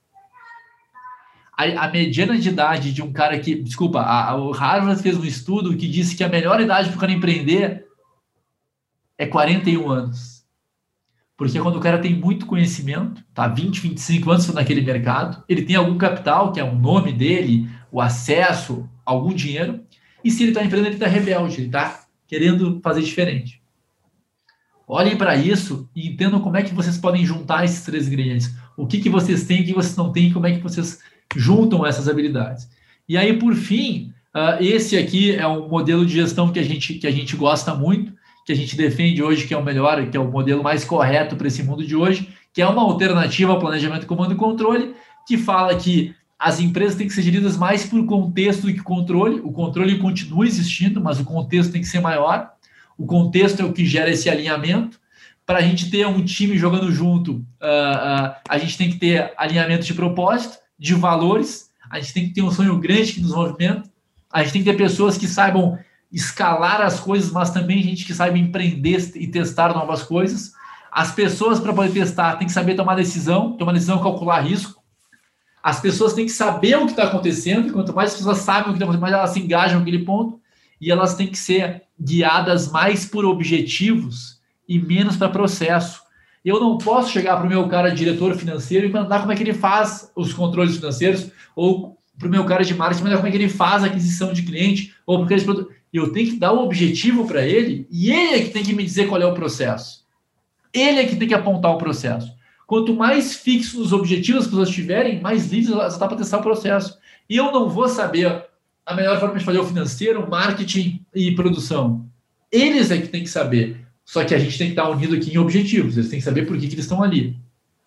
a, 1.57 1.85
a, 1.85 1.91
mediana 1.91 2.37
de 2.37 2.47
idade 2.47 2.93
de 2.93 3.01
um 3.01 3.11
cara 3.11 3.37
que. 3.37 3.53
Desculpa, 3.55 4.01
a, 4.01 4.33
o 4.35 4.51
Harvard 4.51 5.03
fez 5.03 5.17
um 5.17 5.25
estudo 5.25 5.75
que 5.75 5.89
disse 5.89 6.15
que 6.15 6.23
a 6.23 6.29
melhor 6.29 6.61
idade 6.61 6.87
para 6.87 6.97
o 6.97 6.99
cara 6.99 7.11
empreender 7.11 7.85
é 9.17 9.25
41 9.25 9.89
anos. 9.89 10.45
Porque 11.35 11.59
quando 11.59 11.75
o 11.75 11.81
cara 11.81 11.99
tem 11.99 12.15
muito 12.15 12.45
conhecimento, 12.45 13.21
tá 13.33 13.47
20, 13.47 13.81
25 13.81 14.31
anos 14.31 14.47
naquele 14.53 14.81
mercado, 14.81 15.43
ele 15.49 15.63
tem 15.63 15.75
algum 15.75 15.97
capital, 15.97 16.53
que 16.53 16.59
é 16.59 16.63
o 16.63 16.75
nome 16.75 17.11
dele, 17.11 17.67
o 17.91 17.99
acesso, 17.99 18.87
algum 19.03 19.33
dinheiro, 19.33 19.83
e 20.23 20.31
se 20.31 20.43
ele 20.43 20.51
está 20.51 20.63
empreendendo, 20.63 20.95
ele 20.95 21.03
está 21.03 21.07
rebelde, 21.07 21.57
ele 21.57 21.65
está 21.65 22.05
querendo 22.27 22.79
fazer 22.81 23.01
diferente. 23.01 23.60
Olhem 24.93 25.15
para 25.15 25.37
isso 25.37 25.89
e 25.95 26.09
entendam 26.09 26.41
como 26.41 26.57
é 26.57 26.63
que 26.63 26.73
vocês 26.73 26.97
podem 26.97 27.25
juntar 27.25 27.63
esses 27.63 27.81
três 27.85 28.09
ingredientes. 28.09 28.53
O 28.75 28.85
que, 28.85 28.99
que 28.99 29.09
vocês 29.09 29.45
têm, 29.45 29.61
o 29.61 29.65
que 29.65 29.73
vocês 29.73 29.95
não 29.95 30.11
têm, 30.11 30.33
como 30.33 30.45
é 30.45 30.51
que 30.51 30.61
vocês 30.61 30.99
juntam 31.33 31.85
essas 31.85 32.09
habilidades. 32.09 32.67
E 33.07 33.15
aí, 33.15 33.39
por 33.39 33.55
fim, 33.55 34.11
uh, 34.35 34.61
esse 34.61 34.97
aqui 34.97 35.33
é 35.33 35.47
um 35.47 35.69
modelo 35.69 36.05
de 36.05 36.11
gestão 36.11 36.51
que 36.51 36.59
a 36.59 36.63
gente, 36.63 36.95
que 36.95 37.07
a 37.07 37.11
gente 37.11 37.37
gosta 37.37 37.73
muito, 37.73 38.11
que 38.45 38.51
a 38.51 38.55
gente 38.55 38.75
defende 38.75 39.23
hoje, 39.23 39.47
que 39.47 39.53
é 39.53 39.57
o 39.57 39.63
melhor, 39.63 40.05
que 40.09 40.17
é 40.17 40.19
o 40.19 40.29
modelo 40.29 40.61
mais 40.61 40.83
correto 40.83 41.37
para 41.37 41.47
esse 41.47 41.63
mundo 41.63 41.87
de 41.87 41.95
hoje, 41.95 42.27
que 42.53 42.61
é 42.61 42.67
uma 42.67 42.81
alternativa 42.81 43.53
ao 43.53 43.59
planejamento, 43.59 44.05
comando 44.05 44.33
e 44.33 44.37
controle, 44.37 44.93
que 45.25 45.37
fala 45.37 45.73
que 45.73 46.13
as 46.37 46.59
empresas 46.59 46.97
têm 46.97 47.07
que 47.07 47.13
ser 47.13 47.21
geridas 47.21 47.55
mais 47.55 47.85
por 47.85 48.05
contexto 48.05 48.63
do 48.63 48.73
que 48.73 48.83
controle. 48.83 49.39
O 49.39 49.53
controle 49.53 49.99
continua 49.99 50.45
existindo, 50.45 50.99
mas 50.99 51.17
o 51.17 51.23
contexto 51.23 51.71
tem 51.71 51.79
que 51.79 51.87
ser 51.87 52.01
maior. 52.01 52.51
O 53.01 53.05
contexto 53.07 53.59
é 53.59 53.65
o 53.65 53.73
que 53.73 53.83
gera 53.83 54.11
esse 54.11 54.29
alinhamento. 54.29 54.99
Para 55.43 55.57
a 55.57 55.61
gente 55.63 55.89
ter 55.89 56.05
um 56.05 56.23
time 56.23 56.55
jogando 56.55 56.91
junto, 56.91 57.33
uh, 57.33 57.39
uh, 57.39 58.35
a 58.47 58.57
gente 58.59 58.77
tem 58.77 58.91
que 58.91 58.97
ter 58.97 59.33
alinhamento 59.35 59.83
de 59.83 59.95
propósito 59.95 60.59
de 60.77 60.93
valores, 60.93 61.71
a 61.89 61.99
gente 61.99 62.13
tem 62.13 62.27
que 62.27 62.33
ter 62.35 62.43
um 62.43 62.51
sonho 62.51 62.77
grande 62.77 63.13
que 63.13 63.21
nos 63.21 63.31
movimenta, 63.31 63.89
a 64.31 64.43
gente 64.43 64.53
tem 64.53 64.63
que 64.63 64.69
ter 64.69 64.77
pessoas 64.77 65.17
que 65.17 65.25
saibam 65.25 65.79
escalar 66.11 66.79
as 66.79 66.99
coisas, 66.99 67.31
mas 67.31 67.49
também 67.49 67.81
gente 67.81 68.05
que 68.05 68.13
saiba 68.13 68.37
empreender 68.37 69.11
e 69.15 69.25
testar 69.25 69.73
novas 69.73 70.03
coisas. 70.03 70.53
As 70.91 71.11
pessoas, 71.11 71.59
para 71.59 71.73
poder 71.73 71.91
testar, 71.91 72.35
têm 72.35 72.45
que 72.45 72.53
saber 72.53 72.75
tomar 72.75 72.93
decisão, 72.93 73.57
tomar 73.57 73.73
decisão, 73.73 73.99
calcular 73.99 74.41
risco. 74.41 74.79
As 75.63 75.79
pessoas 75.79 76.13
têm 76.13 76.25
que 76.25 76.31
saber 76.31 76.77
o 76.77 76.85
que 76.85 76.91
está 76.91 77.05
acontecendo, 77.05 77.67
e 77.67 77.71
quanto 77.71 77.95
mais 77.95 78.11
as 78.11 78.17
pessoas 78.17 78.37
sabem 78.37 78.61
o 78.61 78.65
que 78.65 78.71
está 78.73 78.85
acontecendo, 78.85 79.01
mais 79.01 79.13
elas 79.13 79.31
se 79.31 79.39
engajam 79.39 79.79
naquele 79.79 80.05
ponto, 80.05 80.39
e 80.79 80.91
elas 80.91 81.15
têm 81.15 81.27
que 81.27 81.37
ser 81.37 81.83
guiadas 82.01 82.71
mais 82.71 83.05
por 83.05 83.25
objetivos 83.25 84.39
e 84.67 84.79
menos 84.79 85.15
para 85.15 85.29
processo. 85.29 86.01
Eu 86.43 86.59
não 86.59 86.77
posso 86.77 87.11
chegar 87.11 87.37
para 87.37 87.45
o 87.45 87.49
meu 87.49 87.67
cara 87.67 87.93
diretor 87.93 88.35
financeiro 88.35 88.87
e 88.87 88.91
mandar 88.91 89.19
como 89.19 89.31
é 89.31 89.35
que 89.35 89.43
ele 89.43 89.53
faz 89.53 90.11
os 90.15 90.33
controles 90.33 90.77
financeiros, 90.77 91.29
ou 91.55 91.97
para 92.17 92.27
o 92.27 92.31
meu 92.31 92.43
cara 92.45 92.63
de 92.63 92.73
marketing 92.73 93.03
mandar 93.03 93.17
como 93.17 93.27
é 93.27 93.31
que 93.31 93.37
ele 93.37 93.49
faz 93.49 93.83
a 93.83 93.87
aquisição 93.87 94.33
de 94.33 94.43
cliente, 94.43 94.95
ou 95.05 95.19
porque 95.19 95.33
eles 95.33 95.45
Eu 95.93 96.11
tenho 96.11 96.31
que 96.31 96.37
dar 96.37 96.53
um 96.53 96.63
objetivo 96.63 97.27
para 97.27 97.45
ele 97.45 97.87
e 97.91 98.11
ele 98.11 98.35
é 98.35 98.41
que 98.41 98.49
tem 98.49 98.63
que 98.63 98.73
me 98.73 98.83
dizer 98.83 99.07
qual 99.07 99.21
é 99.21 99.25
o 99.25 99.33
processo. 99.33 100.05
Ele 100.73 100.99
é 100.99 101.05
que 101.05 101.17
tem 101.17 101.27
que 101.27 101.33
apontar 101.33 101.71
o 101.71 101.77
processo. 101.77 102.31
Quanto 102.65 102.95
mais 102.95 103.35
fixos 103.35 103.79
os 103.79 103.93
objetivos 103.93 104.43
as 104.43 104.47
pessoas 104.47 104.69
tiverem, 104.69 105.19
mais 105.19 105.51
livres 105.51 105.73
elas 105.73 105.93
estão 105.93 106.07
para 106.07 106.17
testar 106.17 106.37
o 106.37 106.43
processo. 106.43 106.97
E 107.29 107.35
eu 107.35 107.51
não 107.51 107.67
vou 107.67 107.89
saber 107.89 108.45
a 108.85 108.95
melhor 108.95 109.19
forma 109.19 109.37
de 109.37 109.45
fazer 109.45 109.59
o 109.59 109.65
financeiro, 109.65 110.29
marketing 110.29 111.05
e 111.13 111.31
produção. 111.35 112.09
Eles 112.51 112.91
é 112.91 112.97
que 112.99 113.07
têm 113.07 113.23
que 113.23 113.29
saber. 113.29 113.77
Só 114.03 114.23
que 114.25 114.35
a 114.35 114.39
gente 114.39 114.57
tem 114.57 114.67
que 114.67 114.73
estar 114.73 114.89
unido 114.89 115.15
aqui 115.15 115.33
em 115.33 115.37
objetivos, 115.37 115.95
eles 115.95 116.09
têm 116.09 116.19
que 116.19 116.25
saber 116.25 116.45
por 116.45 116.57
que, 116.57 116.67
que 116.67 116.73
eles 116.73 116.85
estão 116.85 117.01
ali. 117.01 117.37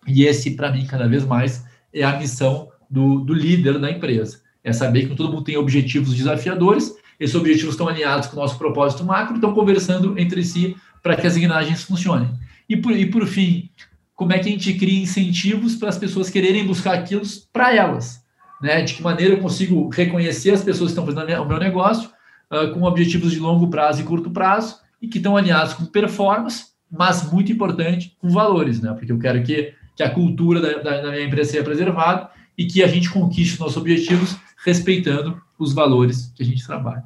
E 0.07 0.23
esse, 0.23 0.51
para 0.51 0.71
mim, 0.71 0.85
cada 0.85 1.07
vez 1.07 1.25
mais 1.25 1.63
é 1.93 2.03
a 2.03 2.17
missão 2.17 2.69
do, 2.89 3.19
do 3.19 3.33
líder 3.33 3.79
da 3.79 3.91
empresa. 3.91 4.41
É 4.63 4.73
saber 4.73 5.07
que 5.07 5.15
todo 5.15 5.29
mundo 5.31 5.43
tem 5.43 5.57
objetivos 5.57 6.15
desafiadores, 6.15 6.95
esses 7.19 7.35
objetivos 7.35 7.73
estão 7.73 7.87
alinhados 7.87 8.27
com 8.27 8.37
o 8.37 8.39
nosso 8.39 8.57
propósito 8.57 9.03
macro, 9.03 9.35
estão 9.35 9.53
conversando 9.53 10.17
entre 10.17 10.43
si 10.43 10.75
para 11.03 11.15
que 11.15 11.27
as 11.27 11.37
engrenagens 11.37 11.83
funcionem. 11.83 12.29
E 12.67 12.75
por, 12.75 12.91
e 12.91 13.05
por 13.05 13.27
fim, 13.27 13.69
como 14.15 14.33
é 14.33 14.39
que 14.39 14.49
a 14.49 14.51
gente 14.51 14.73
cria 14.73 15.03
incentivos 15.03 15.75
para 15.75 15.89
as 15.89 15.97
pessoas 15.97 16.29
quererem 16.29 16.65
buscar 16.65 16.95
aquilo 16.95 17.21
para 17.53 17.75
elas? 17.75 18.24
Né? 18.61 18.81
De 18.81 18.93
que 18.93 19.03
maneira 19.03 19.33
eu 19.33 19.39
consigo 19.39 19.89
reconhecer 19.89 20.51
as 20.51 20.63
pessoas 20.63 20.91
que 20.91 20.99
estão 20.99 21.05
fazendo 21.05 21.41
o 21.41 21.47
meu 21.47 21.59
negócio 21.59 22.09
uh, 22.51 22.73
com 22.73 22.83
objetivos 22.83 23.31
de 23.31 23.39
longo 23.39 23.69
prazo 23.69 24.01
e 24.01 24.03
curto 24.03 24.31
prazo 24.31 24.77
e 25.01 25.07
que 25.07 25.17
estão 25.17 25.35
alinhados 25.35 25.73
com 25.73 25.85
performance, 25.85 26.67
mas 26.89 27.29
muito 27.31 27.51
importante, 27.51 28.15
com 28.19 28.29
valores, 28.29 28.81
né? 28.81 28.93
Porque 28.93 29.11
eu 29.11 29.19
quero 29.19 29.43
que, 29.43 29.73
que 29.95 30.03
a 30.03 30.09
cultura 30.09 30.61
da, 30.61 30.81
da, 30.81 31.01
da 31.01 31.11
minha 31.11 31.25
empresa 31.25 31.51
seja 31.51 31.63
preservada 31.63 32.29
e 32.57 32.65
que 32.65 32.83
a 32.83 32.87
gente 32.87 33.09
conquiste 33.09 33.53
os 33.53 33.59
nossos 33.59 33.77
objetivos 33.77 34.37
respeitando 34.65 35.39
os 35.59 35.73
valores 35.73 36.31
que 36.35 36.43
a 36.43 36.45
gente 36.45 36.65
trabalha. 36.65 37.03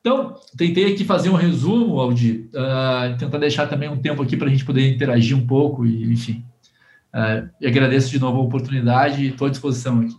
Então, 0.00 0.34
tentei 0.56 0.92
aqui 0.92 1.04
fazer 1.04 1.28
um 1.28 1.34
resumo, 1.34 2.00
Aldi, 2.00 2.48
uh, 2.54 3.16
tentar 3.18 3.38
deixar 3.38 3.66
também 3.66 3.88
um 3.88 4.00
tempo 4.00 4.22
aqui 4.22 4.36
para 4.36 4.46
a 4.46 4.50
gente 4.50 4.64
poder 4.64 4.88
interagir 4.88 5.36
um 5.36 5.46
pouco, 5.46 5.84
e 5.84 6.10
enfim. 6.10 6.44
Uh, 7.12 7.48
e 7.60 7.66
agradeço 7.66 8.10
de 8.10 8.18
novo 8.18 8.38
a 8.38 8.42
oportunidade 8.42 9.22
e 9.22 9.28
estou 9.28 9.46
à 9.46 9.50
disposição 9.50 10.00
aqui. 10.00 10.14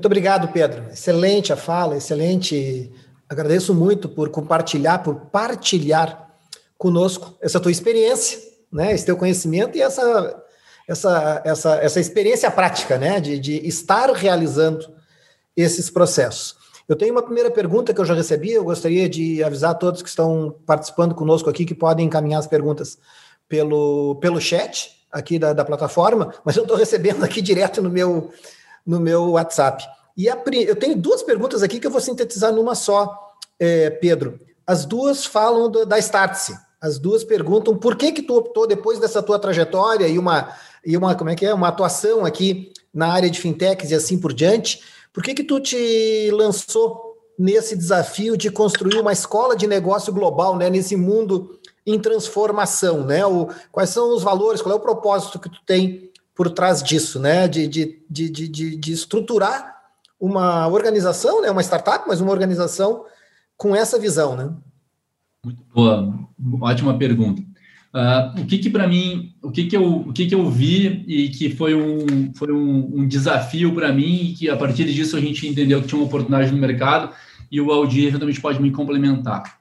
Muito 0.00 0.06
obrigado, 0.06 0.48
Pedro. 0.48 0.86
Excelente 0.90 1.52
a 1.52 1.56
fala, 1.56 1.94
excelente 1.94 2.90
Agradeço 3.28 3.74
muito 3.74 4.08
por 4.08 4.30
compartilhar, 4.30 5.00
por 5.00 5.26
partilhar 5.26 6.34
conosco 6.78 7.36
essa 7.38 7.60
tua 7.60 7.70
experiência, 7.70 8.38
né, 8.72 8.94
esse 8.94 9.04
teu 9.04 9.14
conhecimento 9.14 9.76
e 9.76 9.82
essa, 9.82 10.42
essa, 10.88 11.42
essa, 11.44 11.74
essa 11.76 12.00
experiência 12.00 12.50
prática, 12.50 12.96
né, 12.96 13.20
de, 13.20 13.38
de 13.38 13.68
estar 13.68 14.10
realizando 14.12 14.90
esses 15.54 15.90
processos. 15.90 16.56
Eu 16.88 16.96
tenho 16.96 17.12
uma 17.12 17.22
primeira 17.22 17.50
pergunta 17.50 17.92
que 17.92 18.00
eu 18.00 18.06
já 18.06 18.14
recebi, 18.14 18.52
eu 18.52 18.64
gostaria 18.64 19.06
de 19.06 19.44
avisar 19.44 19.72
a 19.72 19.74
todos 19.74 20.00
que 20.00 20.08
estão 20.08 20.56
participando 20.64 21.14
conosco 21.14 21.50
aqui 21.50 21.66
que 21.66 21.74
podem 21.74 22.06
encaminhar 22.06 22.40
as 22.40 22.46
perguntas 22.46 22.96
pelo, 23.46 24.14
pelo 24.16 24.40
chat 24.40 24.90
aqui 25.12 25.38
da, 25.38 25.52
da 25.52 25.64
plataforma, 25.64 26.32
mas 26.42 26.56
eu 26.56 26.62
estou 26.62 26.76
recebendo 26.76 27.22
aqui 27.22 27.42
direto 27.42 27.82
no 27.82 27.90
meu, 27.90 28.32
no 28.86 29.00
meu 29.00 29.32
WhatsApp. 29.32 29.84
E 30.16 30.28
a, 30.28 30.36
eu 30.66 30.76
tenho 30.76 30.96
duas 30.96 31.22
perguntas 31.22 31.62
aqui 31.62 31.80
que 31.80 31.86
eu 31.86 31.90
vou 31.90 32.00
sintetizar 32.00 32.52
numa 32.52 32.74
só, 32.74 33.34
é, 33.58 33.90
Pedro. 33.90 34.40
As 34.66 34.84
duas 34.84 35.24
falam 35.24 35.70
do, 35.70 35.86
da 35.86 35.98
Startse. 35.98 36.56
As 36.80 36.98
duas 36.98 37.24
perguntam 37.24 37.76
por 37.76 37.96
que 37.96 38.12
que 38.12 38.22
tu 38.22 38.36
optou 38.36 38.66
depois 38.66 38.98
dessa 38.98 39.22
tua 39.22 39.38
trajetória 39.38 40.08
e 40.08 40.18
uma 40.18 40.54
e 40.84 40.96
uma 40.96 41.14
como 41.14 41.28
é 41.28 41.34
que 41.34 41.44
é 41.44 41.52
uma 41.52 41.68
atuação 41.68 42.24
aqui 42.24 42.72
na 42.92 43.12
área 43.12 43.28
de 43.28 43.38
fintechs 43.38 43.90
e 43.90 43.94
assim 43.94 44.18
por 44.18 44.32
diante. 44.32 44.82
Por 45.12 45.22
que 45.22 45.34
que 45.34 45.44
tu 45.44 45.60
te 45.60 46.30
lançou 46.32 47.16
nesse 47.38 47.76
desafio 47.76 48.36
de 48.36 48.50
construir 48.50 48.98
uma 48.98 49.12
escola 49.12 49.56
de 49.56 49.66
negócio 49.66 50.12
global, 50.12 50.56
né, 50.56 50.68
nesse 50.68 50.94
mundo 50.94 51.58
em 51.86 51.98
transformação, 51.98 53.04
né? 53.04 53.24
O, 53.24 53.48
quais 53.72 53.90
são 53.90 54.14
os 54.14 54.22
valores, 54.22 54.60
qual 54.60 54.74
é 54.74 54.78
o 54.78 54.82
propósito 54.82 55.38
que 55.38 55.48
tu 55.48 55.58
tem 55.66 56.09
por 56.40 56.48
trás 56.48 56.82
disso, 56.82 57.20
né? 57.20 57.46
De, 57.46 57.68
de, 57.68 58.02
de, 58.08 58.30
de, 58.30 58.76
de 58.76 58.92
estruturar 58.92 59.76
uma 60.18 60.66
organização, 60.68 61.42
né? 61.42 61.50
Uma 61.50 61.60
startup, 61.62 62.06
mas 62.08 62.22
uma 62.22 62.30
organização 62.30 63.04
com 63.58 63.76
essa 63.76 63.98
visão, 63.98 64.34
né? 64.34 64.50
Muito 65.44 65.62
boa, 65.74 66.18
ótima 66.62 66.96
pergunta. 66.96 67.42
Uh, 67.92 68.40
o 68.40 68.46
que 68.46 68.56
que 68.56 68.70
para 68.70 68.88
mim, 68.88 69.34
o 69.42 69.50
que 69.50 69.66
que 69.66 69.76
eu, 69.76 69.96
o 69.96 70.14
que 70.14 70.28
que 70.28 70.34
eu 70.34 70.48
vi 70.48 71.04
e 71.06 71.28
que 71.28 71.50
foi 71.50 71.74
um, 71.74 72.32
foi 72.32 72.50
um, 72.50 73.00
um 73.00 73.06
desafio 73.06 73.74
para 73.74 73.92
mim 73.92 74.30
e 74.30 74.32
que 74.32 74.48
a 74.48 74.56
partir 74.56 74.86
disso 74.86 75.18
a 75.18 75.20
gente 75.20 75.46
entendeu 75.46 75.82
que 75.82 75.88
tinha 75.88 75.98
uma 76.00 76.06
oportunidade 76.06 76.50
no 76.50 76.56
mercado 76.56 77.12
e 77.52 77.60
o 77.60 77.70
Aldir 77.70 78.16
realmente 78.16 78.40
pode 78.40 78.62
me 78.62 78.70
complementar. 78.70 79.59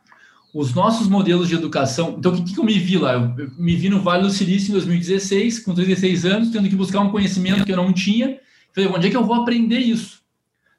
Os 0.53 0.73
nossos 0.73 1.07
modelos 1.07 1.47
de 1.47 1.55
educação, 1.55 2.15
então 2.17 2.33
o 2.33 2.35
que, 2.35 2.53
que 2.53 2.59
eu 2.59 2.63
me 2.63 2.77
vi 2.79 2.97
lá? 2.97 3.13
Eu, 3.13 3.33
eu 3.37 3.51
me 3.57 3.75
vi 3.75 3.89
no 3.89 4.01
Vale 4.01 4.23
do 4.23 4.31
Silício 4.31 4.69
em 4.69 4.73
2016, 4.73 5.59
com 5.59 5.73
16 5.73 6.25
anos, 6.25 6.49
tendo 6.49 6.67
que 6.67 6.75
buscar 6.75 7.01
um 7.01 7.11
conhecimento 7.11 7.63
que 7.63 7.71
eu 7.71 7.77
não 7.77 7.93
tinha. 7.93 8.39
Falei, 8.73 8.89
onde 8.89 9.07
é 9.07 9.09
que 9.11 9.17
eu 9.17 9.23
vou 9.23 9.35
aprender 9.35 9.79
isso? 9.79 10.21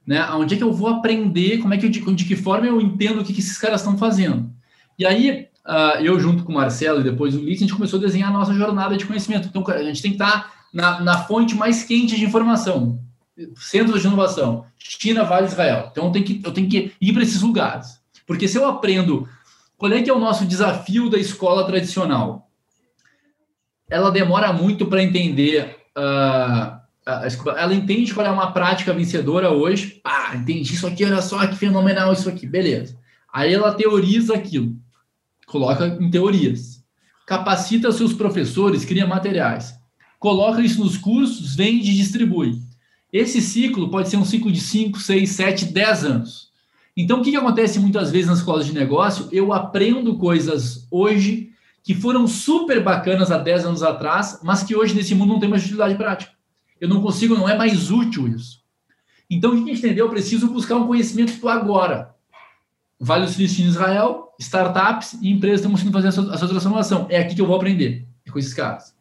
Né? 0.07 0.25
Onde 0.33 0.55
é 0.55 0.57
que 0.57 0.64
eu 0.64 0.73
vou 0.73 0.89
aprender? 0.89 1.59
Como 1.59 1.73
é 1.73 1.79
que 1.79 1.87
eu, 1.87 1.91
de, 1.91 2.01
de 2.01 2.25
que 2.25 2.35
forma 2.35 2.66
eu 2.66 2.81
entendo 2.81 3.21
o 3.21 3.25
que, 3.25 3.33
que 3.33 3.41
esses 3.41 3.59
caras 3.59 3.81
estão 3.81 3.97
fazendo? 3.97 4.51
E 4.99 5.07
aí 5.07 5.51
uh, 5.66 6.03
eu 6.03 6.18
junto 6.18 6.45
com 6.45 6.53
o 6.53 6.55
Marcelo 6.55 7.01
e 7.01 7.05
depois 7.05 7.35
o 7.35 7.39
Ulisses, 7.39 7.62
a 7.62 7.66
gente 7.66 7.75
começou 7.75 7.99
a 7.99 8.03
desenhar 8.03 8.31
a 8.31 8.33
nossa 8.33 8.55
jornada 8.55 8.97
de 8.97 9.07
conhecimento. 9.07 9.49
Então, 9.49 9.64
a 9.68 9.83
gente 9.83 10.03
tem 10.03 10.11
que 10.12 10.23
estar 10.23 10.53
na, 10.73 11.01
na 11.01 11.18
fonte 11.25 11.55
mais 11.55 11.83
quente 11.83 12.16
de 12.16 12.25
informação, 12.25 13.01
centros 13.57 14.03
de 14.03 14.07
inovação, 14.07 14.64
China, 14.79 15.25
Vale, 15.25 15.47
Israel. 15.47 15.89
Então, 15.91 16.07
eu 16.07 16.12
tenho 16.12 16.25
que, 16.25 16.41
eu 16.45 16.53
tenho 16.53 16.68
que 16.68 16.93
ir 17.01 17.12
para 17.12 17.23
esses 17.23 17.43
lugares. 17.43 18.01
Porque 18.27 18.47
se 18.47 18.57
eu 18.57 18.66
aprendo 18.66 19.29
qual 19.81 19.93
é 19.93 20.03
que 20.03 20.11
é 20.11 20.12
o 20.12 20.20
nosso 20.20 20.45
desafio 20.45 21.09
da 21.09 21.18
escola 21.18 21.66
tradicional, 21.66 22.49
ela 23.89 24.11
demora 24.11 24.53
muito 24.53 24.87
para 24.87 25.03
entender... 25.03 25.76
Uh, 25.97 26.78
ela 27.57 27.74
entende 27.74 28.14
qual 28.14 28.24
é 28.24 28.31
uma 28.31 28.53
prática 28.53 28.93
vencedora 28.93 29.51
hoje. 29.51 30.01
Ah, 30.05 30.37
entendi 30.37 30.74
isso 30.74 30.87
aqui, 30.87 31.05
olha 31.05 31.20
só 31.22 31.45
que 31.47 31.57
fenomenal 31.57 32.12
isso 32.12 32.28
aqui, 32.28 32.47
beleza. 32.47 32.97
Aí 33.33 33.53
ela 33.53 33.74
teoriza 33.74 34.35
aquilo 34.35 34.76
coloca 35.51 35.87
em 36.01 36.11
teorias. 36.11 36.83
Capacita 37.26 37.93
seus 37.93 38.12
professores, 38.12 38.85
cria 38.85 39.07
materiais. 39.07 39.74
Coloca 40.18 40.62
isso 40.62 40.83
nos 40.83 40.97
cursos, 40.97 41.55
vende 41.55 41.91
e 41.91 41.95
distribui. 41.95 42.61
Esse 43.12 43.41
ciclo 43.43 43.91
pode 43.91 44.09
ser 44.09 44.16
um 44.16 44.24
ciclo 44.24 44.53
de 44.53 44.61
5, 44.61 45.01
6, 45.01 45.31
7, 45.31 45.64
10 45.66 46.05
anos. 46.05 46.50
Então, 47.01 47.21
o 47.21 47.23
que, 47.23 47.31
que 47.31 47.37
acontece 47.37 47.81
muitas 47.81 48.11
vezes 48.11 48.27
nas 48.27 48.41
escolas 48.41 48.67
de 48.67 48.75
negócio? 48.75 49.27
Eu 49.33 49.55
aprendo 49.55 50.19
coisas 50.19 50.87
hoje 50.91 51.51
que 51.83 51.95
foram 51.95 52.27
super 52.27 52.85
bacanas 52.85 53.31
há 53.31 53.39
10 53.39 53.65
anos 53.65 53.83
atrás, 53.83 54.41
mas 54.43 54.63
que 54.63 54.77
hoje 54.77 54.95
nesse 54.95 55.15
mundo 55.15 55.33
não 55.33 55.41
tem 55.41 55.49
mais 55.49 55.63
utilidade 55.63 55.95
prática. 55.95 56.31
Eu 56.79 56.91
não 56.91 57.01
consigo, 57.01 57.35
não 57.35 57.49
é 57.49 57.57
mais 57.57 57.91
útil 57.91 58.29
isso. 58.29 58.61
Então, 59.31 59.53
o 59.53 59.55
que 59.55 59.71
a 59.71 59.75
gente 59.75 59.79
entendeu? 59.79 60.05
Eu 60.05 60.11
preciso 60.11 60.49
buscar 60.49 60.77
um 60.77 60.87
conhecimento 60.87 61.41
do 61.41 61.49
agora. 61.49 62.15
Vale 62.99 63.25
o 63.25 63.29
Silício 63.29 63.65
em 63.65 63.69
Israel, 63.69 64.35
startups 64.39 65.15
e 65.23 65.31
empresas 65.31 65.61
estão 65.61 65.71
conseguindo 65.71 65.99
fazer 65.99 66.09
a 66.09 66.37
sua 66.37 66.49
transformação. 66.49 67.07
É 67.09 67.19
aqui 67.19 67.35
que 67.35 67.41
eu 67.41 67.47
vou 67.47 67.57
aprender 67.57 68.07
é 68.27 68.31
com 68.31 68.39
esses 68.39 68.53
caras. 68.53 68.95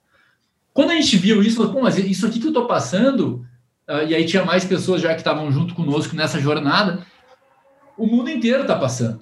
Quando 0.73 0.91
a 0.91 0.95
gente 0.95 1.17
viu 1.17 1.43
isso, 1.43 1.57
falou, 1.57 1.83
mas 1.83 1.97
isso 1.97 2.25
aqui 2.25 2.39
que 2.39 2.45
eu 2.45 2.51
estou 2.51 2.65
passando, 2.65 3.45
uh, 3.89 4.07
e 4.07 4.15
aí 4.15 4.25
tinha 4.25 4.45
mais 4.45 4.63
pessoas 4.63 5.01
já 5.01 5.09
que 5.09 5.19
estavam 5.19 5.51
junto 5.51 5.75
conosco 5.75 6.15
nessa 6.15 6.39
jornada, 6.39 7.05
o 7.99 8.07
mundo 8.07 8.29
inteiro 8.29 8.61
está 8.61 8.75
passando. 8.75 9.19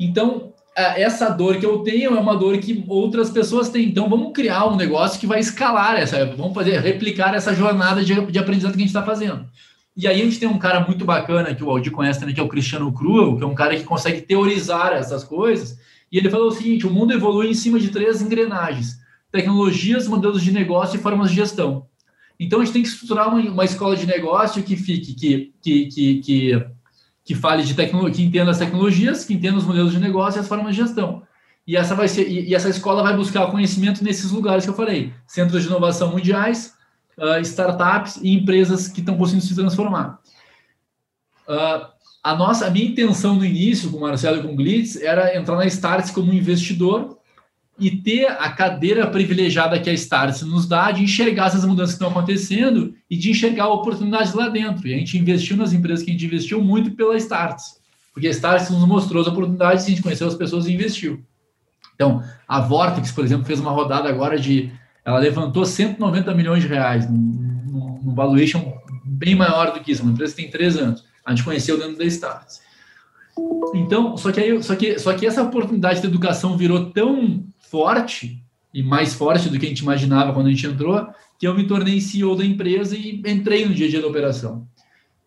Então, 0.00 0.52
essa 0.74 1.28
dor 1.28 1.58
que 1.58 1.66
eu 1.66 1.80
tenho 1.80 2.16
é 2.16 2.20
uma 2.20 2.36
dor 2.36 2.58
que 2.58 2.84
outras 2.88 3.30
pessoas 3.30 3.68
têm. 3.68 3.88
Então, 3.88 4.08
vamos 4.08 4.32
criar 4.32 4.66
um 4.66 4.76
negócio 4.76 5.18
que 5.18 5.26
vai 5.26 5.40
escalar 5.40 5.96
essa, 5.96 6.24
vamos 6.36 6.54
fazer, 6.54 6.78
replicar 6.80 7.34
essa 7.34 7.54
jornada 7.54 8.04
de, 8.04 8.14
de 8.26 8.38
aprendizado 8.38 8.72
que 8.72 8.78
a 8.78 8.80
gente 8.80 8.88
está 8.88 9.02
fazendo. 9.02 9.46
E 9.96 10.06
aí 10.06 10.22
a 10.22 10.24
gente 10.24 10.38
tem 10.38 10.48
um 10.48 10.58
cara 10.58 10.86
muito 10.86 11.04
bacana 11.04 11.52
que 11.52 11.64
o 11.64 11.68
Aldi 11.68 11.90
conhece 11.90 12.20
também, 12.20 12.32
que 12.32 12.40
é 12.40 12.44
o 12.44 12.48
Cristiano 12.48 12.92
Cruel, 12.92 13.36
que 13.36 13.42
é 13.42 13.46
um 13.46 13.54
cara 13.54 13.76
que 13.76 13.82
consegue 13.82 14.20
teorizar 14.20 14.92
essas 14.92 15.24
coisas. 15.24 15.76
E 16.10 16.16
ele 16.16 16.30
falou 16.30 16.46
o 16.46 16.52
seguinte: 16.52 16.86
o 16.86 16.90
mundo 16.90 17.12
evolui 17.12 17.50
em 17.50 17.54
cima 17.54 17.80
de 17.80 17.88
três 17.88 18.22
engrenagens: 18.22 18.96
tecnologias, 19.32 20.06
modelos 20.06 20.40
de 20.40 20.52
negócio 20.52 20.96
e 20.96 21.02
formas 21.02 21.30
de 21.30 21.36
gestão. 21.36 21.88
Então 22.38 22.60
a 22.60 22.64
gente 22.64 22.74
tem 22.74 22.82
que 22.82 22.88
estruturar 22.88 23.28
uma, 23.28 23.40
uma 23.40 23.64
escola 23.64 23.96
de 23.96 24.06
negócio 24.06 24.62
que 24.62 24.76
fique, 24.76 25.14
que, 25.14 25.52
que, 25.60 25.86
que, 25.86 26.20
que, 26.20 26.66
que 27.28 27.34
fale 27.34 27.62
de 27.62 27.74
tecnologia, 27.74 28.14
que 28.14 28.24
entenda 28.24 28.50
as 28.50 28.56
tecnologias, 28.56 29.22
que 29.22 29.34
entenda 29.34 29.58
os 29.58 29.64
modelos 29.66 29.92
de 29.92 30.00
negócio 30.00 30.38
e 30.38 30.40
as 30.40 30.48
formas 30.48 30.74
de 30.74 30.80
gestão. 30.80 31.22
E 31.66 31.76
essa 31.76 31.94
vai 31.94 32.08
ser, 32.08 32.26
e, 32.26 32.54
essa 32.54 32.70
escola 32.70 33.02
vai 33.02 33.14
buscar 33.14 33.50
conhecimento 33.50 34.02
nesses 34.02 34.30
lugares 34.30 34.64
que 34.64 34.70
eu 34.70 34.74
falei: 34.74 35.12
centros 35.26 35.60
de 35.60 35.68
inovação 35.68 36.10
mundiais, 36.10 36.72
uh, 37.18 37.38
startups 37.42 38.16
e 38.22 38.32
empresas 38.32 38.88
que 38.88 39.00
estão 39.00 39.18
conseguindo 39.18 39.44
se 39.44 39.54
transformar. 39.54 40.20
Uh, 41.46 41.86
a 42.22 42.34
nossa, 42.34 42.66
a 42.66 42.70
minha 42.70 42.86
intenção 42.86 43.34
no 43.34 43.44
início 43.44 43.90
com 43.90 43.98
o 43.98 44.00
Marcelo 44.00 44.38
e 44.38 44.42
com 44.42 44.54
o 44.54 44.56
Glitz 44.56 44.96
era 44.96 45.36
entrar 45.36 45.56
na 45.56 45.66
Starts 45.66 46.10
como 46.10 46.32
investidor 46.32 47.17
e 47.78 47.90
ter 47.90 48.26
a 48.26 48.50
cadeira 48.50 49.06
privilegiada 49.06 49.78
que 49.78 49.88
a 49.88 49.92
Starts 49.92 50.42
nos 50.42 50.66
dá 50.66 50.90
de 50.90 51.02
enxergar 51.02 51.46
essas 51.46 51.64
mudanças 51.64 51.94
que 51.94 52.02
estão 52.02 52.10
acontecendo 52.10 52.94
e 53.08 53.16
de 53.16 53.30
enxergar 53.30 53.68
oportunidades 53.68 54.34
lá 54.34 54.48
dentro. 54.48 54.88
E 54.88 54.94
a 54.94 54.98
gente 54.98 55.16
investiu 55.16 55.56
nas 55.56 55.72
empresas 55.72 56.04
que 56.04 56.10
a 56.10 56.12
gente 56.12 56.26
investiu 56.26 56.62
muito 56.62 56.90
pela 56.92 57.16
Starts, 57.16 57.80
porque 58.12 58.26
a 58.26 58.30
Starts 58.30 58.70
nos 58.70 58.86
mostrou 58.86 59.22
as 59.22 59.28
oportunidades, 59.28 59.84
a 59.84 59.88
gente 59.88 60.02
conheceu 60.02 60.26
as 60.26 60.34
pessoas 60.34 60.66
e 60.66 60.72
investiu. 60.72 61.22
Então, 61.94 62.22
a 62.46 62.60
Vortex, 62.60 63.12
por 63.12 63.24
exemplo, 63.24 63.44
fez 63.44 63.60
uma 63.60 63.70
rodada 63.70 64.08
agora 64.08 64.38
de 64.38 64.70
ela 65.04 65.18
levantou 65.18 65.64
190 65.64 66.34
milhões 66.34 66.62
de 66.62 66.68
reais, 66.68 67.08
num, 67.10 68.12
valuation 68.14 68.74
bem 69.04 69.34
maior 69.34 69.72
do 69.72 69.80
que 69.80 69.92
isso, 69.92 70.02
uma 70.02 70.12
empresa 70.12 70.34
que 70.34 70.42
tem 70.42 70.50
três 70.50 70.76
anos. 70.76 71.04
A 71.24 71.30
gente 71.30 71.44
conheceu 71.44 71.78
dentro 71.78 71.96
da 71.96 72.04
Starts. 72.04 72.60
Então, 73.74 74.16
só 74.16 74.32
que, 74.32 74.40
aí, 74.40 74.62
só, 74.62 74.74
que, 74.74 74.98
só 74.98 75.12
que 75.14 75.26
essa 75.26 75.42
oportunidade 75.42 76.00
de 76.00 76.06
educação 76.06 76.56
virou 76.56 76.90
tão 76.90 77.44
forte 77.58 78.42
e 78.72 78.82
mais 78.82 79.14
forte 79.14 79.48
do 79.48 79.58
que 79.58 79.66
a 79.66 79.68
gente 79.68 79.80
imaginava 79.80 80.32
quando 80.32 80.46
a 80.46 80.50
gente 80.50 80.66
entrou, 80.66 81.06
que 81.38 81.46
eu 81.46 81.54
me 81.54 81.66
tornei 81.66 82.00
CEO 82.00 82.36
da 82.36 82.44
empresa 82.44 82.96
e 82.96 83.22
entrei 83.26 83.66
no 83.66 83.74
dia 83.74 83.86
a 83.86 83.90
dia 83.90 84.00
da 84.00 84.08
operação. 84.08 84.66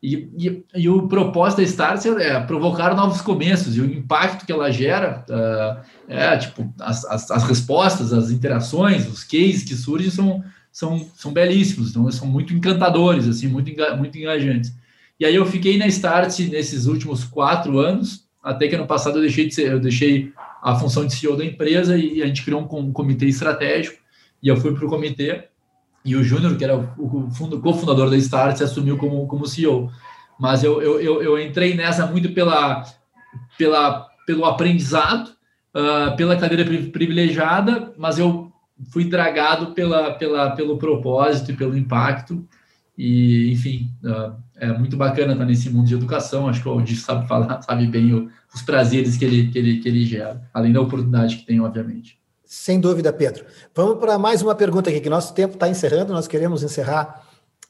E, 0.03 0.29
e, 0.35 0.63
e, 0.75 0.89
o 0.89 1.07
propósito 1.07 1.57
da 1.57 1.63
Starcer 1.63 2.17
é 2.17 2.39
provocar 2.39 2.95
novos 2.95 3.21
começos, 3.21 3.77
e 3.77 3.81
o 3.81 3.85
impacto 3.85 4.47
que 4.47 4.51
ela 4.51 4.71
gera 4.71 5.23
uh, 5.29 5.85
é 6.07 6.35
tipo 6.37 6.73
as, 6.79 7.05
as, 7.05 7.29
as, 7.29 7.43
respostas, 7.43 8.11
as 8.11 8.31
interações, 8.31 9.07
os 9.07 9.23
cases 9.23 9.63
que 9.63 9.75
surgem 9.75 10.09
são, 10.09 10.43
são, 10.71 11.07
são 11.15 11.31
belíssimos, 11.31 11.91
então 11.91 12.09
são 12.11 12.27
muito 12.27 12.51
encantadores, 12.51 13.27
assim, 13.27 13.47
muito, 13.47 13.71
muito 13.95 14.17
engajantes. 14.17 14.73
E 15.21 15.25
aí 15.25 15.35
eu 15.35 15.45
fiquei 15.45 15.77
na 15.77 15.85
Start 15.85 16.39
nesses 16.49 16.87
últimos 16.87 17.23
quatro 17.23 17.77
anos, 17.77 18.27
até 18.41 18.67
que 18.67 18.73
ano 18.73 18.87
passado 18.87 19.19
eu 19.19 19.21
deixei 19.21 19.47
de 19.47 19.53
ser, 19.53 19.71
eu 19.71 19.79
deixei 19.79 20.33
a 20.63 20.73
função 20.73 21.05
de 21.05 21.13
CEO 21.13 21.37
da 21.37 21.45
empresa 21.45 21.95
e 21.95 22.23
a 22.23 22.25
gente 22.25 22.43
criou 22.43 22.59
um, 22.59 22.91
comitê 22.91 23.27
estratégico, 23.27 23.99
e 24.41 24.47
eu 24.47 24.57
fui 24.57 24.73
para 24.73 24.83
o 24.83 24.89
comitê 24.89 25.43
e 26.03 26.15
o 26.15 26.23
Júnior, 26.23 26.57
que 26.57 26.63
era 26.63 26.75
o, 26.75 26.81
o 26.97 27.61
cofundador 27.61 28.09
da 28.09 28.17
Start, 28.17 28.57
se 28.57 28.63
assumiu 28.63 28.97
como, 28.97 29.27
como 29.27 29.45
CEO. 29.45 29.91
Mas 30.39 30.63
eu, 30.63 30.81
eu, 30.81 30.99
eu, 30.99 31.21
eu 31.21 31.39
entrei 31.39 31.75
nessa 31.75 32.07
muito 32.07 32.33
pela, 32.33 32.83
pela, 33.59 34.07
pelo 34.25 34.43
aprendizado, 34.43 35.27
uh, 35.27 36.17
pela 36.17 36.35
cadeira 36.35 36.65
privilegiada, 36.91 37.93
mas 37.95 38.17
eu 38.17 38.51
fui 38.91 39.05
dragado 39.05 39.67
pela, 39.75 40.15
pela, 40.15 40.55
pelo 40.55 40.79
propósito 40.79 41.51
e 41.51 41.55
pelo 41.55 41.77
impacto. 41.77 42.43
E, 43.03 43.51
enfim, 43.51 43.91
uh, 44.03 44.35
é 44.55 44.71
muito 44.77 44.95
bacana 44.95 45.33
estar 45.33 45.43
nesse 45.43 45.71
mundo 45.71 45.87
de 45.87 45.95
educação. 45.95 46.47
Acho 46.47 46.61
que 46.61 46.69
o 46.69 46.71
Aldir 46.71 46.99
sabe 46.99 47.27
falar, 47.27 47.59
sabe 47.65 47.87
bem 47.87 48.29
os 48.53 48.61
prazeres 48.61 49.17
que 49.17 49.25
ele, 49.25 49.47
que, 49.47 49.57
ele, 49.57 49.79
que 49.79 49.89
ele 49.89 50.05
gera, 50.05 50.39
além 50.53 50.71
da 50.71 50.79
oportunidade 50.79 51.37
que 51.37 51.43
tem, 51.43 51.59
obviamente. 51.59 52.19
Sem 52.45 52.79
dúvida, 52.79 53.11
Pedro. 53.11 53.43
Vamos 53.73 53.97
para 53.97 54.19
mais 54.19 54.43
uma 54.43 54.53
pergunta 54.53 54.91
aqui, 54.91 54.99
que 54.99 55.09
nosso 55.09 55.33
tempo 55.33 55.55
está 55.55 55.67
encerrando, 55.67 56.13
nós 56.13 56.27
queremos 56.27 56.61
encerrar 56.61 57.23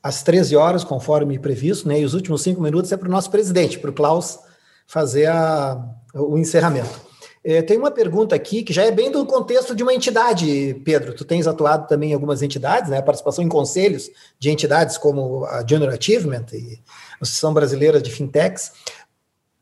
às 0.03 0.21
13 0.21 0.57
horas, 0.57 0.83
conforme 0.83 1.39
previsto, 1.39 1.87
né? 1.87 2.01
E 2.01 2.03
os 2.03 2.13
últimos 2.13 2.41
cinco 2.41 2.61
minutos 2.61 2.91
é 2.91 2.97
para 2.97 3.07
o 3.07 3.11
nosso 3.11 3.31
presidente, 3.31 3.79
para 3.79 3.89
o 3.89 3.93
Klaus, 3.93 4.37
fazer 4.85 5.27
a, 5.27 5.81
o 6.13 6.37
encerramento. 6.37 6.99
É, 7.43 7.61
tem 7.61 7.77
uma 7.77 7.89
pergunta 7.89 8.35
aqui 8.35 8.61
que 8.63 8.71
já 8.71 8.83
é 8.83 8.91
bem 8.91 9.11
do 9.11 9.25
contexto 9.25 9.75
de 9.75 9.81
uma 9.81 9.93
entidade, 9.93 10.79
Pedro. 10.85 11.13
Tu 11.13 11.25
tens 11.25 11.47
atuado 11.47 11.87
também 11.87 12.11
em 12.11 12.13
algumas 12.13 12.41
entidades, 12.41 12.89
né? 12.89 13.01
Participação 13.01 13.43
em 13.43 13.49
conselhos 13.49 14.11
de 14.37 14.51
entidades 14.51 14.97
como 14.97 15.45
a 15.45 15.65
Junior 15.67 15.91
Achievement 15.93 16.45
e 16.53 16.79
a 17.19 17.23
Associação 17.23 17.53
Brasileira 17.53 17.99
de 17.99 18.11
Fintechs. 18.11 18.71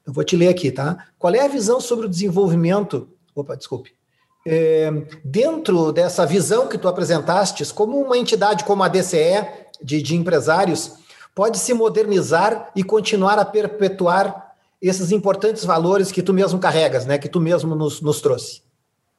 Eu 0.05 0.11
vou 0.11 0.23
te 0.23 0.35
ler 0.35 0.49
aqui, 0.49 0.71
tá? 0.71 1.07
Qual 1.17 1.33
é 1.33 1.39
a 1.39 1.47
visão 1.47 1.79
sobre 1.79 2.05
o 2.05 2.09
desenvolvimento. 2.09 3.07
Opa, 3.33 3.55
desculpe 3.55 3.97
é, 4.45 4.91
dentro 5.23 5.91
dessa 5.91 6.25
visão 6.25 6.67
que 6.67 6.77
tu 6.77 6.87
apresentaste, 6.87 7.65
como 7.73 7.99
uma 7.99 8.17
entidade 8.17 8.63
como 8.63 8.83
a 8.83 8.87
DCE, 8.87 9.45
de, 9.81 10.01
de 10.01 10.15
empresários, 10.15 10.93
pode 11.35 11.57
se 11.59 11.73
modernizar 11.73 12.71
e 12.75 12.83
continuar 12.83 13.37
a 13.37 13.45
perpetuar 13.45 14.48
esses 14.81 15.11
importantes 15.11 15.65
valores 15.65 16.11
que 16.11 16.21
tu 16.21 16.33
mesmo 16.33 16.59
carregas, 16.59 17.05
né, 17.05 17.17
que 17.17 17.29
tu 17.29 17.39
mesmo 17.39 17.75
nos, 17.75 18.01
nos 18.01 18.21
trouxe? 18.21 18.61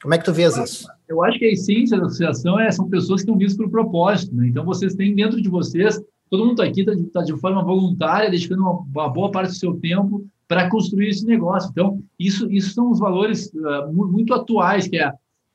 Como 0.03 0.15
é 0.15 0.19
que 0.19 0.25
tu 0.25 0.33
vês 0.33 0.57
isso? 0.57 0.89
Eu 1.07 1.23
acho 1.23 1.39
que 1.39 1.45
a 1.45 1.53
essência 1.53 1.99
da 1.99 2.07
associação 2.07 2.59
é, 2.59 2.71
são 2.71 2.89
pessoas 2.89 3.21
que 3.21 3.27
estão 3.27 3.37
vistas 3.37 3.59
por 3.59 3.71
propósito. 3.71 4.35
Né? 4.35 4.49
Então, 4.49 4.65
vocês 4.65 4.95
têm 4.95 5.15
dentro 5.15 5.43
de 5.43 5.49
vocês, 5.49 6.01
todo 6.31 6.47
mundo 6.47 6.63
está 6.63 6.65
aqui, 6.65 6.81
está 6.81 7.21
tá 7.21 7.23
de 7.23 7.39
forma 7.39 7.63
voluntária, 7.63 8.31
dedicando 8.31 8.63
uma, 8.63 8.81
uma 8.81 9.09
boa 9.11 9.31
parte 9.31 9.51
do 9.51 9.57
seu 9.57 9.75
tempo 9.75 10.25
para 10.49 10.71
construir 10.71 11.11
esse 11.11 11.27
negócio. 11.27 11.71
Então, 11.71 12.03
isso, 12.19 12.51
isso 12.51 12.73
são 12.73 12.91
os 12.91 12.99
valores 12.99 13.53
uh, 13.55 13.93
muito 13.93 14.33
atuais, 14.33 14.89
que 14.89 14.97
é, 14.97 15.13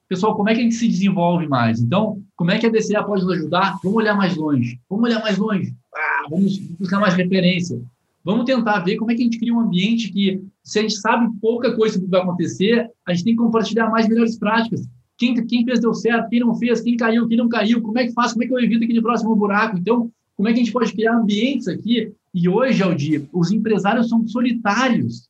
pessoal, 0.08 0.36
como 0.36 0.49
é 0.49 0.53
que 0.53 0.60
a 0.62 0.64
gente 0.64 0.76
se 0.76 0.88
desenvolve 0.88 1.47
mais? 1.47 1.82
Então, 1.82 2.22
como 2.36 2.51
é 2.51 2.60
que 2.60 2.68
a 2.68 2.70
DCA 2.70 3.03
pode 3.03 3.24
nos 3.24 3.34
ajudar? 3.34 3.80
Vamos 3.84 3.97
olhar 3.97 4.16
mais 4.16 4.36
longe. 4.36 4.80
Vamos 4.88 5.10
olhar 5.10 5.22
mais 5.22 5.38
longe. 5.38 5.74
Ah, 5.93 6.28
vamos 6.30 6.58
buscar 6.80 6.99
mais 6.99 7.16
referência. 7.16 7.82
Vamos 8.26 8.45
tentar 8.45 8.80
ver 8.80 8.97
como 8.97 9.11
é 9.11 9.15
que 9.15 9.21
a 9.21 9.26
gente 9.26 9.38
cria 9.38 9.53
um 9.53 9.59
ambiente 9.59 10.11
que, 10.11 10.41
se 10.63 10.80
a 10.80 10.82
gente 10.82 10.95
sabe 10.95 11.32
pouca 11.39 11.76
coisa 11.76 11.99
que 11.99 12.07
vai 12.07 12.21
acontecer, 12.21 12.89
a 13.07 13.13
gente 13.13 13.23
tem 13.23 13.36
que 13.36 13.41
compartilhar 13.41 13.88
mais 13.91 14.09
melhores 14.09 14.36
práticas. 14.39 14.82
Quem, 15.15 15.36
quem 15.45 15.63
fez 15.63 15.80
deu 15.80 15.93
certo, 15.93 16.30
quem 16.30 16.39
não 16.39 16.55
fez, 16.55 16.82
quem 16.82 16.97
caiu, 16.97 17.28
quem 17.28 17.38
não 17.38 17.47
caiu, 17.47 17.84
como 17.84 17.99
é 17.99 18.07
que 18.07 18.13
faz, 18.13 18.34
como 18.34 18.43
é 18.43 18.47
que 18.47 18.53
eu 18.53 18.59
evito 18.59 18.84
aquele 18.84 19.01
próximo 19.01 19.36
buraco. 19.36 19.78
Então, 19.78 20.11
como 20.36 20.49
é 20.49 20.53
que 20.53 20.59
a 20.59 20.63
gente 20.63 20.73
pode 20.73 20.91
criar 20.91 21.15
ambientes 21.15 21.67
aqui? 21.67 22.11
E 22.34 22.49
hoje, 22.49 22.82
Aldir, 22.82 23.30
os 23.32 23.51
empresários 23.51 24.09
são 24.09 24.28
solitários. 24.28 25.30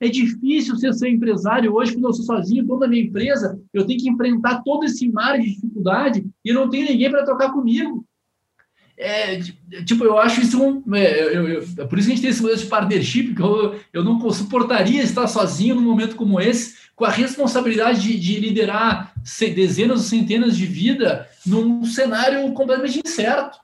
É 0.00 0.08
difícil 0.08 0.74
ser 0.76 0.92
ser 0.94 1.10
empresário 1.10 1.72
hoje 1.72 1.92
quando 1.92 2.08
eu 2.08 2.12
sou 2.12 2.24
sozinho, 2.24 2.66
quando 2.66 2.82
a 2.82 2.88
minha 2.88 3.04
empresa, 3.04 3.56
eu 3.72 3.86
tenho 3.86 4.00
que 4.00 4.10
enfrentar 4.10 4.62
todo 4.64 4.84
esse 4.84 5.08
mar 5.08 5.38
de 5.38 5.48
dificuldade 5.48 6.26
e 6.44 6.52
não 6.52 6.68
tenho 6.68 6.88
ninguém 6.88 7.08
para 7.08 7.24
tocar 7.24 7.52
comigo. 7.52 8.04
É, 9.02 9.40
tipo, 9.84 10.04
eu 10.04 10.18
acho 10.18 10.40
isso 10.40 10.62
um. 10.62 10.82
É, 10.94 11.36
eu, 11.36 11.48
eu, 11.48 11.64
é 11.78 11.84
por 11.84 11.98
isso 11.98 12.06
que 12.06 12.12
a 12.12 12.16
gente 12.16 12.22
tem 12.22 12.30
esse 12.30 12.40
modelo 12.40 12.60
de 12.60 12.66
partnership, 12.66 13.34
que 13.34 13.42
eu, 13.42 13.80
eu 13.92 14.04
não 14.04 14.30
suportaria 14.30 15.02
estar 15.02 15.26
sozinho 15.26 15.74
num 15.74 15.82
momento 15.82 16.14
como 16.14 16.40
esse, 16.40 16.76
com 16.94 17.04
a 17.04 17.10
responsabilidade 17.10 18.00
de, 18.00 18.18
de 18.18 18.38
liderar 18.38 19.12
dezenas 19.54 19.98
ou 19.98 20.04
centenas 20.04 20.56
de 20.56 20.66
vida 20.66 21.28
num 21.44 21.84
cenário 21.84 22.52
completamente 22.52 23.00
incerto. 23.04 23.58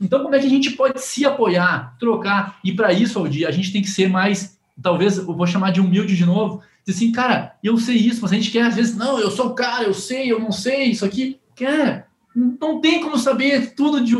Então, 0.00 0.22
como 0.22 0.34
é 0.34 0.38
que 0.38 0.46
a 0.46 0.50
gente 0.50 0.70
pode 0.70 1.00
se 1.02 1.26
apoiar, 1.26 1.94
trocar? 1.98 2.58
E 2.64 2.72
para 2.72 2.92
isso, 2.92 3.18
Aldir, 3.18 3.46
a 3.46 3.50
gente 3.50 3.70
tem 3.70 3.82
que 3.82 3.90
ser 3.90 4.08
mais, 4.08 4.58
talvez, 4.82 5.18
eu 5.18 5.26
vou 5.26 5.46
chamar 5.46 5.72
de 5.72 5.80
humilde 5.80 6.16
de 6.16 6.24
novo, 6.24 6.62
dizer 6.86 6.96
assim, 6.96 7.12
cara, 7.12 7.54
eu 7.62 7.76
sei 7.76 7.96
isso, 7.96 8.22
mas 8.22 8.32
a 8.32 8.34
gente 8.34 8.50
quer, 8.50 8.62
às 8.62 8.76
vezes, 8.76 8.96
não, 8.96 9.18
eu 9.20 9.30
sou 9.30 9.48
o 9.48 9.54
cara, 9.54 9.84
eu 9.84 9.92
sei, 9.92 10.32
eu 10.32 10.40
não 10.40 10.50
sei, 10.50 10.84
isso 10.84 11.04
aqui. 11.04 11.38
Quer, 11.54 12.06
não 12.34 12.80
tem 12.80 13.00
como 13.00 13.18
saber 13.18 13.74
tudo 13.74 14.04
de 14.04 14.14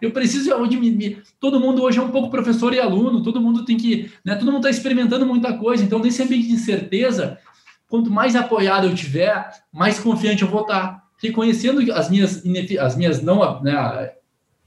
eu 0.00 0.10
preciso 0.10 0.50
de 0.68 1.22
todo 1.38 1.60
mundo 1.60 1.82
hoje 1.82 1.98
é 1.98 2.02
um 2.02 2.10
pouco 2.10 2.30
professor 2.30 2.72
e 2.72 2.80
aluno 2.80 3.22
todo 3.22 3.40
mundo 3.40 3.64
tem 3.64 3.76
que 3.76 4.10
né, 4.24 4.34
todo 4.34 4.50
mundo 4.50 4.66
está 4.66 4.70
experimentando 4.70 5.26
muita 5.26 5.52
coisa 5.52 5.84
então 5.84 5.98
nesse 5.98 6.22
ambiente 6.22 6.48
de 6.48 6.54
incerteza 6.54 7.38
quanto 7.88 8.10
mais 8.10 8.34
apoiado 8.34 8.86
eu 8.86 8.94
tiver 8.94 9.50
mais 9.72 9.98
confiante 9.98 10.42
eu 10.42 10.48
vou 10.48 10.62
estar 10.62 11.04
reconhecendo 11.22 11.92
as 11.92 12.08
minhas 12.08 12.42
as 12.80 12.96
minhas 12.96 13.22
não 13.22 13.62
né, 13.62 14.12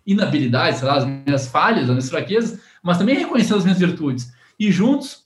inabilidades 0.05 0.81
lá, 0.81 0.97
as 0.97 1.05
minhas 1.05 1.47
falhas 1.47 1.83
as 1.85 1.89
minhas 1.89 2.09
fraquezas 2.09 2.59
mas 2.83 2.97
também 2.97 3.17
reconhecendo 3.17 3.59
as 3.59 3.63
minhas 3.63 3.79
virtudes. 3.79 4.33
E 4.59 4.69
juntos 4.69 5.23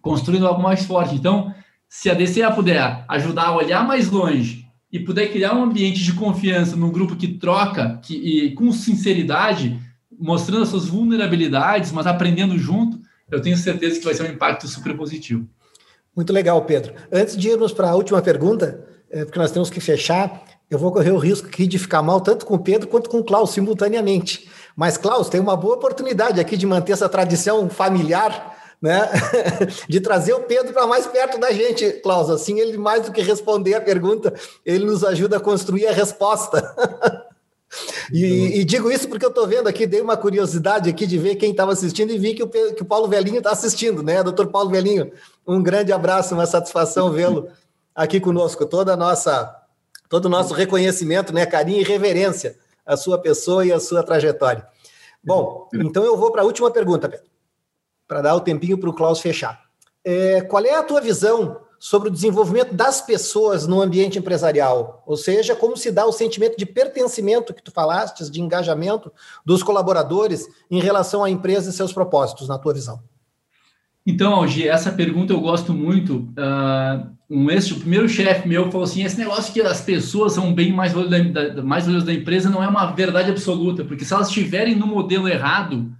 construindo 0.00 0.46
algo 0.46 0.62
mais 0.62 0.86
forte. 0.86 1.14
Então 1.14 1.54
se 1.86 2.10
a 2.10 2.14
DCA 2.14 2.50
puder 2.50 3.04
ajudar 3.06 3.48
a 3.48 3.56
olhar 3.56 3.86
mais 3.86 4.10
longe 4.10 4.63
e 4.94 5.00
puder 5.00 5.32
criar 5.32 5.56
um 5.56 5.64
ambiente 5.64 6.04
de 6.04 6.12
confiança 6.12 6.76
num 6.76 6.88
grupo 6.88 7.16
que 7.16 7.26
troca 7.26 7.98
que, 8.00 8.14
e 8.14 8.54
com 8.54 8.70
sinceridade, 8.70 9.76
mostrando 10.16 10.62
as 10.62 10.68
suas 10.68 10.86
vulnerabilidades, 10.86 11.90
mas 11.90 12.06
aprendendo 12.06 12.56
junto, 12.56 13.00
eu 13.28 13.42
tenho 13.42 13.56
certeza 13.56 13.98
que 13.98 14.04
vai 14.04 14.14
ser 14.14 14.22
um 14.22 14.32
impacto 14.32 14.68
super 14.68 14.96
positivo. 14.96 15.48
Muito 16.14 16.32
legal, 16.32 16.64
Pedro. 16.64 16.94
Antes 17.10 17.36
de 17.36 17.48
irmos 17.48 17.72
para 17.72 17.90
a 17.90 17.94
última 17.96 18.22
pergunta, 18.22 18.86
é, 19.10 19.24
porque 19.24 19.36
nós 19.36 19.50
temos 19.50 19.68
que 19.68 19.80
fechar, 19.80 20.44
eu 20.70 20.78
vou 20.78 20.92
correr 20.92 21.10
o 21.10 21.18
risco 21.18 21.48
aqui 21.48 21.66
de 21.66 21.76
ficar 21.76 22.00
mal 22.00 22.20
tanto 22.20 22.46
com 22.46 22.54
o 22.54 22.60
Pedro 22.60 22.86
quanto 22.86 23.10
com 23.10 23.18
o 23.18 23.24
Klaus 23.24 23.50
simultaneamente. 23.50 24.48
Mas, 24.76 24.96
Klaus, 24.96 25.28
tem 25.28 25.40
uma 25.40 25.56
boa 25.56 25.74
oportunidade 25.74 26.38
aqui 26.38 26.56
de 26.56 26.66
manter 26.66 26.92
essa 26.92 27.08
tradição 27.08 27.68
familiar 27.68 28.53
né? 28.84 29.08
de 29.88 29.98
trazer 29.98 30.34
o 30.34 30.40
Pedro 30.40 30.74
para 30.74 30.86
mais 30.86 31.06
perto 31.06 31.40
da 31.40 31.50
gente, 31.50 31.90
Klaus. 32.02 32.28
Assim, 32.28 32.60
ele 32.60 32.76
mais 32.76 33.06
do 33.06 33.12
que 33.12 33.22
responder 33.22 33.72
a 33.72 33.80
pergunta, 33.80 34.34
ele 34.62 34.84
nos 34.84 35.02
ajuda 35.02 35.38
a 35.38 35.40
construir 35.40 35.86
a 35.86 35.92
resposta. 35.92 36.62
E, 38.12 38.60
e, 38.60 38.64
digo 38.64 38.88
isso 38.88 39.08
porque 39.08 39.24
eu 39.24 39.30
estou 39.30 39.48
vendo 39.48 39.66
aqui, 39.66 39.84
dei 39.84 40.00
uma 40.00 40.16
curiosidade 40.16 40.88
aqui 40.88 41.08
de 41.08 41.18
ver 41.18 41.34
quem 41.34 41.50
estava 41.50 41.72
assistindo 41.72 42.12
e 42.12 42.18
vi 42.18 42.32
que 42.32 42.42
o, 42.44 42.48
que 42.48 42.82
o 42.82 42.84
Paulo 42.84 43.08
Velhinho 43.08 43.38
está 43.38 43.50
assistindo, 43.50 44.00
né? 44.00 44.22
Doutor 44.22 44.46
Paulo 44.46 44.70
Velhinho, 44.70 45.10
um 45.44 45.60
grande 45.60 45.92
abraço, 45.92 46.34
uma 46.34 46.46
satisfação 46.46 47.10
vê-lo 47.10 47.48
aqui 47.92 48.20
conosco. 48.20 48.64
Toda 48.64 48.92
a 48.92 48.96
nossa, 48.96 49.52
todo 50.08 50.26
o 50.26 50.28
nosso 50.28 50.54
reconhecimento, 50.54 51.34
né? 51.34 51.44
Carinho 51.46 51.80
e 51.80 51.82
reverência 51.82 52.56
à 52.86 52.96
sua 52.96 53.18
pessoa 53.18 53.66
e 53.66 53.72
à 53.72 53.80
sua 53.80 54.04
trajetória. 54.04 54.64
Bom, 55.24 55.68
então 55.74 56.04
eu 56.04 56.16
vou 56.16 56.30
para 56.30 56.42
a 56.42 56.44
última 56.44 56.70
pergunta, 56.70 57.08
Pedro 57.08 57.33
para 58.06 58.22
dar 58.22 58.34
o 58.34 58.40
tempinho 58.40 58.78
para 58.78 58.90
o 58.90 58.94
Klaus 58.94 59.20
fechar. 59.20 59.62
É, 60.04 60.42
qual 60.42 60.64
é 60.64 60.74
a 60.74 60.82
tua 60.82 61.00
visão 61.00 61.60
sobre 61.78 62.08
o 62.08 62.12
desenvolvimento 62.12 62.74
das 62.74 63.00
pessoas 63.00 63.66
no 63.66 63.80
ambiente 63.80 64.18
empresarial? 64.18 65.02
Ou 65.06 65.16
seja, 65.16 65.54
como 65.54 65.76
se 65.76 65.90
dá 65.90 66.04
o 66.06 66.12
sentimento 66.12 66.56
de 66.56 66.66
pertencimento 66.66 67.54
que 67.54 67.62
tu 67.62 67.70
falaste, 67.70 68.30
de 68.30 68.40
engajamento 68.40 69.12
dos 69.44 69.62
colaboradores 69.62 70.46
em 70.70 70.80
relação 70.80 71.24
à 71.24 71.30
empresa 71.30 71.70
e 71.70 71.72
seus 71.72 71.92
propósitos, 71.92 72.48
na 72.48 72.58
tua 72.58 72.74
visão? 72.74 73.00
Então, 74.06 74.34
Algi, 74.34 74.68
essa 74.68 74.92
pergunta 74.92 75.32
eu 75.32 75.40
gosto 75.40 75.72
muito. 75.72 76.28
Uh, 76.38 77.14
um 77.30 77.50
ex, 77.50 77.70
o 77.70 77.80
primeiro 77.80 78.06
chefe 78.06 78.46
meu 78.46 78.70
falou 78.70 78.84
assim: 78.84 79.02
esse 79.02 79.18
negócio 79.18 79.52
que 79.52 79.62
as 79.62 79.80
pessoas 79.80 80.34
são 80.34 80.52
bem 80.52 80.72
mais 80.72 80.92
valores 80.92 81.32
da, 81.32 81.62
mais 81.62 81.86
valores 81.86 82.04
da 82.04 82.12
empresa 82.12 82.50
não 82.50 82.62
é 82.62 82.68
uma 82.68 82.92
verdade 82.92 83.30
absoluta, 83.30 83.82
porque 83.82 84.04
se 84.04 84.12
elas 84.12 84.28
estiverem 84.28 84.74
no 84.74 84.86
modelo 84.86 85.26
errado, 85.26 85.90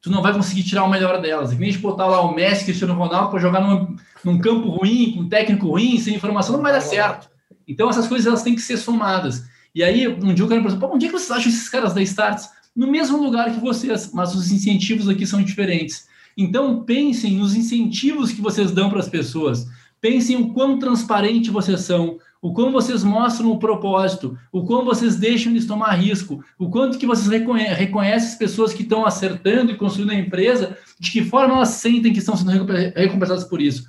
tu 0.00 0.10
não 0.10 0.22
vai 0.22 0.32
conseguir 0.32 0.62
tirar 0.62 0.84
o 0.84 0.90
melhor 0.90 1.20
delas. 1.20 1.50
É 1.50 1.54
que 1.54 1.60
nem 1.60 1.70
gente 1.70 1.82
botar 1.82 2.06
lá 2.06 2.20
o 2.20 2.34
Messi, 2.34 2.64
Cristiano 2.64 2.94
Ronaldo, 2.94 3.30
para 3.30 3.40
jogar 3.40 3.60
num, 3.60 3.96
num 4.24 4.38
campo 4.38 4.68
ruim, 4.68 5.12
com 5.12 5.20
um 5.20 5.28
técnico 5.28 5.68
ruim, 5.68 5.98
sem 5.98 6.14
informação, 6.14 6.56
não 6.56 6.62
vai 6.62 6.72
dar 6.72 6.80
certo. 6.80 7.28
Então, 7.66 7.90
essas 7.90 8.06
coisas 8.06 8.26
elas 8.26 8.42
têm 8.42 8.54
que 8.54 8.60
ser 8.60 8.76
somadas. 8.76 9.44
E 9.74 9.82
aí, 9.82 10.06
um 10.08 10.32
dia 10.32 10.44
o 10.44 10.48
cara 10.48 10.62
perguntou, 10.62 10.94
onde 10.94 11.06
é 11.06 11.08
que 11.08 11.18
vocês 11.18 11.30
acham 11.30 11.50
esses 11.50 11.68
caras 11.68 11.92
da 11.92 12.00
Starts? 12.02 12.48
No 12.74 12.86
mesmo 12.86 13.22
lugar 13.22 13.52
que 13.52 13.60
vocês, 13.60 14.10
mas 14.12 14.34
os 14.34 14.52
incentivos 14.52 15.08
aqui 15.08 15.26
são 15.26 15.42
diferentes. 15.42 16.06
Então, 16.36 16.82
pensem 16.82 17.36
nos 17.36 17.54
incentivos 17.54 18.30
que 18.32 18.40
vocês 18.40 18.70
dão 18.70 18.88
para 18.90 19.00
as 19.00 19.08
pessoas. 19.08 19.66
Pensem 20.00 20.36
o 20.36 20.52
quão 20.52 20.78
transparente 20.78 21.50
vocês 21.50 21.80
são, 21.80 22.18
o 22.40 22.52
quão 22.52 22.70
vocês 22.70 23.02
mostram 23.02 23.50
o 23.50 23.58
propósito, 23.58 24.38
o 24.52 24.64
quão 24.64 24.84
vocês 24.84 25.16
deixam 25.16 25.52
eles 25.52 25.66
tomar 25.66 25.92
risco, 25.92 26.44
o 26.58 26.68
quanto 26.68 26.98
que 26.98 27.06
vocês 27.06 27.28
reconhe 27.28 27.64
reconhecem 27.64 28.28
as 28.28 28.34
pessoas 28.36 28.72
que 28.72 28.82
estão 28.82 29.06
acertando 29.06 29.72
e 29.72 29.76
construindo 29.76 30.10
a 30.10 30.14
empresa, 30.14 30.76
de 30.98 31.10
que 31.10 31.24
forma 31.24 31.54
elas 31.54 31.70
sentem 31.70 32.12
que 32.12 32.18
estão 32.18 32.36
sendo 32.36 32.50
recompensadas 32.94 33.44
por 33.44 33.60
isso. 33.60 33.86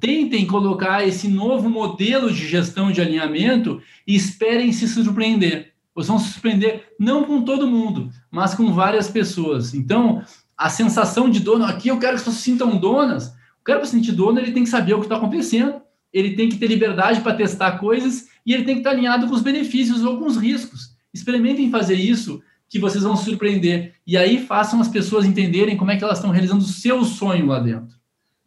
Tentem 0.00 0.46
colocar 0.46 1.06
esse 1.06 1.28
novo 1.28 1.68
modelo 1.68 2.32
de 2.32 2.48
gestão 2.48 2.90
de 2.90 3.00
alinhamento 3.00 3.80
e 4.06 4.16
esperem 4.16 4.72
se 4.72 4.88
surpreender. 4.88 5.72
Vocês 5.94 6.08
vão 6.08 6.18
se 6.18 6.32
surpreender 6.32 6.92
não 6.98 7.24
com 7.24 7.42
todo 7.42 7.68
mundo, 7.68 8.10
mas 8.30 8.54
com 8.54 8.72
várias 8.72 9.08
pessoas. 9.08 9.74
Então, 9.74 10.22
a 10.56 10.68
sensação 10.68 11.30
de 11.30 11.38
dono, 11.38 11.64
aqui 11.64 11.88
eu 11.88 11.98
quero 11.98 12.14
que 12.14 12.18
pessoas 12.20 12.36
se 12.36 12.42
sintam 12.42 12.76
donas. 12.76 13.28
O 13.60 13.64
cara 13.64 13.78
para 13.78 13.86
se 13.86 13.92
sentir 13.92 14.12
dono, 14.12 14.40
ele 14.40 14.52
tem 14.52 14.64
que 14.64 14.70
saber 14.70 14.94
o 14.94 14.98
que 14.98 15.04
está 15.04 15.16
acontecendo 15.16 15.85
ele 16.16 16.34
tem 16.34 16.48
que 16.48 16.56
ter 16.56 16.66
liberdade 16.66 17.20
para 17.20 17.34
testar 17.34 17.72
coisas 17.72 18.28
e 18.46 18.54
ele 18.54 18.64
tem 18.64 18.76
que 18.76 18.80
estar 18.80 18.90
alinhado 18.90 19.26
com 19.26 19.34
os 19.34 19.42
benefícios 19.42 20.02
ou 20.02 20.18
com 20.18 20.24
os 20.24 20.38
riscos. 20.38 20.96
Experimentem 21.12 21.70
fazer 21.70 21.96
isso, 21.96 22.42
que 22.70 22.78
vocês 22.78 23.04
vão 23.04 23.14
se 23.14 23.24
surpreender. 23.24 23.92
E 24.06 24.16
aí 24.16 24.40
façam 24.40 24.80
as 24.80 24.88
pessoas 24.88 25.26
entenderem 25.26 25.76
como 25.76 25.90
é 25.90 25.96
que 25.96 26.02
elas 26.02 26.16
estão 26.16 26.30
realizando 26.30 26.64
o 26.64 26.68
seu 26.68 27.04
sonho 27.04 27.44
lá 27.44 27.58
dentro. 27.58 27.94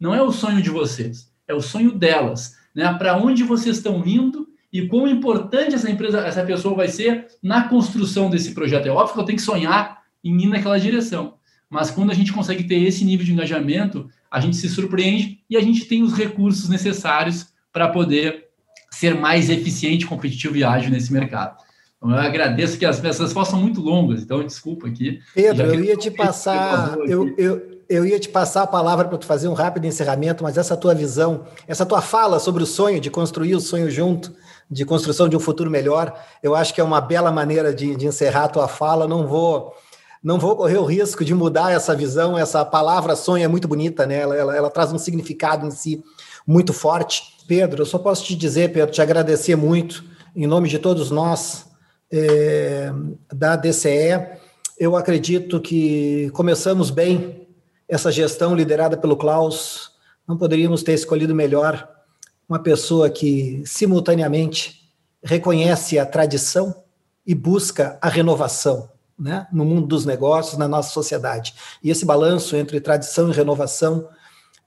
Não 0.00 0.12
é 0.12 0.20
o 0.20 0.32
sonho 0.32 0.60
de 0.60 0.68
vocês, 0.68 1.30
é 1.46 1.54
o 1.54 1.60
sonho 1.60 1.92
delas. 1.92 2.56
Né? 2.74 2.92
Para 2.94 3.16
onde 3.16 3.44
vocês 3.44 3.76
estão 3.76 4.04
indo 4.04 4.48
e 4.72 4.88
quão 4.88 5.06
importante 5.06 5.76
essa 5.76 5.88
empresa, 5.88 6.26
essa 6.26 6.44
pessoa 6.44 6.74
vai 6.74 6.88
ser 6.88 7.28
na 7.40 7.68
construção 7.68 8.28
desse 8.28 8.52
projeto. 8.52 8.86
É 8.86 8.90
óbvio 8.90 9.14
que 9.14 9.20
eu 9.20 9.24
tenho 9.24 9.38
que 9.38 9.44
sonhar 9.44 10.02
em 10.24 10.42
ir 10.42 10.48
naquela 10.48 10.80
direção. 10.80 11.34
Mas 11.68 11.88
quando 11.88 12.10
a 12.10 12.14
gente 12.14 12.32
consegue 12.32 12.64
ter 12.64 12.82
esse 12.82 13.04
nível 13.04 13.24
de 13.24 13.32
engajamento, 13.32 14.10
a 14.28 14.40
gente 14.40 14.56
se 14.56 14.68
surpreende 14.68 15.38
e 15.48 15.56
a 15.56 15.60
gente 15.60 15.84
tem 15.84 16.02
os 16.02 16.14
recursos 16.14 16.68
necessários 16.68 17.49
para 17.72 17.88
poder 17.88 18.48
ser 18.90 19.14
mais 19.14 19.48
eficiente, 19.48 20.06
competitivo 20.06 20.56
e 20.56 20.64
ágil 20.64 20.90
nesse 20.90 21.12
mercado. 21.12 21.56
Então, 21.96 22.10
eu 22.10 22.18
agradeço 22.18 22.78
que 22.78 22.86
as 22.86 22.98
pessoas 22.98 23.32
são 23.48 23.60
muito 23.60 23.80
longas, 23.80 24.22
então 24.22 24.44
desculpa 24.44 24.88
aqui. 24.88 25.20
Pedro, 25.34 25.66
eu 25.66 25.84
ia 25.84 25.96
te 25.96 26.10
passar, 26.10 26.96
eu, 27.06 27.34
eu, 27.36 27.80
eu 27.88 28.06
ia 28.06 28.18
te 28.18 28.28
passar 28.28 28.62
a 28.62 28.66
palavra 28.66 29.06
para 29.06 29.18
tu 29.18 29.26
fazer 29.26 29.48
um 29.48 29.52
rápido 29.52 29.86
encerramento, 29.86 30.42
mas 30.42 30.56
essa 30.56 30.76
tua 30.76 30.94
visão, 30.94 31.44
essa 31.68 31.84
tua 31.84 32.00
fala 32.00 32.38
sobre 32.38 32.62
o 32.62 32.66
sonho, 32.66 33.00
de 33.00 33.10
construir 33.10 33.54
o 33.54 33.60
sonho 33.60 33.90
junto, 33.90 34.34
de 34.70 34.84
construção 34.84 35.28
de 35.28 35.36
um 35.36 35.40
futuro 35.40 35.70
melhor, 35.70 36.18
eu 36.42 36.54
acho 36.54 36.72
que 36.72 36.80
é 36.80 36.84
uma 36.84 37.00
bela 37.00 37.30
maneira 37.30 37.74
de, 37.74 37.94
de 37.94 38.06
encerrar 38.06 38.44
a 38.44 38.48
tua 38.48 38.68
fala. 38.68 39.06
Não 39.06 39.26
vou 39.26 39.74
não 40.22 40.38
vou 40.38 40.54
correr 40.54 40.76
o 40.76 40.84
risco 40.84 41.24
de 41.24 41.34
mudar 41.34 41.72
essa 41.72 41.96
visão. 41.96 42.38
Essa 42.38 42.64
palavra 42.64 43.16
sonho 43.16 43.42
é 43.42 43.48
muito 43.48 43.66
bonita, 43.66 44.06
né? 44.06 44.20
Ela, 44.20 44.36
ela, 44.36 44.56
ela 44.56 44.70
traz 44.70 44.92
um 44.92 44.98
significado 44.98 45.66
em 45.66 45.70
si 45.70 46.04
muito 46.46 46.72
forte. 46.72 47.34
Pedro, 47.50 47.82
eu 47.82 47.86
só 47.86 47.98
posso 47.98 48.22
te 48.22 48.36
dizer, 48.36 48.72
Pedro, 48.72 48.94
te 48.94 49.02
agradecer 49.02 49.56
muito, 49.56 50.04
em 50.36 50.46
nome 50.46 50.68
de 50.68 50.78
todos 50.78 51.10
nós 51.10 51.66
é, 52.08 52.92
da 53.34 53.56
DCE. 53.56 54.38
Eu 54.78 54.94
acredito 54.94 55.58
que 55.58 56.30
começamos 56.32 56.90
bem 56.90 57.48
essa 57.88 58.12
gestão 58.12 58.54
liderada 58.54 58.96
pelo 58.96 59.16
Klaus. 59.16 59.90
Não 60.28 60.36
poderíamos 60.36 60.84
ter 60.84 60.92
escolhido 60.92 61.34
melhor 61.34 61.90
uma 62.48 62.60
pessoa 62.60 63.10
que 63.10 63.64
simultaneamente 63.66 64.88
reconhece 65.20 65.98
a 65.98 66.06
tradição 66.06 66.72
e 67.26 67.34
busca 67.34 67.98
a 68.00 68.08
renovação 68.08 68.88
né, 69.18 69.48
no 69.52 69.64
mundo 69.64 69.88
dos 69.88 70.06
negócios, 70.06 70.56
na 70.56 70.68
nossa 70.68 70.92
sociedade. 70.92 71.52
E 71.82 71.90
esse 71.90 72.04
balanço 72.04 72.54
entre 72.54 72.80
tradição 72.80 73.28
e 73.28 73.34
renovação 73.34 74.08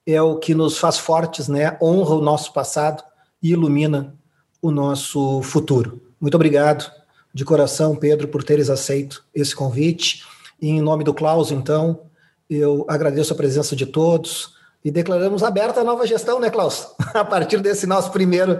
é 0.06 0.22
o 0.22 0.38
que 0.38 0.54
nos 0.54 0.78
faz 0.78 0.98
fortes, 0.98 1.48
né, 1.48 1.78
honra 1.82 2.16
o 2.16 2.22
nosso 2.22 2.52
passado 2.54 3.04
e 3.42 3.52
ilumina 3.52 4.16
o 4.62 4.72
nosso 4.72 5.42
futuro. 5.42 6.02
Muito 6.20 6.36
obrigado 6.36 6.90
de 7.34 7.44
coração, 7.44 7.96
Pedro, 7.96 8.28
por 8.28 8.44
teres 8.44 8.70
aceito 8.70 9.26
esse 9.34 9.56
convite. 9.56 10.24
E 10.62 10.70
em 10.70 10.82
nome 10.82 11.04
do 11.04 11.14
Klaus, 11.14 11.52
então, 11.52 12.02
eu 12.50 12.86
agradeço 12.88 13.34
a 13.34 13.36
presença 13.36 13.76
de 13.76 13.86
todos 13.86 14.54
e 14.84 14.92
declaramos 14.92 15.44
aberta 15.44 15.82
a 15.82 15.84
nova 15.84 16.06
gestão, 16.06 16.40
né, 16.40 16.50
Klaus? 16.50 16.88
A 17.14 17.26
partir 17.26 17.60
desse 17.60 17.88
nosso 17.88 18.12
primeiro 18.12 18.60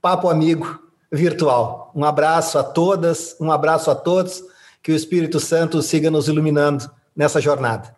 papo 0.00 0.28
amigo 0.28 0.78
virtual. 1.10 1.90
Um 1.94 2.04
abraço 2.04 2.58
a 2.58 2.62
todas, 2.62 3.36
um 3.40 3.50
abraço 3.50 3.90
a 3.90 3.94
todos, 3.94 4.42
que 4.82 4.92
o 4.92 4.94
Espírito 4.94 5.40
Santo 5.40 5.82
siga 5.82 6.10
nos 6.10 6.28
iluminando 6.28 6.90
nessa 7.16 7.40
jornada. 7.40 7.94